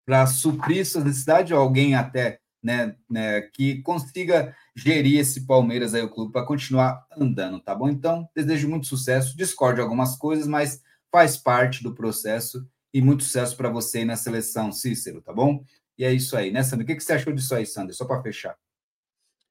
[0.05, 6.03] para suprir suas necessidades, ou alguém até né, né, que consiga gerir esse Palmeiras aí,
[6.03, 7.89] o clube, para continuar andando, tá bom?
[7.89, 13.57] Então, desejo muito sucesso, discorde algumas coisas, mas faz parte do processo e muito sucesso
[13.57, 15.65] para você aí na seleção, Cícero, tá bom?
[15.99, 16.85] E é isso aí, né, Sandro?
[16.85, 17.95] O que, que você achou disso aí, Sandro?
[17.95, 18.57] Só para fechar.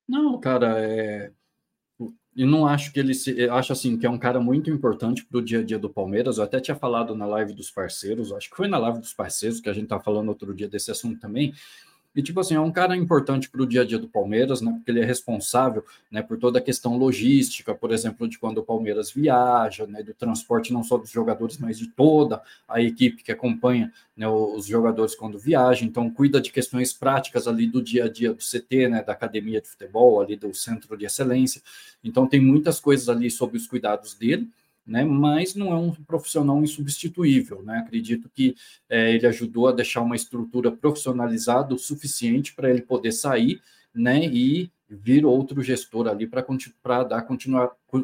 [0.08, 1.32] Não, cara, é...
[2.36, 3.40] eu não acho que ele se.
[3.40, 5.90] Eu acho assim que é um cara muito importante para o dia a dia do
[5.90, 6.38] Palmeiras.
[6.38, 9.60] Eu até tinha falado na live dos parceiros, acho que foi na live dos parceiros
[9.60, 11.54] que a gente tá falando outro dia desse assunto também.
[12.20, 14.74] E, tipo assim, é um cara importante para o dia a dia do Palmeiras, né?
[14.74, 18.64] Porque ele é responsável né, por toda a questão logística, por exemplo, de quando o
[18.64, 20.04] Palmeiras viaja, né?
[20.04, 24.66] Do transporte não só dos jogadores, mas de toda a equipe que acompanha né, os
[24.66, 25.88] jogadores quando viajam.
[25.88, 29.02] Então, cuida de questões práticas ali do dia a dia do CT, né?
[29.02, 31.62] Da academia de futebol, ali do centro de excelência.
[32.04, 34.50] Então, tem muitas coisas ali sobre os cuidados dele
[34.85, 35.03] né?
[35.03, 37.80] Mas não é um profissional insubstituível, né?
[37.80, 38.56] Acredito que
[38.90, 43.61] é, ele ajudou a deixar uma estrutura profissionalizada o suficiente para ele poder sair,
[43.93, 44.25] né?
[44.25, 47.27] E vir outro gestor ali para dar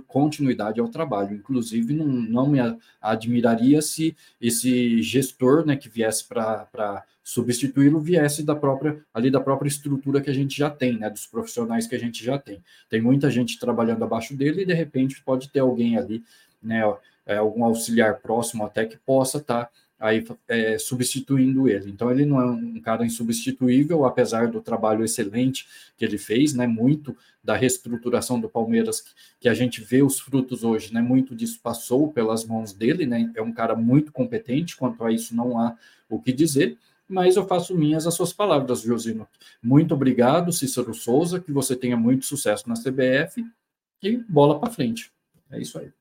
[0.05, 1.35] continuidade ao trabalho.
[1.35, 2.59] Inclusive, não, não me
[3.01, 9.67] admiraria se esse gestor, né, que viesse para substituí-lo viesse da própria ali da própria
[9.67, 12.63] estrutura que a gente já tem, né, dos profissionais que a gente já tem.
[12.87, 16.23] Tem muita gente trabalhando abaixo dele e de repente pode ter alguém ali
[16.65, 16.81] né,
[17.25, 21.89] é, algum auxiliar próximo até que possa estar tá aí é, substituindo ele.
[21.89, 26.67] Então ele não é um cara insubstituível, apesar do trabalho excelente que ele fez, né,
[26.67, 29.03] muito da reestruturação do Palmeiras
[29.39, 33.31] que a gente vê os frutos hoje, né, muito disso passou pelas mãos dele, né,
[33.35, 35.75] é um cara muito competente, quanto a isso não há
[36.09, 36.77] o que dizer,
[37.07, 39.27] mas eu faço minhas as suas palavras, Josino.
[39.61, 43.45] Muito obrigado, Cícero Souza, que você tenha muito sucesso na CBF
[44.01, 45.11] e bola para frente.
[45.51, 45.91] É isso aí.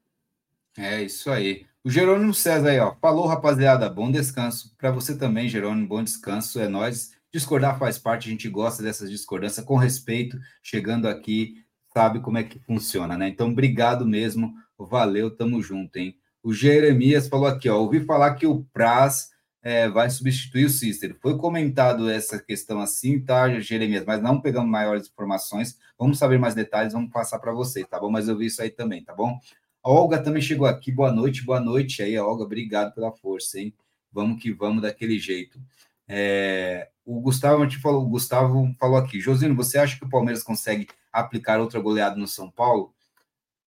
[0.76, 1.66] É isso aí.
[1.84, 2.94] O Jerônimo César aí, ó.
[3.00, 3.88] Falou, rapaziada.
[3.88, 4.74] Bom descanso.
[4.76, 6.58] Para você também, Jerônimo, bom descanso.
[6.58, 7.12] É nós.
[7.32, 10.38] Discordar faz parte, a gente gosta dessas discordâncias, com respeito.
[10.62, 13.28] Chegando aqui, sabe como é que funciona, né?
[13.28, 14.54] Então, obrigado mesmo.
[14.78, 16.16] Valeu, tamo junto, hein?
[16.42, 17.78] O Jeremias falou aqui, ó.
[17.78, 19.30] Ouvi falar que o Praz
[19.62, 21.16] é, vai substituir o Cícero.
[21.20, 24.04] Foi comentado essa questão assim, tá, Jeremias?
[24.04, 25.78] Mas não pegamos maiores informações.
[25.98, 28.10] Vamos saber mais detalhes, vamos passar para vocês, tá bom?
[28.10, 29.38] Mas eu vi isso aí também, tá bom?
[29.84, 30.90] A Olga também chegou aqui.
[30.90, 32.42] Boa noite, boa noite aí, Olga.
[32.42, 33.74] Obrigado pela força, hein?
[34.10, 35.60] Vamos que vamos daquele jeito.
[36.08, 39.20] É, o Gustavo te falou, Gustavo falou aqui.
[39.20, 42.94] Josino, você acha que o Palmeiras consegue aplicar outra goleada no São Paulo?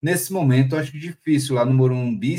[0.02, 1.54] Nesse momento, eu acho difícil.
[1.54, 2.36] Lá no Morumbi,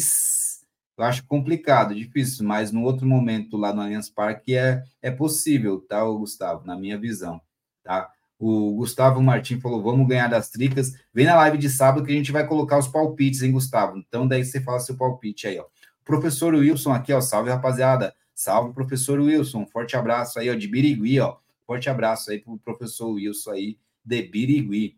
[0.97, 5.81] eu acho complicado, difícil, mas no outro momento, lá no Allianz Parque, é, é possível,
[5.81, 6.67] tá, Gustavo?
[6.67, 7.41] Na minha visão,
[7.85, 8.11] tá?
[8.39, 10.93] O Gustavo Martins falou: vamos ganhar das tricas.
[11.13, 13.99] Vem na live de sábado que a gente vai colocar os palpites, hein, Gustavo?
[13.99, 15.65] Então, daí você fala seu palpite aí, ó.
[16.05, 17.21] Professor Wilson aqui, ó.
[17.21, 18.15] Salve, rapaziada.
[18.35, 19.67] Salve, professor Wilson.
[19.67, 21.37] Forte abraço aí, ó, de Birigui, ó.
[21.67, 24.97] Forte abraço aí pro professor Wilson aí, de Birigui.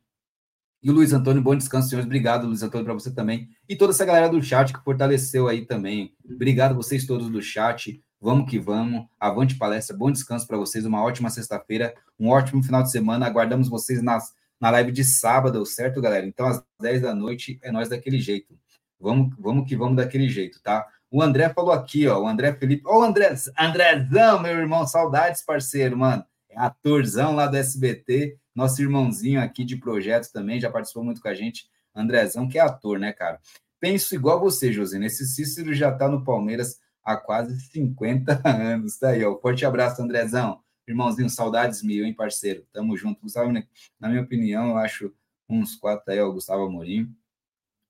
[0.83, 2.07] E o Luiz Antônio, bom descanso, senhores.
[2.07, 3.49] Obrigado, Luiz Antônio, para você também.
[3.69, 6.15] E toda essa galera do chat que fortaleceu aí também.
[6.25, 8.03] Obrigado vocês todos do chat.
[8.21, 9.07] Vamos que vamos.
[9.19, 9.97] Avante palestra.
[9.97, 10.85] Bom descanso para vocês.
[10.85, 11.95] Uma ótima sexta-feira.
[12.19, 13.27] Um ótimo final de semana.
[13.27, 16.27] Aguardamos vocês nas, na live de sábado, certo, galera?
[16.27, 18.55] Então, às 10 da noite é nós daquele jeito.
[19.01, 20.87] Vamos, vamos que vamos daquele jeito, tá?
[21.11, 22.21] O André falou aqui, ó.
[22.21, 22.87] O André Felipe.
[22.87, 24.87] Ô, André, Andrezão, meu irmão.
[24.87, 26.23] Saudades, parceiro, mano.
[26.51, 28.37] É atorzão lá do SBT.
[28.55, 30.61] Nosso irmãozinho aqui de projetos também.
[30.61, 31.71] Já participou muito com a gente.
[31.95, 33.41] Andrezão, que é ator, né, cara?
[33.81, 35.03] Penso igual você, José.
[35.07, 38.99] Esse Cícero já tá no Palmeiras há quase 50 anos.
[38.99, 39.39] Tá aí, ó.
[39.39, 40.61] Forte abraço, Andrezão.
[40.87, 42.65] Irmãozinho, saudades mil, hein, parceiro?
[42.73, 43.21] Tamo junto.
[43.21, 45.13] Gustavo, na minha opinião, eu acho
[45.49, 47.15] uns quatro aí, ó, Gustavo Amorim.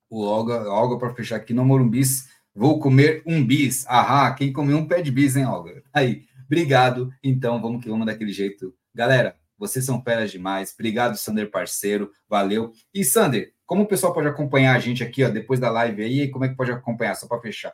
[0.08, 3.86] O Olga, Olga para fechar aqui, no Morumbis, vou comer um bis.
[3.86, 5.82] Ahá, quem comeu um pé de bis, hein, Olga?
[5.92, 7.12] Aí, obrigado.
[7.22, 8.74] Então, vamos que vamos daquele jeito.
[8.94, 10.72] Galera, vocês são feras demais.
[10.74, 12.10] Obrigado, Sander, parceiro.
[12.28, 12.72] Valeu.
[12.92, 16.28] E, Sander, como o pessoal pode acompanhar a gente aqui, ó, depois da live aí?
[16.28, 17.14] Como é que pode acompanhar?
[17.14, 17.72] Só para fechar.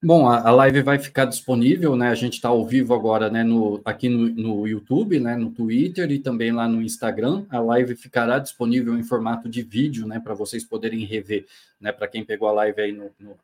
[0.00, 2.08] Bom, a, live vai ficar disponível, né?
[2.08, 3.42] A gente está ao vivo agora, né?
[3.42, 5.36] No, aqui no, no, YouTube, né?
[5.36, 7.44] No Twitter e também lá no Instagram.
[7.50, 10.20] A live ficará disponível em formato de vídeo, né?
[10.20, 11.46] Para vocês poderem rever,
[11.80, 11.92] né?
[11.92, 13.36] Para quem pegou a live aí no, no,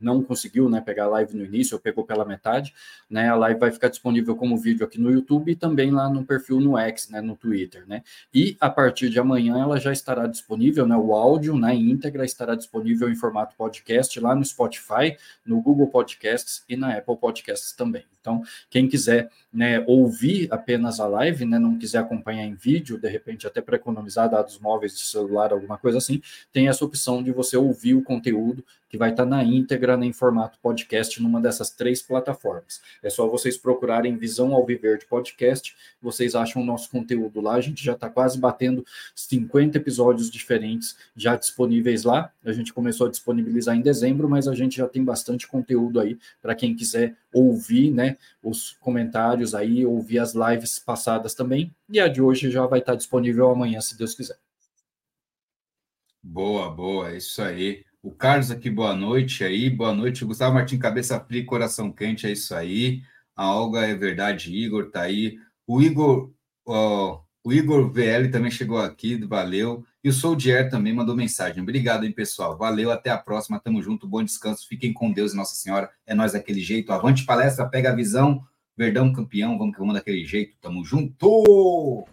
[0.00, 0.80] não conseguiu, né?
[0.80, 2.74] Pegar a live no início ou pegou pela metade,
[3.08, 3.28] né?
[3.28, 6.60] A live vai ficar disponível como vídeo aqui no YouTube e também lá no perfil
[6.60, 7.20] no X, né?
[7.20, 8.02] No Twitter, né?
[8.32, 10.96] E a partir de amanhã ela já estará disponível, né?
[10.96, 16.64] O áudio na íntegra estará disponível em formato podcast lá no Spotify, no Google Podcasts
[16.68, 18.04] e na Apple Podcasts também.
[18.24, 23.06] Então, quem quiser né, ouvir apenas a live, né, não quiser acompanhar em vídeo, de
[23.06, 27.30] repente até para economizar dados móveis de celular, alguma coisa assim, tem essa opção de
[27.30, 28.64] você ouvir o conteúdo
[28.94, 32.80] que vai estar na íntegra né, em formato podcast numa dessas três plataformas.
[33.02, 37.54] É só vocês procurarem Visão Alviverde Podcast, vocês acham o nosso conteúdo lá.
[37.54, 42.32] A gente já está quase batendo 50 episódios diferentes já disponíveis lá.
[42.44, 46.16] A gente começou a disponibilizar em dezembro, mas a gente já tem bastante conteúdo aí
[46.40, 51.74] para quem quiser ouvir né, os comentários aí, ouvir as lives passadas também.
[51.88, 54.38] E a de hoje já vai estar disponível amanhã, se Deus quiser.
[56.22, 57.84] Boa, boa, é isso aí.
[58.04, 60.26] O Carlos aqui, boa noite aí, boa noite.
[60.26, 63.00] Gustavo Martins, cabeça fria, coração quente, é isso aí.
[63.34, 65.38] A Olga é verdade, Igor tá aí.
[65.66, 66.30] O Igor,
[66.66, 69.86] Ó, o Igor VL também chegou aqui, valeu.
[70.04, 71.62] E o Soldier também mandou mensagem.
[71.62, 72.58] Obrigado, hein, pessoal.
[72.58, 73.58] Valeu, até a próxima.
[73.58, 74.68] Tamo junto, bom descanso.
[74.68, 75.88] Fiquem com Deus e Nossa Senhora.
[76.06, 76.92] É nós daquele jeito.
[76.92, 78.44] Avante palestra, pega a visão.
[78.76, 80.58] Verdão campeão, vamos que vamos daquele jeito.
[80.60, 82.06] Tamo junto!